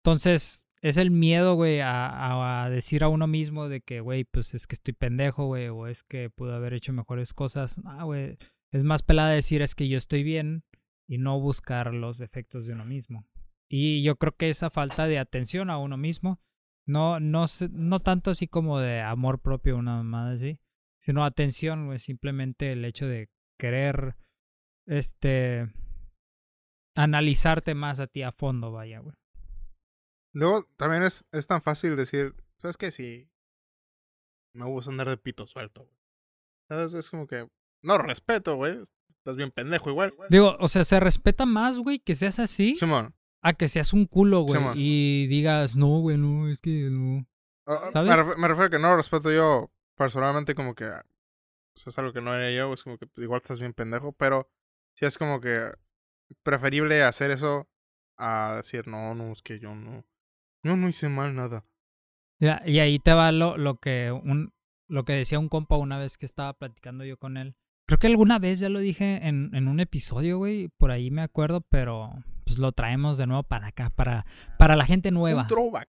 Entonces, 0.04 0.68
es 0.82 0.98
el 0.98 1.12
miedo, 1.12 1.56
güey, 1.56 1.80
a, 1.80 2.64
a, 2.64 2.70
decir 2.70 3.04
a 3.04 3.10
uno 3.10 3.28
mismo 3.28 3.70
de 3.70 3.82
que, 3.82 4.02
güey, 4.02 4.24
pues 4.24 4.54
es 4.56 4.66
que 4.66 4.76
estoy 4.76 4.94
pendejo, 4.94 5.46
güey, 5.46 5.68
o 5.68 5.88
es 5.88 6.04
que 6.04 6.30
pude 6.30 6.56
haber 6.56 6.74
hecho 6.74 6.92
mejores 6.92 7.34
cosas. 7.34 7.80
Ah, 7.86 8.04
güey, 8.04 8.38
es 8.74 8.84
más 8.84 9.04
pelada 9.04 9.30
decir 9.30 9.62
es 9.62 9.76
que 9.76 9.88
yo 9.88 9.98
estoy 9.98 10.24
bien 10.24 10.64
y 11.08 11.20
no 11.20 11.40
buscar 11.40 11.94
los 11.94 12.18
defectos 12.18 12.66
de 12.66 12.74
uno 12.74 12.86
mismo. 12.86 13.28
Y 13.70 14.02
yo 14.02 14.16
creo 14.16 14.36
que 14.36 14.50
esa 14.50 14.70
falta 14.70 15.06
de 15.06 15.20
atención 15.20 15.70
a 15.70 15.78
uno 15.78 15.98
mismo, 15.98 16.42
no, 16.88 17.20
no, 17.20 17.46
no 17.72 18.00
tanto 18.00 18.32
así 18.32 18.48
como 18.48 18.80
de 18.80 19.02
amor 19.02 19.40
propio, 19.40 19.78
una 19.78 20.02
más 20.04 20.36
así, 20.36 20.60
sino 21.00 21.24
atención, 21.24 21.86
güey, 21.86 22.00
simplemente 22.00 22.72
el 22.72 22.84
hecho 22.86 23.08
de 23.08 23.30
querer, 23.60 24.16
este, 24.88 25.72
analizarte 26.96 27.76
más 27.76 28.00
a 28.00 28.08
ti 28.08 28.24
a 28.24 28.32
fondo, 28.32 28.72
vaya, 28.72 29.00
güey. 29.00 29.16
Luego 30.34 30.64
también 30.78 31.04
es, 31.04 31.26
es 31.32 31.48
tan 31.48 31.62
fácil 31.62 31.96
decir, 31.96 32.36
¿sabes 32.58 32.78
qué? 32.78 32.92
Si 32.92 33.30
me 34.54 34.66
gusta 34.66 34.92
andar 34.92 35.10
de 35.10 35.18
pito 35.18 35.48
suelto, 35.48 35.84
güey. 35.84 35.98
¿Sabes? 36.70 36.94
Es 36.94 37.10
como 37.10 37.28
que, 37.28 37.50
no, 37.84 37.98
respeto, 37.98 38.56
güey. 38.56 38.82
Estás 39.18 39.36
bien 39.36 39.52
pendejo 39.52 39.90
igual. 39.90 40.14
Digo, 40.30 40.56
o 40.60 40.68
sea, 40.68 40.84
se 40.84 41.00
respeta 41.00 41.46
más, 41.46 41.78
güey, 41.78 42.00
que 42.00 42.16
seas 42.16 42.40
así. 42.40 42.76
Simón. 42.76 43.14
A 43.44 43.54
que 43.54 43.68
seas 43.68 43.94
un 43.94 44.06
culo, 44.06 44.42
güey. 44.42 44.60
Simón. 44.60 44.74
y 44.78 45.28
digas, 45.28 45.76
no, 45.76 46.00
güey, 46.00 46.18
no, 46.18 46.50
es 46.50 46.60
que 46.60 46.90
no. 46.90 47.28
Uh, 47.68 47.92
¿Sabes? 47.92 48.10
me, 48.10 48.16
ref 48.16 48.38
me, 48.38 48.48
refiero 48.48 48.68
a 48.68 48.70
que 48.70 48.80
no 48.80 48.96
respeto 48.96 49.32
yo 49.32 49.72
personalmente 49.96 50.56
como 50.56 50.74
que... 50.76 50.86
O 50.86 51.78
sea, 51.78 51.92
es 51.92 51.98
algo 52.00 52.14
que 52.14 52.22
no 52.22 52.34
era 52.34 52.52
yo, 52.52 52.74
es 52.74 52.84
como 52.84 52.98
que 52.98 53.08
igual 53.18 53.42
estás 53.42 53.60
bien 53.60 53.74
pendejo, 53.74 54.12
pero 54.14 54.50
sí 54.96 55.06
es 55.06 55.18
como 55.18 55.40
que 55.40 55.72
preferible 56.44 57.04
hacer 57.04 57.32
eso 57.32 57.70
a 58.18 58.56
decir, 58.58 58.88
no, 58.88 59.14
no, 59.16 59.32
es 59.32 59.42
que 59.42 59.60
yo 59.60 59.76
no... 59.76 60.06
Yo 60.64 60.76
no 60.78 60.88
hice 60.90 61.10
mal 61.10 61.36
nada. 61.36 61.66
Ya, 62.40 62.62
y 62.66 62.80
ahí 62.80 63.00
te 63.00 63.14
va 63.14 63.32
lo, 63.32 63.58
lo 63.58 63.80
que 63.80 64.12
un 64.12 64.52
lo 64.88 65.06
que 65.06 65.14
decía 65.14 65.40
un 65.40 65.48
compa 65.48 65.78
una 65.78 65.98
vez 65.98 66.18
que 66.18 66.26
estaba 66.26 66.54
platicando 66.54 67.06
yo 67.06 67.18
con 67.18 67.38
él. 67.38 67.56
Creo 67.88 67.98
que 67.98 68.08
alguna 68.08 68.40
vez 68.40 68.60
ya 68.60 68.68
lo 68.70 68.80
dije 68.80 69.26
en, 69.28 69.54
en 69.56 69.68
un 69.68 69.80
episodio, 69.80 70.38
güey, 70.38 70.68
por 70.78 70.92
ahí 70.92 71.12
me 71.12 71.22
acuerdo, 71.22 71.62
pero 71.62 72.12
pues 72.46 72.58
lo 72.58 72.72
traemos 72.74 73.18
de 73.18 73.26
nuevo 73.28 73.44
para 73.44 73.68
acá, 73.68 73.90
para, 73.90 74.26
para 74.58 74.76
la 74.76 74.86
gente 74.86 75.12
nueva. 75.12 75.44
Un 75.44 75.48
throwback. 75.48 75.90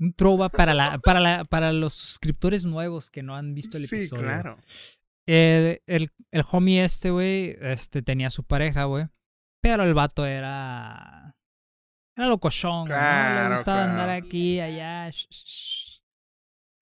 Un 0.00 0.12
throwback 0.14 0.56
para, 0.56 0.74
la, 0.74 0.98
para, 1.04 1.20
la, 1.20 1.44
para 1.44 1.72
los 1.72 1.94
suscriptores 1.94 2.64
nuevos 2.64 3.08
que 3.10 3.22
no 3.22 3.36
han 3.36 3.54
visto 3.54 3.76
el 3.78 3.86
Sí, 3.86 3.96
episodio. 3.96 4.22
claro. 4.24 4.58
El, 5.26 5.80
el, 5.86 6.10
el 6.32 6.44
homie 6.50 6.82
este, 6.82 7.10
güey, 7.10 7.56
este, 7.60 8.02
tenía 8.02 8.30
su 8.30 8.42
pareja, 8.42 8.84
güey. 8.84 9.06
Pero 9.62 9.84
el 9.84 9.94
vato 9.94 10.26
era... 10.26 11.36
Era 12.20 12.28
locochón, 12.28 12.80
güey, 12.86 12.90
¿no? 12.90 12.96
Claro, 12.96 13.48
Le 13.50 13.54
gustaba 13.56 13.84
andar 13.84 14.06
claro. 14.06 14.26
aquí, 14.26 14.60
allá. 14.60 15.10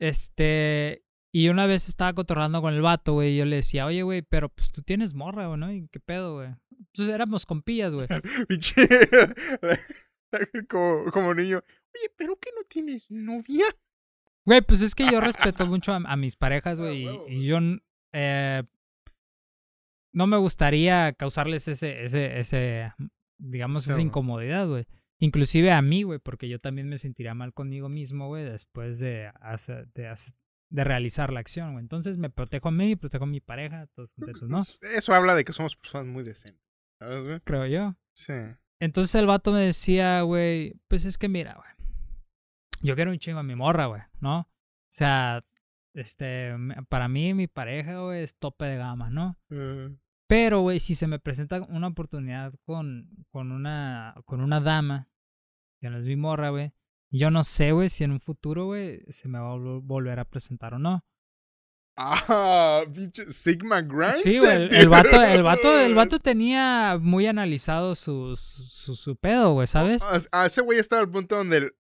Este... 0.01 1.05
Y 1.31 1.51
una 1.51 1.67
vez 1.67 1.89
estaba 1.89 2.15
cotorrando 2.15 2.63
con 2.63 2.73
el 2.73 2.81
vato, 2.81 3.13
güey, 3.13 3.35
y 3.35 3.37
yo 3.37 3.45
le 3.45 3.57
decía, 3.57 3.85
oye, 3.85 4.03
güey, 4.03 4.23
pero 4.23 4.49
pues 4.49 4.73
tú 4.73 4.83
tienes 4.83 5.13
morra, 5.13 5.47
güey, 5.47 5.61
¿no? 5.61 5.71
¿Y 5.71 5.87
qué 5.89 6.01
pedo, 6.01 6.37
güey? 6.37 6.49
Entonces 6.71 7.15
éramos 7.15 7.45
compillas, 7.45 7.93
güey. 7.93 8.09
Como, 10.69 11.05
como 11.13 11.35
niño. 11.35 11.59
Oye, 11.59 12.13
¿pero 12.17 12.37
qué 12.39 12.51
no 12.55 12.63
tienes 12.69 13.11
novia? 13.11 13.65
Güey, 14.45 14.61
pues 14.63 14.81
es 14.83 14.95
que 14.95 15.07
yo 15.11 15.21
respeto 15.21 15.67
mucho 15.67 15.93
a, 15.93 15.97
a 15.97 16.17
mis 16.17 16.37
parejas, 16.37 16.79
Ah, 16.79 16.83
güey, 16.83 17.07
y- 17.29 17.47
yo 17.47 17.59
eh, 18.15 18.63
no 20.15 20.27
me 20.27 20.37
gustaría 20.39 21.13
causarles 21.13 21.69
ese, 21.69 22.05
ese, 22.05 22.39
ese 22.41 22.93
digamos, 23.39 23.87
esa 23.87 24.01
incomodidad, 24.01 24.67
güey. 24.67 24.87
Inclusive 25.21 25.73
a 25.73 25.83
mí, 25.83 26.03
güey, 26.05 26.19
porque 26.19 26.49
yo 26.49 26.59
también 26.61 26.89
me 26.89 26.99
sentiría 26.99 27.35
mal 27.35 27.53
conmigo 27.53 27.89
mismo, 27.89 28.29
güey, 28.29 28.45
después 28.45 28.99
de, 28.99 29.33
hacer, 29.41 29.89
de, 29.95 30.07
hacer- 30.09 30.35
de 30.71 30.85
realizar 30.85 31.33
la 31.33 31.41
acción, 31.41 31.73
güey. 31.73 31.83
Entonces 31.83 32.19
me 32.19 32.31
protejo 32.31 32.69
a 32.69 32.73
mí, 32.73 32.95
protejo 32.97 33.25
a 33.25 33.29
mi 33.29 33.41
pareja, 33.41 33.87
todos 33.95 34.15
contentos, 34.15 34.49
¿no? 34.49 34.59
Eso 34.97 35.15
habla 35.15 35.35
de 35.35 35.45
que 35.45 35.53
somos 35.53 35.75
personas 35.77 36.07
muy 36.07 36.23
decentes. 36.23 36.63
¿Sabes, 37.01 37.25
güey? 37.25 37.41
Creo 37.41 37.67
yo. 37.67 37.97
Sí. 38.15 38.33
Entonces 38.81 39.15
el 39.17 39.27
vato 39.27 39.51
me 39.53 39.61
decía, 39.63 40.23
güey, 40.23 40.75
pues 40.89 41.05
es 41.05 41.19
que 41.19 41.29
mira, 41.29 41.55
güey. 41.55 41.69
Yo 42.81 42.95
quiero 42.95 43.11
un 43.11 43.19
chingo 43.19 43.41
a 43.41 43.43
mi 43.45 43.57
morra, 43.57 43.87
güey, 43.87 44.03
¿no? 44.21 44.41
O 44.43 44.47
sea, 44.93 45.45
este, 45.95 46.53
para 46.89 47.09
mí 47.09 47.35
mi 47.35 47.49
pareja, 47.49 47.99
güey, 48.03 48.23
es 48.23 48.37
tope 48.37 48.67
de 48.67 48.77
gama, 48.77 49.11
¿no? 49.11 49.37
Pero, 50.29 50.61
güey, 50.61 50.79
si 50.79 50.95
se 50.95 51.07
me 51.09 51.19
presenta 51.19 51.63
una 51.71 51.89
oportunidad 51.89 52.53
con, 52.65 53.09
con, 53.31 53.51
una, 53.51 54.15
con 54.27 54.41
una 54.41 54.61
dama, 54.61 55.09
que 55.81 55.89
no 55.91 55.99
es 55.99 56.05
mi 56.05 56.17
morra, 56.17 56.51
güey, 56.51 56.73
yo 57.11 57.31
no 57.31 57.43
sé, 57.45 57.73
güey, 57.73 57.89
si 57.89 58.05
en 58.05 58.13
un 58.13 58.21
futuro, 58.21 58.67
güey, 58.67 59.01
se 59.09 59.27
me 59.29 59.39
va 59.39 59.53
a 59.53 59.57
vol- 59.57 59.81
volver 59.83 60.19
a 60.21 60.25
presentar 60.27 60.75
o 60.75 60.79
no. 60.79 61.03
Ah, 61.97 62.83
pinche 62.95 63.31
Sigma 63.31 63.81
Grind. 63.81 64.13
Sí, 64.23 64.39
güey, 64.39 64.55
el, 64.55 64.75
el 64.75 64.89
vato, 64.89 65.21
el, 65.23 65.43
vato, 65.43 65.79
el 65.81 65.95
vato 65.95 66.21
tenía 66.21 66.97
muy 67.01 67.27
analizado 67.27 67.95
su, 67.97 68.37
su, 68.37 68.95
su 68.95 69.17
pedo, 69.17 69.55
güey, 69.55 69.67
¿sabes? 69.67 70.05
Ah, 70.31 70.47
ese 70.47 70.61
güey 70.61 70.79
estaba 70.79 71.01
al 71.03 71.11
punto 71.11 71.37
donde 71.37 71.73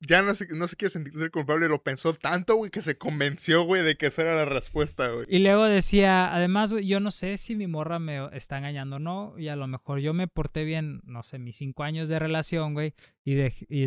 ya 0.00 0.22
no 0.22 0.34
se, 0.34 0.46
no 0.48 0.66
quiere 0.68 0.90
sentir 0.90 1.30
culpable. 1.30 1.68
Lo 1.68 1.82
pensó 1.82 2.14
tanto, 2.14 2.56
güey, 2.56 2.70
que 2.70 2.82
se 2.82 2.96
convenció, 2.96 3.64
güey, 3.64 3.82
de 3.82 3.96
que 3.96 4.06
esa 4.06 4.22
era 4.22 4.36
la 4.36 4.44
respuesta, 4.44 5.08
güey. 5.08 5.26
Y 5.28 5.38
luego 5.38 5.64
decía, 5.64 6.34
además, 6.34 6.72
güey, 6.72 6.86
yo 6.86 7.00
no 7.00 7.10
sé 7.10 7.38
si 7.38 7.56
mi 7.56 7.66
morra 7.66 7.98
me 7.98 8.28
está 8.36 8.58
engañando 8.58 8.96
o 8.96 8.98
no, 8.98 9.38
y 9.38 9.48
a 9.48 9.56
lo 9.56 9.66
mejor 9.66 10.00
yo 10.00 10.14
me 10.14 10.28
porté 10.28 10.64
bien, 10.64 11.00
no 11.04 11.22
sé, 11.22 11.38
mis 11.38 11.56
cinco 11.56 11.82
años 11.82 12.08
de 12.08 12.18
relación, 12.18 12.74
güey, 12.74 12.94
y, 13.24 13.34
de, 13.34 13.54
y 13.68 13.86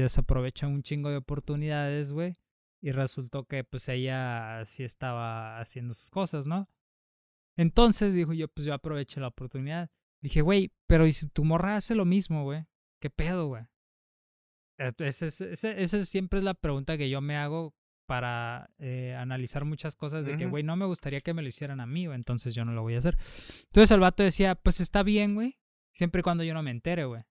un 0.65 0.83
chingo 0.83 1.09
de 1.09 1.17
oportunidades, 1.17 2.11
güey, 2.11 2.37
y 2.81 2.91
resultó 2.91 3.45
que, 3.45 3.63
pues, 3.63 3.89
ella 3.89 4.63
sí 4.65 4.83
estaba 4.83 5.59
haciendo 5.59 5.93
sus 5.93 6.09
cosas, 6.09 6.45
¿no? 6.45 6.69
Entonces, 7.57 8.13
dijo 8.13 8.33
yo, 8.33 8.47
pues, 8.47 8.65
yo 8.65 8.73
aproveché 8.73 9.19
la 9.19 9.27
oportunidad. 9.27 9.89
Dije, 10.21 10.41
güey, 10.41 10.71
pero 10.87 11.05
¿y 11.05 11.13
si 11.13 11.27
tu 11.29 11.43
morra 11.43 11.75
hace 11.75 11.95
lo 11.95 12.05
mismo, 12.05 12.43
güey? 12.43 12.65
¿Qué 12.99 13.09
pedo, 13.09 13.47
güey? 13.47 13.63
Eh, 14.77 14.91
Esa 14.99 15.25
es, 15.27 15.41
esa 15.41 16.05
siempre 16.05 16.39
es 16.39 16.43
la 16.43 16.53
pregunta 16.53 16.97
que 16.97 17.09
yo 17.09 17.21
me 17.21 17.37
hago 17.37 17.73
para 18.07 18.69
eh, 18.77 19.15
analizar 19.17 19.65
muchas 19.65 19.95
cosas 19.95 20.25
de 20.25 20.37
que, 20.37 20.45
güey, 20.45 20.63
no 20.63 20.75
me 20.75 20.85
gustaría 20.85 21.21
que 21.21 21.33
me 21.33 21.41
lo 21.41 21.47
hicieran 21.47 21.79
a 21.79 21.87
mí, 21.87 22.05
güey, 22.05 22.15
entonces 22.15 22.53
yo 22.53 22.63
no 22.63 22.71
lo 22.71 22.83
voy 22.83 22.95
a 22.95 22.99
hacer. 22.99 23.17
Entonces 23.65 23.91
el 23.91 23.99
vato 23.99 24.21
decía, 24.21 24.55
pues 24.55 24.79
está 24.79 25.01
bien, 25.01 25.33
güey, 25.33 25.57
siempre 25.91 26.19
y 26.19 26.23
cuando 26.23 26.43
yo 26.43 26.53
no 26.53 26.61
me 26.61 26.71
entere, 26.71 27.05
güey. 27.05 27.21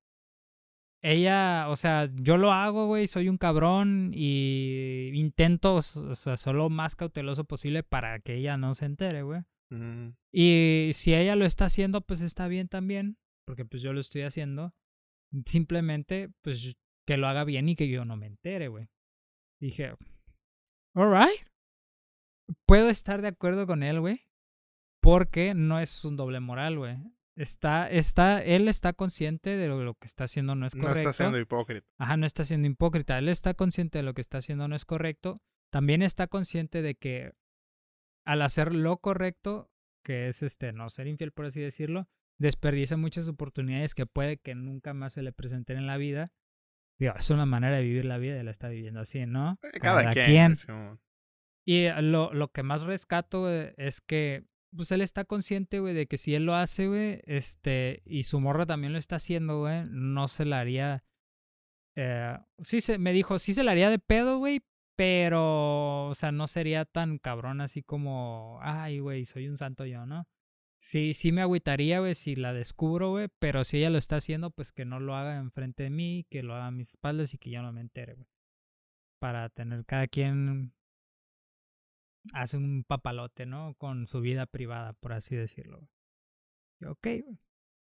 Ella, 1.01 1.67
o 1.69 1.77
sea, 1.77 2.11
yo 2.15 2.39
lo 2.39 2.51
hago, 2.51 2.87
güey, 2.87 3.07
soy 3.07 3.29
un 3.29 3.37
cabrón 3.37 4.13
y 4.15 5.11
intento, 5.13 5.77
o 5.77 5.83
sea, 5.83 6.37
ser 6.37 6.55
lo 6.55 6.71
más 6.71 6.97
cauteloso 6.97 7.45
posible 7.45 7.83
para 7.83 8.21
que 8.21 8.37
ella 8.37 8.57
no 8.57 8.75
se 8.75 8.87
entere, 8.87 9.23
güey. 9.23 9.43
Y 10.33 10.91
si 10.93 11.15
ella 11.15 11.37
lo 11.37 11.45
está 11.45 11.67
haciendo, 11.67 12.01
pues 12.01 12.21
está 12.21 12.49
bien 12.49 12.69
también, 12.69 13.19
porque 13.45 13.65
pues 13.65 13.83
yo 13.83 13.93
lo 13.93 14.01
estoy 14.01 14.23
haciendo. 14.23 14.73
Simplemente, 15.47 16.31
pues 16.43 16.75
que 17.07 17.17
lo 17.17 17.27
haga 17.27 17.45
bien 17.45 17.69
y 17.69 17.77
que 17.77 17.89
yo 17.89 18.05
no 18.05 18.17
me 18.17 18.27
entere, 18.27 18.69
güey. 18.69 18.89
Dije, 19.61 19.95
alright. 20.95 21.47
Puedo 22.67 22.89
estar 22.89 23.23
de 23.23 23.29
acuerdo 23.29 23.67
con 23.67 23.83
él, 23.83 24.01
güey, 24.01 24.27
porque 25.01 25.55
no 25.55 25.81
es 25.81 26.05
un 26.05 26.17
doble 26.17 26.41
moral, 26.41 26.79
güey. 26.79 26.97
Está, 27.37 27.91
está, 27.91 28.43
él 28.43 28.69
está 28.69 28.93
consciente 28.93 29.57
de 29.57 29.67
lo, 29.67 29.83
lo 29.83 29.95
que 29.95 30.07
está 30.07 30.25
haciendo 30.25 30.55
no 30.55 30.67
es 30.67 30.75
no 30.75 30.83
correcto. 30.83 31.11
está 31.11 31.25
siendo 31.25 31.39
hipócrita. 31.39 31.87
Ajá, 31.99 32.17
no 32.17 32.27
está 32.27 32.45
siendo 32.45 32.69
hipócrita. 32.69 33.19
Él 33.19 33.29
está 33.29 33.55
consciente 33.55 33.99
de 33.99 34.05
lo 34.05 34.15
que 34.15 34.21
está 34.21 34.39
haciendo 34.39 34.69
no 34.69 34.77
es 34.77 34.85
correcto. 34.85 35.43
También 35.73 36.03
está 36.03 36.29
consciente 36.29 36.83
de 36.83 36.95
que 36.95 37.33
al 38.25 38.43
hacer 38.43 38.75
lo 38.75 38.99
correcto, 38.99 39.71
que 40.05 40.29
es 40.29 40.43
este 40.43 40.73
no 40.73 40.89
ser 40.91 41.07
infiel, 41.07 41.33
por 41.33 41.47
así 41.47 41.61
decirlo, 41.61 42.09
desperdicia 42.39 42.97
muchas 42.97 43.27
oportunidades 43.27 43.95
que 43.95 44.07
puede 44.07 44.39
que 44.39 44.55
nunca 44.55 44.95
más 44.95 45.15
se 45.15 45.23
le 45.23 45.33
presenten 45.33 45.79
en 45.79 45.87
la 45.87 45.97
vida. 45.97 46.33
Digo, 46.99 47.15
es 47.19 47.31
una 47.31 47.47
manera 47.47 47.77
de 47.77 47.83
vivir 47.83 48.05
la 48.05 48.19
vida 48.19 48.39
y 48.39 48.45
la 48.45 48.51
está 48.51 48.69
viviendo 48.69 49.01
así, 49.01 49.27
¿no? 49.27 49.59
Eh, 49.63 49.81
Cada, 49.81 50.11
quien. 50.11 50.55
Y 51.67 51.85
eh, 51.85 52.03
lo, 52.03 52.33
lo 52.33 52.53
que 52.53 52.63
más 52.63 52.83
rescato 52.83 53.43
güey, 53.43 53.73
es 53.77 54.01
que 54.01 54.45
pues 54.77 54.91
él 54.93 55.01
está 55.01 55.25
consciente, 55.25 55.79
güey, 55.79 55.95
de 55.95 56.07
que 56.07 56.19
si 56.19 56.35
él 56.35 56.47
lo 56.47 56.55
hace, 56.55 56.89
güey, 56.89 57.21
este, 57.25 58.03
y 58.05 58.25
su 58.25 58.41
morra 58.41 58.67
también 58.67 58.93
lo 58.93 58.99
está 58.99 59.17
haciendo, 59.17 59.61
güey, 59.61 59.85
no 59.87 60.29
se 60.29 60.45
la 60.45 60.61
haría. 60.61 61.05
Eh, 61.97 62.37
sí, 62.59 62.81
se, 62.81 62.99
me 62.99 63.13
dijo, 63.13 63.39
sí 63.39 63.55
se 63.55 63.65
la 63.65 63.73
haría 63.73 63.91
de 63.91 63.99
pedo, 63.99 64.39
güey, 64.39 64.63
pero, 64.97 66.09
o 66.09 66.15
sea, 66.15 66.33
no 66.33 66.49
sería 66.49 66.85
tan 66.85 67.19
cabrón 67.19 67.61
así 67.61 67.83
como, 67.83 68.59
ay, 68.63 68.99
güey, 68.99 69.25
soy 69.25 69.49
un 69.49 69.57
santo 69.57 69.87
yo, 69.87 70.07
¿no? 70.07 70.27
Sí, 70.85 71.15
sí 71.15 71.33
me 71.33 71.41
agüitaría, 71.41 72.01
güey, 72.01 72.15
si 72.15 72.37
la 72.37 72.53
descubro, 72.53 73.09
güey, 73.09 73.29
pero 73.39 73.65
si 73.65 73.79
ella 73.79 73.89
lo 73.89 73.97
está 73.97 74.17
haciendo, 74.17 74.51
pues 74.51 74.71
que 74.71 74.85
no 74.85 75.01
lo 75.01 75.17
haga 75.17 75.39
enfrente 75.39 75.85
de 75.85 75.89
mí, 75.89 76.27
que 76.29 76.43
lo 76.43 76.55
haga 76.55 76.67
a 76.67 76.71
mis 76.71 76.91
espaldas 76.91 77.33
y 77.33 77.39
que 77.39 77.49
yo 77.49 77.63
no 77.63 77.73
me 77.73 77.81
entere, 77.81 78.13
güey. 78.13 78.29
Para 79.19 79.49
tener 79.49 79.87
cada 79.87 80.07
quien 80.09 80.75
hace 82.35 82.59
un 82.59 82.85
papalote, 82.85 83.47
¿no? 83.47 83.75
Con 83.77 84.07
su 84.07 84.21
vida 84.21 84.45
privada, 84.45 84.93
por 84.93 85.15
así 85.15 85.35
decirlo. 85.35 85.79
güey. 85.79 85.89
Y, 86.81 86.85
Ok, 86.87 87.25
güey. 87.25 87.39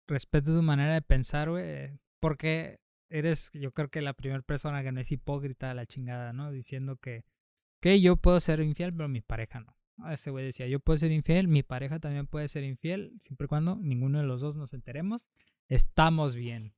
Respeto 0.08 0.56
tu 0.56 0.64
manera 0.64 0.94
de 0.94 1.02
pensar, 1.02 1.50
güey. 1.50 2.00
Porque 2.22 2.80
eres, 3.10 3.52
yo 3.54 3.74
creo 3.74 3.90
que 3.90 4.02
la 4.02 4.14
primera 4.14 4.42
persona 4.44 4.82
que 4.82 4.94
no 4.94 5.02
es 5.02 5.12
hipócrita 5.12 5.72
a 5.72 5.74
la 5.74 5.86
chingada, 5.86 6.32
¿no? 6.32 6.52
Diciendo 6.52 6.96
que, 6.96 7.26
que 7.82 8.00
yo 8.00 8.16
puedo 8.16 8.40
ser 8.40 8.62
infiel, 8.62 8.94
pero 8.94 9.10
mi 9.10 9.20
pareja 9.20 9.60
no. 9.60 9.77
Ese 10.12 10.30
güey 10.32 10.45
decía, 10.45 10.68
yo 10.68 10.80
puedo 10.80 10.98
ser 10.98 11.12
infiel, 11.12 11.48
mi 11.48 11.64
pareja 11.64 12.00
también 12.00 12.28
puede 12.28 12.48
ser 12.48 12.64
infiel, 12.64 13.14
siempre 13.20 13.45
y 13.45 13.48
cuando 13.48 13.76
ninguno 13.78 14.20
de 14.20 14.26
los 14.26 14.39
dos 14.41 14.56
nos 14.56 14.74
enteremos, 14.74 15.26
estamos 15.70 16.36
bien. 16.36 16.76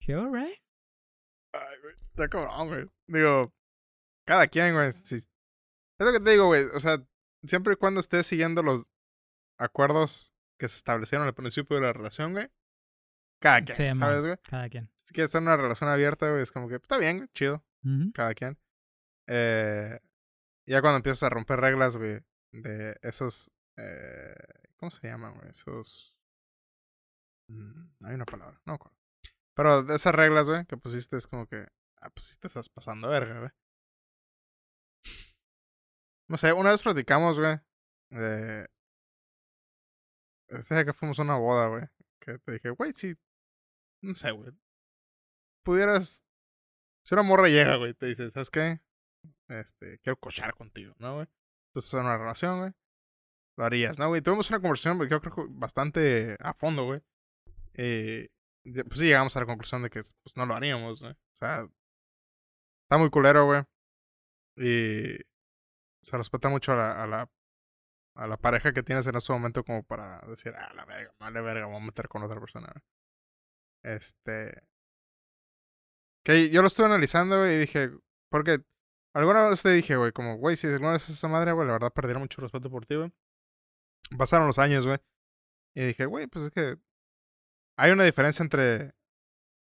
Dije, 0.00 0.14
alright. 0.14 0.58
Ay, 1.52 1.76
güey. 1.82 1.94
Está 1.94 2.28
cabrón, 2.28 2.68
güey. 2.68 2.86
Digo, 3.06 3.54
cada 4.26 4.46
quien, 4.48 4.74
güey. 4.74 4.92
si- 4.92 5.14
Es 5.16 5.28
lo 5.98 6.12
que 6.12 6.20
te 6.20 6.30
digo, 6.30 6.46
güey. 6.46 6.64
O 6.74 6.80
sea, 6.80 6.98
siempre 7.44 7.74
y 7.74 7.76
cuando 7.76 8.00
estés 8.00 8.26
siguiendo 8.26 8.62
los 8.62 8.90
acuerdos 9.58 10.32
que 10.58 10.68
se 10.68 10.76
establecieron 10.76 11.26
al 11.26 11.34
principio 11.34 11.76
de 11.76 11.82
la 11.82 11.92
relación, 11.92 12.32
güey. 12.32 12.48
Cada 13.40 13.62
quien, 13.62 13.76
Sí, 13.76 13.82
man, 13.84 13.96
¿sabes, 13.96 14.24
güey? 14.24 14.36
Cada 14.48 14.68
quien. 14.68 14.90
Si 14.96 15.12
quieres 15.14 15.32
tener 15.32 15.48
una 15.48 15.56
relación 15.56 15.88
abierta, 15.90 16.28
güey, 16.30 16.42
es 16.42 16.52
como 16.52 16.68
que 16.68 16.76
está 16.76 16.98
bien, 16.98 17.18
güey, 17.18 17.28
chido. 17.34 17.64
Cada 18.12 18.34
quien. 18.34 18.58
Eh, 19.26 19.98
ya 20.70 20.80
cuando 20.80 20.98
empiezas 20.98 21.24
a 21.24 21.30
romper 21.30 21.60
reglas, 21.60 21.96
güey, 21.96 22.20
de 22.52 22.96
esos, 23.02 23.52
eh, 23.76 24.34
¿cómo 24.76 24.90
se 24.90 25.08
llaman, 25.08 25.34
güey? 25.34 25.50
Esos... 25.50 26.14
mm, 27.48 28.04
hay 28.04 28.14
una 28.14 28.24
palabra, 28.24 28.60
no 28.64 28.74
acuerdo. 28.74 28.96
Pero 29.54 29.82
de 29.82 29.96
esas 29.96 30.14
reglas, 30.14 30.48
güey, 30.48 30.64
que 30.66 30.76
pusiste 30.76 31.16
es 31.16 31.26
como 31.26 31.46
que, 31.46 31.66
ah, 32.00 32.10
pues 32.10 32.26
sí 32.26 32.36
te 32.38 32.46
estás 32.46 32.68
pasando 32.68 33.08
verga, 33.08 33.40
güey. 33.40 33.50
No 36.28 36.36
sé, 36.36 36.52
una 36.52 36.70
vez 36.70 36.82
platicamos, 36.82 37.38
güey, 37.38 37.58
de... 38.10 38.68
Día 40.68 40.84
que 40.84 40.92
fuimos 40.92 41.18
a 41.18 41.22
una 41.22 41.36
boda, 41.36 41.66
güey, 41.68 41.84
que 42.20 42.38
te 42.38 42.52
dije, 42.52 42.70
güey, 42.70 42.92
sí, 42.94 43.16
no 44.02 44.14
sé, 44.14 44.30
güey. 44.30 44.52
Pudieras 45.64 46.24
si 47.02 47.14
una 47.14 47.22
morra 47.22 47.48
llega, 47.48 47.76
güey, 47.76 47.94
te 47.94 48.06
dice, 48.06 48.30
¿sabes 48.30 48.50
qué? 48.50 48.80
Este, 49.50 49.98
quiero 49.98 50.16
cochar 50.16 50.54
contigo, 50.54 50.94
¿no, 50.98 51.14
güey? 51.16 51.26
Entonces, 51.70 51.92
en 51.94 52.00
una 52.00 52.16
relación, 52.16 52.60
güey. 52.60 52.72
Lo 53.56 53.64
harías, 53.64 53.98
¿no, 53.98 54.08
güey? 54.08 54.22
Tuvimos 54.22 54.48
una 54.50 54.60
conversación, 54.60 54.98
bastante 55.58 56.36
a 56.38 56.54
fondo, 56.54 56.84
güey. 56.84 57.02
Eh, 57.74 58.28
pues 58.62 59.00
sí, 59.00 59.06
llegamos 59.06 59.36
a 59.36 59.40
la 59.40 59.46
conclusión 59.46 59.82
de 59.82 59.90
que 59.90 60.00
pues, 60.00 60.36
no 60.36 60.46
lo 60.46 60.54
haríamos, 60.54 61.00
güey. 61.00 61.12
O 61.12 61.36
sea, 61.36 61.68
está 62.84 62.98
muy 62.98 63.10
culero, 63.10 63.46
güey. 63.46 63.62
Y 64.56 65.18
se 66.02 66.16
respeta 66.16 66.48
mucho 66.48 66.72
a 66.72 66.76
la, 66.76 67.02
a 67.02 67.06
la, 67.06 67.30
a 68.14 68.26
la 68.28 68.36
pareja 68.36 68.72
que 68.72 68.82
tienes 68.82 69.06
en 69.06 69.16
ese 69.16 69.32
momento 69.32 69.64
como 69.64 69.82
para 69.82 70.20
decir, 70.28 70.54
ah, 70.56 70.72
la 70.74 70.84
verga, 70.84 71.12
vale 71.18 71.40
verga, 71.40 71.66
vamos 71.66 71.82
a 71.82 71.86
meter 71.86 72.08
con 72.08 72.22
otra 72.22 72.40
persona, 72.40 72.68
güey. 72.72 72.84
Este, 73.82 74.62
que 76.24 76.50
yo 76.50 76.60
lo 76.60 76.68
estuve 76.68 76.86
analizando, 76.86 77.38
güey, 77.38 77.56
y 77.56 77.58
dije, 77.60 77.90
porque 78.30 78.62
alguna 79.14 79.48
vez 79.48 79.62
te 79.62 79.70
dije, 79.70 79.96
güey, 79.96 80.12
como, 80.12 80.36
güey, 80.36 80.56
si 80.56 80.66
alguna 80.66 80.92
vez 80.92 81.08
esa 81.08 81.28
madre, 81.28 81.52
güey, 81.52 81.66
la 81.66 81.74
verdad 81.74 81.92
perdiera 81.92 82.18
mucho 82.18 82.40
respeto 82.40 82.70
por 82.70 82.86
ti, 82.86 82.96
güey. 82.96 83.12
Pasaron 84.16 84.46
los 84.46 84.58
años, 84.58 84.86
güey. 84.86 84.98
Y 85.74 85.86
dije, 85.86 86.06
güey, 86.06 86.26
pues 86.26 86.46
es 86.46 86.50
que 86.50 86.76
hay 87.76 87.92
una 87.92 88.04
diferencia 88.04 88.42
entre 88.42 88.94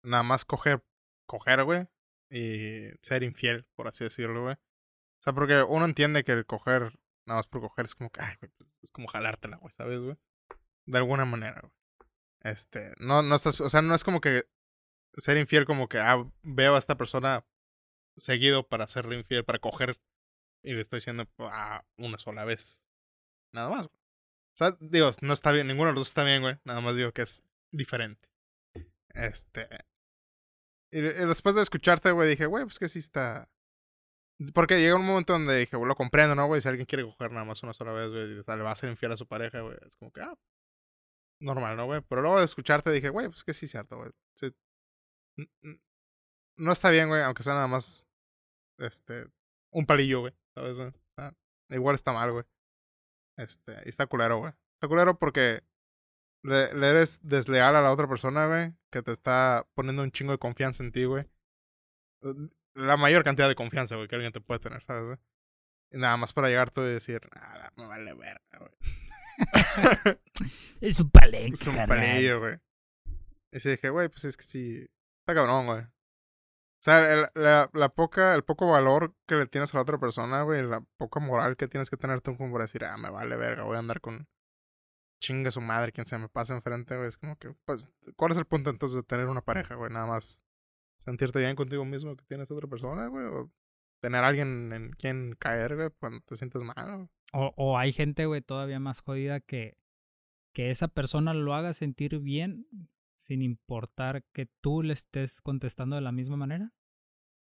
nada 0.04 0.24
más 0.24 0.46
coger, 0.46 0.84
coger, 1.28 1.64
güey, 1.64 1.88
y 2.30 2.90
ser 3.02 3.24
infiel, 3.24 3.66
por 3.76 3.88
así 3.88 4.04
decirlo, 4.04 4.44
güey. 4.44 4.56
O 4.56 5.24
sea, 5.24 5.34
porque 5.34 5.62
uno 5.64 5.86
entiende 5.86 6.24
que 6.24 6.32
el 6.32 6.46
coger, 6.46 7.00
nada 7.26 7.40
más 7.40 7.48
por 7.48 7.62
coger, 7.62 7.86
es 7.86 7.96
como 7.96 8.10
que, 8.10 8.22
ay, 8.22 8.36
güey, 8.40 8.52
pues, 8.58 8.70
es 8.82 8.92
como 8.92 9.08
jalártela, 9.08 9.58
güey, 9.58 9.72
¿sabes, 9.74 10.00
güey? 10.00 10.18
De 10.86 10.98
alguna 10.98 11.26
manera, 11.26 11.62
güey. 11.62 11.74
Este, 12.42 12.94
no, 13.00 13.22
no 13.22 13.36
estás, 13.36 13.62
o 13.62 13.70
sea, 13.70 13.84
no 13.84 13.94
es 13.94 14.04
como 14.04 14.20
que 14.20 14.46
ser 15.18 15.38
infiel 15.38 15.66
como 15.66 15.88
que, 15.88 16.00
ah, 16.00 16.26
veo 16.42 16.76
a 16.76 16.80
esta 16.80 16.98
persona 16.98 17.46
seguido 18.18 18.68
para 18.68 18.88
serle 18.88 19.18
infiel, 19.18 19.46
para 19.46 19.60
coger 19.60 20.00
y 20.64 20.74
le 20.74 20.82
estoy 20.82 20.98
diciendo 20.98 21.28
ah, 21.40 21.84
una 21.98 22.18
sola 22.18 22.46
vez. 22.46 22.84
Nada 23.54 23.70
más, 23.70 23.88
güey. 23.88 24.02
O 24.54 24.58
sea, 24.58 24.78
digo, 24.80 25.10
no 25.22 25.34
está 25.34 25.52
bien, 25.52 25.68
ninguno 25.68 25.90
de 25.90 25.94
los 25.94 26.02
dos 26.02 26.08
está 26.10 26.24
bien, 26.24 26.42
güey. 26.42 26.60
Nada 26.66 26.82
más 26.82 26.96
digo 26.96 27.12
que 27.12 27.24
es 27.24 27.44
diferente. 27.72 28.30
Este. 29.10 29.68
Y, 30.92 31.02
después 31.02 31.56
de 31.56 31.62
escucharte, 31.62 32.12
güey, 32.12 32.30
dije, 32.30 32.46
güey, 32.46 32.66
pues 32.66 32.80
que 32.80 32.90
sí 32.90 33.00
está. 33.00 33.50
Porque 34.54 34.80
llega 34.80 34.96
un 34.96 35.06
momento 35.06 35.34
donde 35.34 35.58
dije, 35.58 35.78
güey, 35.78 35.88
lo 35.88 35.96
comprendo, 35.96 36.36
¿no, 36.36 36.48
güey? 36.48 36.62
Si 36.62 36.68
alguien 36.68 36.86
quiere 36.86 37.04
coger 37.04 37.32
nada 37.32 37.46
más 37.46 37.64
una 37.64 37.74
sola 37.74 37.92
vez, 37.92 38.10
güey, 38.10 38.24
y 38.24 38.36
le 38.36 38.64
va 38.64 38.72
a 38.72 38.76
ser 38.76 38.90
infiel 38.90 39.12
a 39.12 39.18
su 39.18 39.28
pareja, 39.28 39.62
güey, 39.62 39.78
es 39.88 39.96
como 39.96 40.12
que, 40.12 40.22
ah, 40.22 40.36
normal, 41.40 41.78
¿no, 41.78 41.86
güey? 41.86 42.02
Pero 42.02 42.22
luego 42.22 42.40
de 42.40 42.46
escucharte 42.46 42.92
dije, 42.92 43.10
güey, 43.10 43.28
pues 43.28 43.44
que 43.44 43.54
sí 43.54 43.68
cierto, 43.68 43.98
güey. 43.98 44.12
No 46.62 46.72
está 46.72 46.92
bien, 46.92 47.10
güey, 47.10 47.24
aunque 47.24 47.44
sea 47.44 47.56
nada 47.56 47.68
más, 47.68 48.08
este, 48.78 49.28
un 49.72 49.86
palillo, 49.86 50.22
güey, 50.22 50.34
¿sabes? 50.54 50.78
Ah, 51.18 51.34
igual 51.70 51.96
está 51.96 52.14
mal, 52.14 52.32
güey. 52.32 52.46
Este, 53.38 53.74
y 53.86 53.90
está 53.90 54.06
culero, 54.06 54.38
güey. 54.38 54.54
Está 54.76 54.88
culero 54.88 55.18
porque 55.18 55.64
le, 56.44 56.66
eres 56.70 57.20
desleal 57.24 57.76
a 57.76 57.82
la 57.82 57.92
otra 57.92 58.08
persona, 58.08 58.46
güey, 58.46 58.74
que 58.92 59.02
te 59.02 59.12
está 59.12 59.68
poniendo 59.74 60.04
un 60.04 60.12
chingo 60.12 60.34
de 60.34 60.38
confianza 60.38 60.84
en 60.84 60.92
ti, 60.92 61.06
güey. 61.06 61.28
La 62.76 62.96
mayor 62.96 63.24
cantidad 63.24 63.48
de 63.48 63.56
confianza, 63.56 63.96
güey, 63.96 64.08
que 64.08 64.16
alguien 64.16 64.32
te 64.32 64.42
puede 64.42 64.60
tener, 64.60 64.84
¿sabes? 64.84 65.06
Güey? 65.06 65.18
Y 65.92 65.98
nada 65.98 66.16
más 66.18 66.32
para 66.32 66.48
llegar 66.48 66.70
tú 66.70 66.82
y 66.84 66.94
decir, 66.94 67.22
nada, 67.36 67.74
me 67.76 67.88
vale 67.88 68.14
verga, 68.14 68.60
güey. 68.60 68.72
es 70.82 71.00
un 71.00 71.10
palenque, 71.10 71.54
Es 71.54 71.68
un 71.68 71.88
palillo, 71.88 72.40
güey. 72.40 72.60
Y 73.52 73.60
sí 73.60 73.72
dije, 73.72 73.90
güey, 73.90 74.10
pues 74.10 74.26
es 74.26 74.38
que 74.38 74.44
sí, 74.44 74.88
está 75.22 75.34
cabrón, 75.34 75.66
güey. 75.66 75.86
O 76.82 76.84
sea, 76.84 77.14
el, 77.14 77.28
la, 77.36 77.70
la, 77.74 77.90
poca, 77.90 78.34
el 78.34 78.44
poco 78.44 78.66
valor 78.66 79.14
que 79.28 79.36
le 79.36 79.46
tienes 79.46 79.72
a 79.72 79.78
la 79.78 79.84
otra 79.84 80.00
persona, 80.00 80.42
güey, 80.42 80.64
la 80.64 80.84
poca 80.98 81.20
moral 81.20 81.56
que 81.56 81.68
tienes 81.68 81.92
que 81.92 81.96
tener 81.96 82.22
tú 82.22 82.36
como 82.36 82.52
para 82.52 82.64
decir, 82.64 82.84
ah, 82.86 82.98
me 82.98 83.12
vale 83.12 83.38
verga, 83.38 83.66
voy 83.66 83.76
a 83.76 83.80
andar 83.80 84.02
con 84.02 84.28
chinga 85.20 85.52
su 85.52 85.62
madre, 85.62 85.92
quien 85.92 86.08
se 86.08 86.18
me 86.18 86.28
pase 86.28 86.56
enfrente, 86.56 86.96
güey. 86.96 87.08
Es 87.08 87.18
como 87.18 87.36
que, 87.36 87.54
pues, 87.66 87.92
¿cuál 88.16 88.32
es 88.32 88.38
el 88.40 88.46
punto 88.46 88.72
entonces 88.72 88.96
de 88.96 89.04
tener 89.04 89.28
una 89.28 89.42
pareja, 89.42 89.76
güey? 89.76 89.92
Nada 89.92 90.08
más 90.08 90.42
sentirte 90.98 91.38
bien 91.38 91.56
contigo 91.56 91.86
mismo 91.86 92.16
que 92.16 92.26
tienes 92.26 92.50
a 92.50 92.56
otra 92.56 92.68
persona, 92.68 93.06
güey, 93.10 93.28
o 93.28 93.52
tener 94.00 94.24
a 94.24 94.30
alguien 94.30 94.74
en 94.74 94.90
quien 94.94 95.36
caer, 95.36 95.76
güey, 95.76 95.90
cuando 96.00 96.22
te 96.22 96.36
sientes 96.36 96.64
mal. 96.64 97.08
O, 97.32 97.54
o 97.58 97.78
hay 97.78 97.94
gente, 97.94 98.26
güey, 98.26 98.42
todavía 98.42 98.80
más 98.80 99.02
jodida 99.02 99.40
que, 99.40 99.78
que 100.52 100.72
esa 100.72 100.88
persona 100.88 101.36
lo 101.36 101.54
haga 101.54 101.74
sentir 101.74 102.18
bien 102.18 102.66
sin 103.22 103.42
importar 103.42 104.24
que 104.34 104.48
tú 104.62 104.82
le 104.82 104.94
estés 104.94 105.42
contestando 105.42 105.96
de 105.96 106.02
la 106.02 106.12
misma 106.12 106.38
manera. 106.38 106.74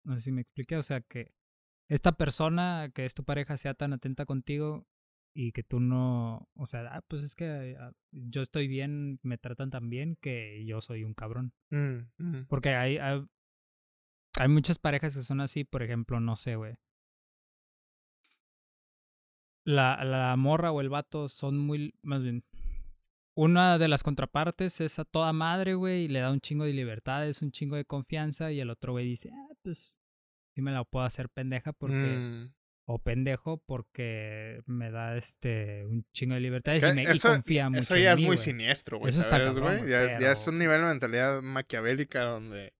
No 0.04 0.14
sé 0.14 0.20
si 0.22 0.32
me 0.32 0.40
expliqué, 0.40 0.76
o 0.76 0.82
sea, 0.82 1.00
que 1.00 1.32
esta 1.88 2.12
persona, 2.12 2.90
que 2.94 3.04
es 3.04 3.14
tu 3.14 3.24
pareja, 3.24 3.56
sea 3.56 3.74
tan 3.74 3.92
atenta 3.92 4.26
contigo 4.26 4.86
y 5.34 5.52
que 5.52 5.62
tú 5.62 5.78
no, 5.78 6.48
o 6.54 6.66
sea, 6.66 6.80
ah, 6.92 7.02
pues 7.06 7.22
es 7.22 7.34
que 7.34 7.76
ah, 7.78 7.92
yo 8.10 8.42
estoy 8.42 8.66
bien, 8.66 9.20
me 9.22 9.38
tratan 9.38 9.70
tan 9.70 9.88
bien 9.88 10.16
que 10.20 10.64
yo 10.66 10.80
soy 10.80 11.04
un 11.04 11.14
cabrón. 11.14 11.52
Mm, 11.70 12.46
Porque 12.48 12.70
hay, 12.70 12.98
hay, 12.98 13.24
hay, 14.38 14.48
muchas 14.48 14.78
parejas 14.78 15.16
que 15.16 15.22
son 15.22 15.40
así, 15.40 15.64
por 15.64 15.82
ejemplo, 15.82 16.18
no 16.18 16.34
sé, 16.34 16.56
güey. 16.56 16.74
La, 19.64 20.02
la 20.04 20.34
morra 20.36 20.72
o 20.72 20.80
el 20.80 20.88
vato 20.88 21.28
son 21.28 21.58
muy, 21.58 21.94
más 22.02 22.22
bien, 22.22 22.42
una 23.38 23.78
de 23.78 23.86
las 23.86 24.02
contrapartes 24.02 24.80
es 24.80 24.98
a 24.98 25.04
toda 25.04 25.32
madre, 25.32 25.74
güey, 25.74 26.06
y 26.06 26.08
le 26.08 26.18
da 26.18 26.32
un 26.32 26.40
chingo 26.40 26.64
de 26.64 26.72
libertades, 26.72 27.40
un 27.40 27.52
chingo 27.52 27.76
de 27.76 27.84
confianza, 27.84 28.50
y 28.50 28.58
el 28.58 28.68
otro 28.68 28.90
güey 28.90 29.06
dice, 29.06 29.30
ah, 29.32 29.54
pues 29.62 29.94
sí 30.56 30.60
me 30.60 30.72
la 30.72 30.82
puedo 30.82 31.04
hacer 31.04 31.28
pendeja 31.28 31.72
porque... 31.72 31.94
Mm. 31.94 32.52
O 32.90 32.98
pendejo 32.98 33.62
porque 33.66 34.62
me 34.64 34.90
da 34.90 35.18
este 35.18 35.84
un 35.84 36.06
chingo 36.14 36.32
de 36.36 36.40
libertades 36.40 36.82
y, 36.82 36.94
me, 36.94 37.04
confía 37.20 37.68
mucho. 37.68 37.80
Eso 37.80 37.98
ya 37.98 38.14
es 38.14 38.20
muy 38.22 38.38
siniestro, 38.38 38.98
güey. 38.98 39.10
Eso 39.10 39.20
está 39.20 39.52
güey. 39.52 39.86
Ya, 39.86 40.18
ya, 40.18 40.32
es 40.32 40.48
un 40.48 40.58
nivel 40.58 40.80
de 40.80 40.86
mentalidad 40.86 41.42
maquiavélica 41.42 42.24
donde 42.24 42.72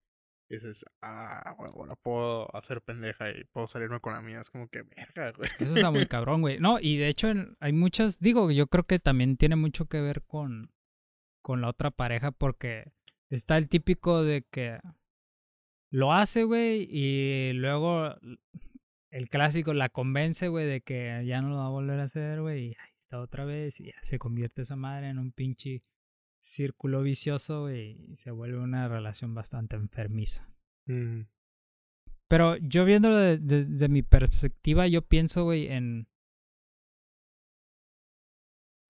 dices, 0.49 0.85
ah, 1.03 1.57
bueno, 1.75 1.97
puedo 2.03 2.55
hacer 2.57 2.81
pendeja 2.83 3.31
y 3.31 3.45
puedo 3.45 3.67
salirme 3.67 4.01
con 4.01 4.15
la 4.15 4.23
mía. 4.23 4.41
Es 4.41 4.51
como 4.51 4.69
que 4.69 4.83
verga, 4.83 5.33
güey. 5.37 5.51
Eso 5.59 5.75
está 5.75 5.91
muy 5.91 6.07
cabrón, 6.09 6.41
güey. 6.41 6.59
No, 6.59 6.79
y 6.81 6.97
de 6.97 7.09
hecho 7.09 7.29
hay 7.61 7.73
muchas, 7.73 8.21
digo, 8.21 8.51
yo 8.51 8.67
creo 8.67 8.85
que 8.85 8.99
también 8.99 9.37
tiene 9.37 9.57
mucho 9.57 9.87
que 9.87 10.01
ver 10.01 10.23
con, 10.23 10.73
con 11.43 11.61
la 11.61 11.69
otra 11.69 11.91
pareja 11.91 12.31
porque 12.31 12.93
está 13.31 13.57
el 13.57 13.69
típico 13.69 14.23
de 14.23 14.45
que 14.51 14.79
lo 15.91 16.13
hace, 16.13 16.45
güey, 16.45 16.89
y 16.91 17.53
luego 17.55 18.15
el 19.11 19.29
clásico 19.29 19.73
la 19.73 19.89
convence, 19.89 20.49
güey, 20.49 20.67
de 20.67 20.81
que 20.83 21.25
ya 21.27 21.41
no 21.41 21.51
lo 21.51 21.57
va 21.57 21.67
a 21.67 21.71
volver 21.71 22.01
a 22.01 22.05
hacer, 22.05 22.41
güey, 22.41 22.67
y 22.67 22.69
ahí 22.69 22.93
está 22.99 23.21
otra 23.21 23.45
vez, 23.45 23.81
y 23.81 23.87
ya 23.87 24.03
se 24.03 24.19
convierte 24.19 24.63
esa 24.63 24.77
madre 24.77 25.09
en 25.09 25.19
un 25.19 25.33
pinche 25.33 25.83
círculo 26.41 27.03
vicioso 27.03 27.73
y 27.73 28.15
se 28.17 28.31
vuelve 28.31 28.59
una 28.59 28.89
relación 28.89 29.35
bastante 29.35 29.77
enfermiza. 29.77 30.49
Mm. 30.87 31.23
Pero 32.29 32.57
yo 32.57 32.85
viéndolo 32.85 33.17
desde 33.17 33.89
mi 33.89 34.03
perspectiva, 34.03 34.87
yo 34.87 35.03
pienso, 35.03 35.45
güey, 35.45 35.69
en... 35.69 36.09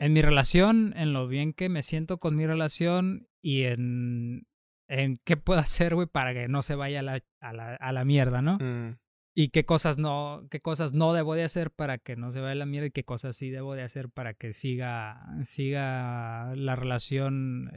En 0.01 0.12
mi 0.12 0.22
relación, 0.22 0.94
en 0.96 1.12
lo 1.12 1.26
bien 1.26 1.53
que 1.53 1.68
me 1.68 1.82
siento 1.82 2.18
con 2.18 2.36
mi 2.36 2.46
relación 2.46 3.26
y 3.42 3.62
en, 3.64 4.46
en 4.88 5.18
qué 5.24 5.36
puedo 5.36 5.59
hacer, 5.61 5.94
güey, 5.94 6.07
para 6.07 6.32
que 6.32 6.46
no 6.46 6.62
se 6.62 6.76
vaya 6.76 7.01
a 7.01 7.03
la, 7.03 7.24
a 7.40 7.53
la, 7.53 7.74
a 7.74 7.92
la 7.92 8.05
mierda, 8.05 8.40
¿no? 8.40 8.59
Mm 8.59 8.96
y 9.41 9.51
qué 9.51 9.64
cosas 9.64 9.99
no, 9.99 10.49
qué 10.51 10.61
cosas 10.61 10.95
no 10.95 11.12
debo 11.12 11.36
de 11.36 11.45
hacer 11.45 11.70
para 11.70 11.99
que 11.99 12.16
no 12.16 12.32
se 12.32 12.41
vaya 12.41 12.57
la 12.57 12.66
mierda 12.66 12.89
y 12.89 12.91
qué 12.91 13.05
cosas 13.05 13.36
sí 13.36 13.51
debo 13.51 13.74
de 13.74 13.84
hacer 13.84 14.09
para 14.09 14.34
que 14.34 14.53
siga, 14.53 15.24
siga 15.45 16.57
la 16.57 16.74
relación, 16.74 17.70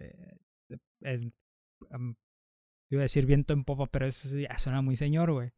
eh, 1.04 1.30
iba 2.90 3.02
a 3.02 3.04
decir 3.04 3.28
viento 3.28 3.54
en 3.54 3.64
popa, 3.64 3.86
pero 3.86 4.08
eso 4.08 4.36
ya 4.40 4.58
suena 4.58 4.82
muy 4.82 4.96
señor, 4.96 5.34
güey. 5.34 5.52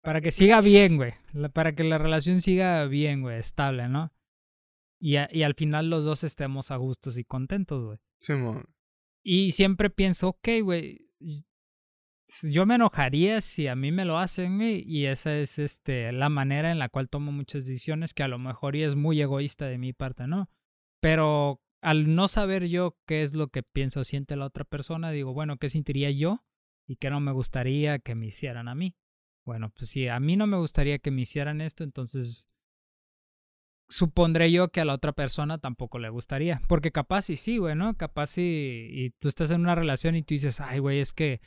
Para 0.00 0.20
que 0.20 0.30
siga 0.30 0.60
bien, 0.60 0.96
güey. 0.96 1.14
Para 1.52 1.74
que 1.74 1.82
la 1.82 1.98
relación 1.98 2.40
siga 2.40 2.84
bien, 2.86 3.22
güey, 3.22 3.40
estable, 3.40 3.88
¿no? 3.88 4.12
Y, 5.00 5.16
y 5.36 5.42
al 5.42 5.54
final 5.54 5.90
los 5.90 6.04
dos 6.04 6.22
estemos 6.22 6.70
a 6.70 6.76
gustos 6.76 7.18
y 7.18 7.24
contentos, 7.24 7.84
güey. 7.84 7.98
Sí, 8.20 8.34
y 9.24 9.50
siempre 9.50 9.90
pienso, 9.90 10.28
ok, 10.28 10.48
güey, 10.62 11.10
yo 12.42 12.66
me 12.66 12.76
enojaría 12.76 13.40
si 13.40 13.66
a 13.66 13.76
mí 13.76 13.92
me 13.92 14.04
lo 14.04 14.18
hacen 14.18 14.60
y 14.62 15.06
esa 15.06 15.36
es 15.36 15.58
este 15.58 16.12
la 16.12 16.28
manera 16.28 16.70
en 16.70 16.78
la 16.78 16.88
cual 16.88 17.08
tomo 17.08 17.32
muchas 17.32 17.66
decisiones 17.66 18.14
que 18.14 18.22
a 18.22 18.28
lo 18.28 18.38
mejor 18.38 18.76
y 18.76 18.82
es 18.82 18.94
muy 18.94 19.20
egoísta 19.20 19.66
de 19.66 19.78
mi 19.78 19.92
parte, 19.92 20.26
¿no? 20.26 20.48
Pero 21.00 21.60
al 21.82 22.14
no 22.14 22.28
saber 22.28 22.68
yo 22.68 22.96
qué 23.06 23.22
es 23.22 23.34
lo 23.34 23.48
que 23.48 23.62
piensa 23.62 24.00
o 24.00 24.04
siente 24.04 24.36
la 24.36 24.46
otra 24.46 24.64
persona, 24.64 25.10
digo, 25.10 25.34
bueno, 25.34 25.58
¿qué 25.58 25.68
sentiría 25.68 26.10
yo 26.10 26.44
y 26.86 26.96
qué 26.96 27.10
no 27.10 27.20
me 27.20 27.32
gustaría 27.32 27.98
que 27.98 28.14
me 28.14 28.26
hicieran 28.26 28.68
a 28.68 28.74
mí? 28.74 28.96
Bueno, 29.44 29.70
pues 29.70 29.90
si 29.90 30.06
a 30.06 30.20
mí 30.20 30.36
no 30.36 30.46
me 30.46 30.56
gustaría 30.56 31.00
que 31.00 31.10
me 31.10 31.22
hicieran 31.22 31.60
esto, 31.60 31.82
entonces 31.82 32.48
supondré 33.88 34.50
yo 34.50 34.68
que 34.68 34.80
a 34.80 34.84
la 34.84 34.94
otra 34.94 35.12
persona 35.12 35.58
tampoco 35.58 35.98
le 35.98 36.08
gustaría. 36.08 36.62
Porque 36.68 36.92
capaz 36.92 37.28
y 37.30 37.36
sí, 37.36 37.58
güey, 37.58 37.74
¿no? 37.74 37.96
Capaz 37.96 38.38
y, 38.38 38.88
y 38.90 39.10
tú 39.18 39.28
estás 39.28 39.50
en 39.50 39.60
una 39.60 39.74
relación 39.74 40.14
y 40.14 40.22
tú 40.22 40.34
dices, 40.34 40.60
ay, 40.60 40.78
güey, 40.78 41.00
es 41.00 41.12
que 41.12 41.40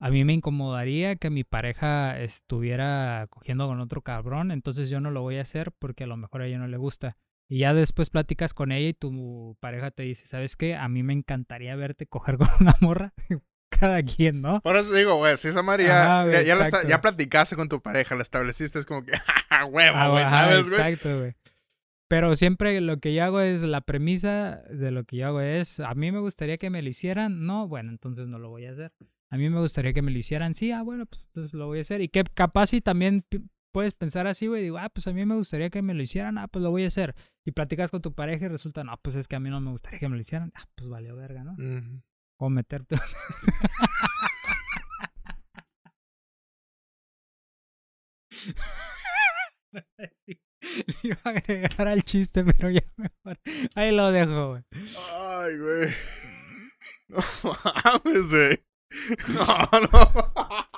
a 0.00 0.10
mí 0.10 0.24
me 0.24 0.32
incomodaría 0.32 1.16
que 1.16 1.30
mi 1.30 1.44
pareja 1.44 2.20
estuviera 2.20 3.26
cogiendo 3.30 3.66
con 3.66 3.80
otro 3.80 4.02
cabrón, 4.02 4.50
entonces 4.50 4.90
yo 4.90 5.00
no 5.00 5.10
lo 5.10 5.22
voy 5.22 5.38
a 5.38 5.42
hacer 5.42 5.72
porque 5.78 6.04
a 6.04 6.06
lo 6.06 6.16
mejor 6.16 6.42
a 6.42 6.46
ella 6.46 6.58
no 6.58 6.66
le 6.66 6.76
gusta. 6.76 7.16
Y 7.48 7.58
ya 7.58 7.74
después 7.74 8.10
platicas 8.10 8.54
con 8.54 8.72
ella 8.72 8.88
y 8.88 8.94
tu 8.94 9.56
pareja 9.60 9.90
te 9.90 10.02
dice, 10.02 10.26
¿sabes 10.26 10.56
qué? 10.56 10.76
A 10.76 10.88
mí 10.88 11.02
me 11.02 11.12
encantaría 11.12 11.76
verte 11.76 12.06
coger 12.06 12.38
con 12.38 12.48
una 12.60 12.76
morra. 12.80 13.14
Cada 13.70 14.02
quien, 14.02 14.40
¿no? 14.40 14.60
Por 14.60 14.76
eso 14.76 14.92
digo, 14.92 15.16
güey, 15.16 15.36
si 15.36 15.48
esa 15.48 15.62
María 15.62 16.24
ya, 16.30 16.42
ya, 16.42 16.82
ya, 16.86 17.00
platicaste 17.00 17.56
con 17.56 17.68
tu 17.68 17.80
pareja, 17.82 18.14
la 18.14 18.22
estableciste, 18.22 18.78
es 18.78 18.86
como 18.86 19.04
que, 19.04 19.12
huevo, 19.70 20.12
güey, 20.12 20.24
¿sabes, 20.24 20.68
güey? 20.68 20.80
Exacto, 20.80 21.18
güey. 21.18 21.34
Pero 22.08 22.36
siempre 22.36 22.80
lo 22.80 23.00
que 23.00 23.14
yo 23.14 23.24
hago 23.24 23.40
es, 23.40 23.62
la 23.62 23.80
premisa 23.80 24.62
de 24.70 24.90
lo 24.90 25.04
que 25.04 25.16
yo 25.16 25.26
hago 25.26 25.40
es, 25.40 25.80
a 25.80 25.94
mí 25.94 26.12
me 26.12 26.20
gustaría 26.20 26.58
que 26.58 26.70
me 26.70 26.82
lo 26.82 26.88
hicieran, 26.88 27.46
no, 27.46 27.66
bueno, 27.66 27.90
entonces 27.90 28.28
no 28.28 28.38
lo 28.38 28.50
voy 28.50 28.66
a 28.66 28.72
hacer 28.72 28.92
a 29.34 29.36
mí 29.36 29.50
me 29.50 29.58
gustaría 29.58 29.92
que 29.92 30.00
me 30.00 30.12
lo 30.12 30.18
hicieran. 30.18 30.54
Sí, 30.54 30.70
ah, 30.70 30.82
bueno, 30.82 31.06
pues 31.06 31.26
entonces 31.26 31.54
lo 31.54 31.66
voy 31.66 31.78
a 31.78 31.80
hacer. 31.80 32.00
Y 32.00 32.08
que 32.08 32.22
capaz 32.22 32.66
si 32.66 32.80
también 32.80 33.26
puedes 33.72 33.92
pensar 33.92 34.28
así, 34.28 34.46
güey, 34.46 34.62
digo, 34.62 34.78
ah, 34.78 34.90
pues 34.90 35.08
a 35.08 35.10
mí 35.10 35.26
me 35.26 35.34
gustaría 35.34 35.70
que 35.70 35.82
me 35.82 35.92
lo 35.92 36.04
hicieran, 36.04 36.38
ah, 36.38 36.46
pues 36.46 36.62
lo 36.62 36.70
voy 36.70 36.84
a 36.84 36.86
hacer. 36.86 37.16
Y 37.44 37.50
platicas 37.50 37.90
con 37.90 38.00
tu 38.00 38.14
pareja 38.14 38.44
y 38.44 38.48
resulta, 38.48 38.84
no, 38.84 38.96
pues 39.02 39.16
es 39.16 39.26
que 39.26 39.34
a 39.34 39.40
mí 39.40 39.50
no 39.50 39.60
me 39.60 39.72
gustaría 39.72 39.98
que 39.98 40.08
me 40.08 40.14
lo 40.14 40.20
hicieran. 40.20 40.52
Ah, 40.54 40.68
pues 40.76 40.88
vale, 40.88 41.12
verga, 41.12 41.42
¿no? 41.42 41.56
O 42.36 42.48
meterte. 42.48 42.94
iba 51.02 51.18
a 51.24 51.30
agregar 51.30 51.88
al 51.88 52.04
chiste, 52.04 52.44
pero 52.44 52.70
ya 52.70 52.84
mejor. 52.96 53.40
Ahí 53.74 53.90
lo 53.90 54.12
dejo, 54.12 54.50
güey. 54.50 54.62
Ay, 55.12 55.58
güey. 55.58 55.92
No 57.12 57.18
mames, 57.64 58.30
güey. 58.30 58.73
No, 59.28 59.80
no. 59.92 60.68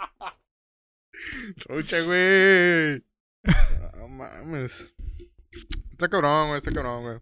Trucha, 1.56 2.02
güey. 2.02 3.04
No 3.96 4.08
mames. 4.08 4.94
Está 5.92 6.08
cabrón, 6.08 6.48
güey, 6.48 6.58
está 6.58 6.72
cabrón, 6.72 7.02
güey. 7.02 7.18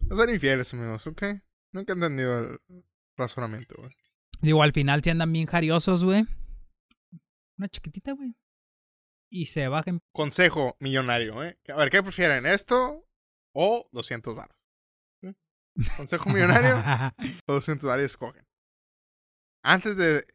No 0.00 0.16
ser 0.16 0.30
infieles, 0.30 0.72
amigos, 0.74 1.06
¿ok? 1.06 1.22
Nunca 1.72 1.92
he 1.92 1.96
entendido 1.96 2.38
el 2.38 2.60
razonamiento, 3.16 3.74
güey. 3.78 3.90
Digo, 4.40 4.62
al 4.62 4.72
final 4.72 5.02
si 5.02 5.10
andan 5.10 5.32
bien 5.32 5.46
jariosos, 5.46 6.04
güey. 6.04 6.26
Una 7.56 7.68
chiquitita, 7.68 8.12
güey. 8.12 8.34
Y 9.30 9.46
se 9.46 9.68
bajen. 9.68 10.00
Consejo 10.12 10.76
millonario, 10.80 11.42
¿eh? 11.42 11.58
A 11.68 11.76
ver, 11.76 11.90
¿qué 11.90 12.02
prefieren? 12.02 12.46
¿Esto 12.46 13.06
o 13.52 13.88
200 13.92 14.36
baros? 14.36 14.56
Consejo 15.96 16.30
millonario 16.30 16.76
o 17.46 17.54
200 17.54 17.88
baros 17.88 18.04
escogen. 18.04 18.46
Antes 19.64 19.96
de, 19.96 20.26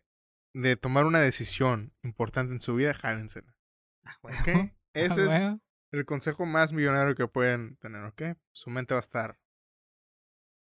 de 0.56 0.76
tomar 0.76 1.06
una 1.06 1.20
decisión 1.20 1.94
importante 2.04 2.52
en 2.54 2.60
su 2.60 2.76
vida, 2.76 2.94
jálensela. 2.94 3.56
Ah, 4.04 4.18
¿Ok? 4.24 4.48
huevo, 4.48 4.70
Ese 4.96 5.22
ah, 5.30 5.54
es 5.54 5.60
el 5.94 6.06
consejo 6.06 6.46
más 6.46 6.74
millonario 6.74 7.16
que 7.16 7.28
pueden 7.28 7.78
tener, 7.78 8.04
¿ok? 8.06 8.22
Su 8.52 8.70
mente 8.72 8.94
va 8.96 9.00
a 9.00 9.02
estar 9.02 9.40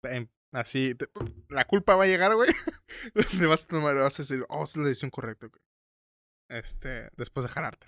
en- 0.04 0.32
así. 0.54 0.96
te- 0.96 1.08
la 1.50 1.66
culpa 1.66 1.96
va 1.96 2.06
a 2.06 2.08
llegar, 2.08 2.34
güey. 2.36 2.50
Te 3.44 3.46
vas 3.46 3.66
a 3.66 3.68
tomar, 3.68 3.96
vas 3.96 4.20
a 4.20 4.24
decir, 4.24 4.46
oh, 4.50 4.64
es 4.64 4.76
la 4.76 4.88
decisión 4.88 5.12
correcta, 5.12 5.48
güey. 5.48 5.62
Este, 6.50 7.10
después 7.18 7.46
de 7.46 7.50
jalarte. 7.52 7.88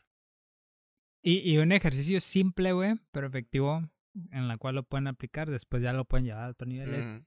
Y, 1.24 1.39
y 1.51 1.57
un 1.57 1.72
ejercicio 1.72 2.20
simple, 2.20 2.74
güey, 2.74 2.95
pero 3.11 3.28
efectivo, 3.28 3.89
en 4.32 4.47
la 4.47 4.57
cual 4.57 4.76
lo 4.76 4.84
pueden 4.84 5.07
aplicar, 5.07 5.49
después 5.49 5.82
ya 5.84 5.93
lo 5.93 6.05
pueden 6.05 6.26
llevar 6.26 6.45
a 6.45 6.49
otro 6.51 6.67
nivel. 6.67 6.93
es, 6.93 7.05
Ujú, 7.07 7.26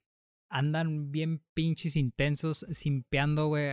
Andan 0.55 1.11
bien 1.11 1.42
pinches 1.55 1.96
intensos, 1.96 2.66
simpeando, 2.70 3.46
güey, 3.46 3.70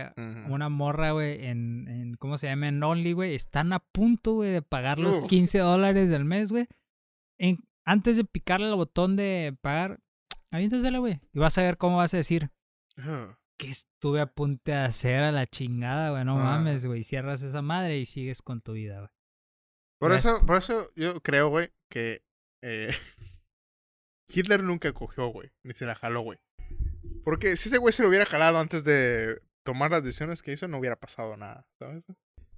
una 0.48 0.70
morra, 0.70 1.10
güey, 1.12 1.44
en, 1.44 1.86
en, 1.88 2.14
¿cómo 2.14 2.38
se 2.38 2.46
llama? 2.46 2.68
En 2.68 2.82
Only, 2.82 3.12
güey. 3.12 3.34
Están 3.34 3.74
a 3.74 3.80
punto, 3.80 4.32
güey, 4.32 4.50
de 4.50 4.62
pagar 4.62 4.98
los 4.98 5.18
Uf. 5.18 5.26
15 5.26 5.58
dólares 5.58 6.08
del 6.08 6.24
mes, 6.24 6.50
güey. 6.50 6.66
Antes 7.84 8.16
de 8.16 8.24
picarle 8.24 8.68
el 8.68 8.76
botón 8.76 9.16
de 9.16 9.56
pagar, 9.60 10.00
aviéntatela, 10.50 10.98
güey. 11.00 11.20
Y 11.34 11.38
vas 11.38 11.58
a 11.58 11.62
ver 11.62 11.76
cómo 11.76 11.98
vas 11.98 12.14
a 12.14 12.18
decir, 12.18 12.50
Ugh. 12.98 13.36
que 13.58 13.68
estuve 13.68 14.20
a 14.22 14.26
punto 14.32 14.70
de 14.70 14.78
hacer 14.78 15.22
a 15.22 15.32
la 15.32 15.46
chingada, 15.46 16.10
güey. 16.10 16.24
No 16.24 16.38
Ah. 16.38 16.44
mames, 16.44 16.86
güey. 16.86 17.02
Cierras 17.04 17.42
esa 17.42 17.60
madre 17.62 17.98
y 17.98 18.06
sigues 18.06 18.40
con 18.42 18.60
tu 18.62 18.72
vida, 18.72 18.98
güey. 19.00 19.10
Por 20.00 20.12
eso, 20.12 20.46
por 20.46 20.56
eso 20.56 20.90
yo 20.96 21.20
creo, 21.20 21.50
güey, 21.50 21.70
que 21.90 22.22
eh, 22.62 22.88
Hitler 24.28 24.62
nunca 24.62 24.92
cogió, 24.92 25.28
güey, 25.28 25.50
ni 25.64 25.74
se 25.74 25.84
la 25.86 25.94
jaló, 25.94 26.22
güey. 26.22 26.38
Porque 27.24 27.56
si 27.56 27.68
ese 27.68 27.78
güey 27.78 27.92
se 27.92 28.02
lo 28.02 28.08
hubiera 28.08 28.26
jalado 28.26 28.58
antes 28.58 28.84
de 28.84 29.40
tomar 29.64 29.90
las 29.90 30.02
decisiones 30.02 30.42
que 30.42 30.52
hizo, 30.52 30.68
no 30.68 30.78
hubiera 30.78 30.96
pasado 30.96 31.36
nada, 31.36 31.66
¿sabes? 31.78 32.04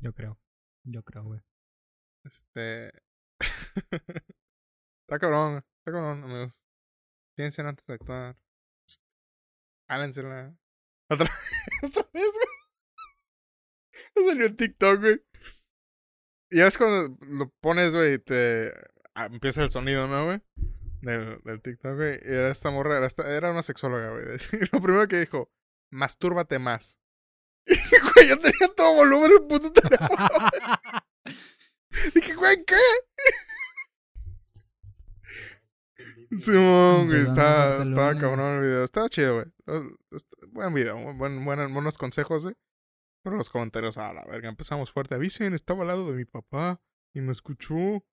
Yo 0.01 0.13
creo. 0.13 0.39
Yo 0.85 1.03
creo, 1.03 1.25
güey. 1.25 1.41
Este. 2.25 2.93
está 5.03 5.19
cabrón, 5.19 5.57
está 5.57 5.93
cabrón, 5.93 6.25
amigos. 6.25 6.65
Piensen 7.37 7.67
antes 7.67 7.87
de 7.87 7.95
actuar. 7.95 8.37
Jálensela. 9.89 10.57
Otra, 11.11 11.31
otra 11.83 12.09
vez, 12.13 12.33
güey. 12.33 12.47
Me 14.15 14.25
salió 14.25 14.47
en 14.47 14.57
TikTok, 14.57 15.01
güey. 15.01 15.25
Y 16.51 16.61
ves 16.61 16.79
cuando 16.79 17.17
lo 17.27 17.51
pones, 17.61 17.95
güey, 17.95 18.15
y 18.15 18.19
te. 18.19 18.73
ah, 19.15 19.27
empieza 19.27 19.63
el 19.63 19.71
sonido, 19.71 20.07
¿no, 20.07 20.27
güey? 20.27 20.41
Del, 21.03 21.41
del 21.45 21.61
TikTok, 21.61 21.97
güey. 21.97 22.19
Era 22.23 22.51
esta 22.51 22.71
morra, 22.71 22.97
era, 22.97 23.07
esta- 23.07 23.31
era 23.37 23.51
una 23.51 23.63
sexóloga, 23.63 24.11
güey. 24.13 24.25
Lo 24.73 24.81
primero 24.81 25.07
que 25.09 25.21
dijo, 25.21 25.51
mastúrbate 25.91 26.59
más. 26.59 26.99
Y, 27.67 27.75
güey, 28.15 28.29
yo 28.29 28.41
tenía 28.41 28.75
todo 28.77 28.95
volumen 28.95 29.31
el 29.31 29.47
puto 29.47 29.71
teléfono. 29.73 30.27
Dije, 32.15 32.35
güey, 32.35 32.57
¿qué? 32.65 32.77
Simón, 36.39 37.09
güey, 37.09 37.23
estaba, 37.25 37.83
estaba 37.83 38.19
cabrón 38.19 38.57
el 38.57 38.61
video. 38.63 38.85
Estaba 38.85 39.09
chido, 39.09 39.35
güey. 39.35 39.47
Buen 40.49 40.73
video, 40.75 40.97
buen, 41.15 41.45
buen- 41.45 41.73
buenos 41.75 41.99
consejos, 41.99 42.45
güey. 42.45 42.57
Pero 43.23 43.37
los 43.37 43.51
comentarios, 43.51 43.99
a 43.99 44.13
la 44.13 44.25
verga, 44.25 44.49
empezamos 44.49 44.91
fuerte. 44.91 45.15
Avisen, 45.15 45.53
estaba 45.55 45.83
al 45.83 45.89
lado 45.89 46.07
de 46.11 46.17
mi 46.17 46.25
papá 46.25 46.81
y 47.15 47.21
me 47.21 47.33
escuchó. 47.33 48.05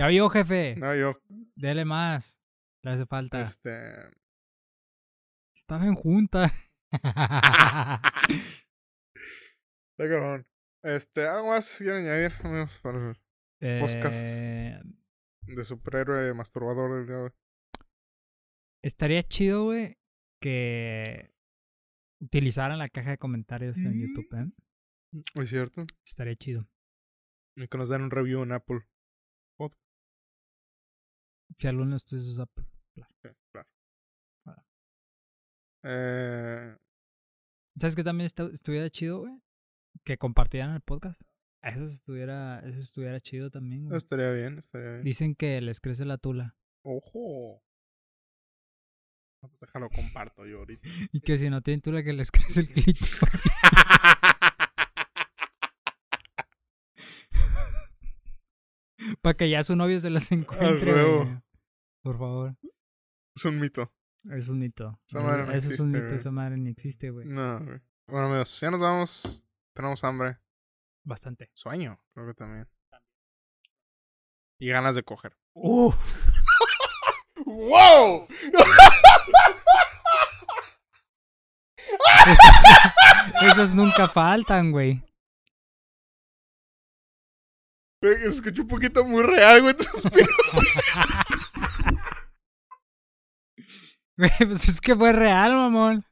Ya 0.00 0.06
vio, 0.08 0.28
jefe. 0.30 0.74
No, 0.76 0.94
yo, 0.96 1.20
Dele 1.54 1.84
más. 1.84 2.40
Le 2.82 2.92
hace 2.92 3.06
falta. 3.06 3.40
este. 3.42 3.70
Estaba 5.54 5.84
en 5.86 5.94
junta. 5.94 6.50
Está 6.92 8.02
cabrón. 9.98 10.46
Este, 10.82 11.26
algo 11.26 11.48
más 11.48 11.76
quieren 11.76 12.06
añadir, 12.06 12.32
amigos, 12.42 12.80
para 12.82 13.10
el 13.60 13.80
Podcast. 13.80 14.18
Eh, 14.42 14.80
de 15.42 15.64
superhéroe 15.64 16.32
masturbador 16.32 16.96
del 16.96 17.06
día 17.06 17.16
de 17.16 17.22
hoy. 17.24 17.30
estaría 18.82 19.22
chido, 19.22 19.64
güey, 19.64 19.98
que 20.40 21.30
utilizaran 22.22 22.78
la 22.78 22.88
caja 22.88 23.10
de 23.10 23.18
comentarios 23.18 23.76
en 23.78 23.98
Mm. 23.98 24.00
YouTube, 24.00 24.34
¿eh? 24.38 24.50
Es 25.34 25.48
cierto. 25.50 25.84
Estaría 26.06 26.36
chido. 26.36 26.66
Y 27.56 27.68
que 27.68 27.76
nos 27.78 27.88
den 27.90 28.02
un 28.02 28.10
review 28.10 28.42
en 28.42 28.52
Apple. 28.52 28.80
Si 31.58 31.66
al 31.68 31.76
lunes 31.76 32.04
tú 32.04 32.16
dices 32.16 32.38
Apple. 32.38 32.64
Sí, 32.94 33.02
claro. 33.52 33.68
Eh, 35.84 36.76
¿Sabes 37.80 37.96
que 37.96 38.04
también 38.04 38.26
esta- 38.26 38.50
estuviera 38.52 38.90
chido, 38.90 39.20
güey? 39.20 39.32
Que 40.04 40.18
compartieran 40.18 40.74
el 40.74 40.80
podcast. 40.82 41.20
Eso 41.62 41.86
estuviera, 41.86 42.60
eso 42.60 42.80
estuviera 42.80 43.20
chido 43.20 43.50
también, 43.50 43.84
güey. 43.86 43.96
estaría 43.96 44.30
bien, 44.32 44.58
estaría 44.58 44.92
bien. 44.92 45.04
Dicen 45.04 45.34
que 45.34 45.60
les 45.60 45.80
crece 45.80 46.04
la 46.04 46.18
tula. 46.18 46.56
Ojo. 46.84 47.62
Pues 49.42 49.58
déjalo, 49.60 49.88
comparto 49.90 50.44
yo 50.46 50.58
ahorita. 50.58 50.82
Y 51.12 51.20
que 51.20 51.36
si 51.38 51.48
no 51.50 51.62
tienen 51.62 51.80
tula, 51.82 52.02
que 52.02 52.12
les 52.12 52.30
crece 52.32 52.60
el 52.60 52.68
clítoris. 52.68 53.18
Para 59.22 59.36
que 59.36 59.50
ya 59.50 59.62
su 59.64 59.76
novio 59.76 60.00
se 60.00 60.10
las 60.10 60.30
encuentre, 60.32 60.92
güey. 61.04 61.38
Por 62.02 62.18
favor. 62.18 62.56
es 63.34 63.44
un 63.44 63.60
mito. 63.60 63.92
Es 64.30 64.48
un 64.48 64.58
mito. 64.58 64.98
Esa 65.08 65.20
madre 65.20 65.46
no 65.46 65.52
Eso 65.52 65.70
es 65.70 65.80
un 65.80 65.88
existe, 65.88 65.98
mito, 65.98 66.04
güey. 66.06 66.16
esa 66.16 66.30
madre 66.30 66.56
ni 66.56 66.70
existe, 66.70 67.10
güey. 67.10 67.26
No, 67.26 67.58
güey. 67.64 67.80
Bueno, 68.06 68.26
amigos, 68.26 68.60
ya 68.60 68.70
nos 68.70 68.80
vamos. 68.80 69.44
Tenemos 69.74 70.02
hambre. 70.04 70.38
Bastante. 71.04 71.50
Sueño, 71.54 71.98
creo 72.14 72.26
que 72.26 72.34
también. 72.34 72.68
Y 74.58 74.68
ganas 74.68 74.94
de 74.94 75.02
coger. 75.02 75.36
Uf. 75.54 75.96
¡Wow! 77.46 78.26
Esas, 82.26 82.64
esas 83.42 83.74
nunca 83.74 84.08
faltan, 84.08 84.70
güey. 84.72 85.02
Se 88.02 88.26
escuchó 88.26 88.62
un 88.62 88.68
poquito 88.68 89.04
muy 89.04 89.22
real, 89.22 89.62
güey. 89.62 89.74
Güey, 94.16 94.30
pues 94.38 94.68
es 94.68 94.82
que 94.82 94.94
fue 94.94 95.14
real, 95.14 95.54
mamón. 95.54 96.04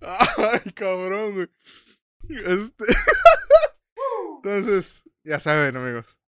Ay, 0.00 0.72
cabrón, 0.74 1.34
güey. 1.34 1.48
Este. 2.30 2.84
Entonces, 4.36 5.06
ya 5.22 5.38
saben, 5.38 5.76
amigos. 5.76 6.18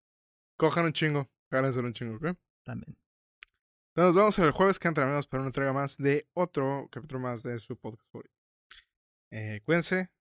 Cojan 0.57 0.85
un 0.85 0.93
chingo. 0.93 1.27
Háganse 1.49 1.79
un 1.79 1.93
chingo, 1.93 2.17
¿ok? 2.17 2.37
También. 2.63 2.95
Nos 3.95 4.13
vemos 4.13 4.37
el 4.37 4.51
jueves 4.51 4.77
que 4.77 4.87
entra, 4.87 5.05
amigos, 5.05 5.25
para 5.25 5.41
una 5.41 5.49
entrega 5.49 5.73
más 5.73 5.97
de 5.97 6.27
otro 6.35 6.87
capítulo 6.91 7.19
más 7.21 7.41
de 7.41 7.57
su 7.57 7.75
podcast. 7.77 8.07
Eh, 9.31 9.61
cuídense. 9.65 10.11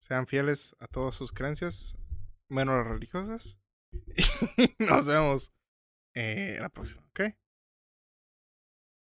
Sean 0.00 0.26
fieles 0.26 0.76
a 0.78 0.86
todas 0.86 1.14
sus 1.14 1.32
creencias, 1.32 1.98
menos 2.48 2.76
las 2.76 2.86
religiosas. 2.86 3.60
Y 4.56 4.84
nos 4.84 5.06
vemos 5.06 5.52
eh, 6.14 6.58
la 6.60 6.68
próxima, 6.68 7.02
¿ok? 7.10 7.20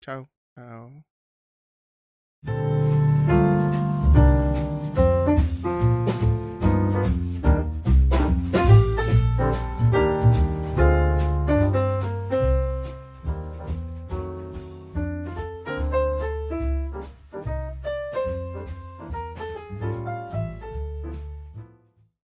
Chao. 0.02 0.30
Chao. 0.56 1.06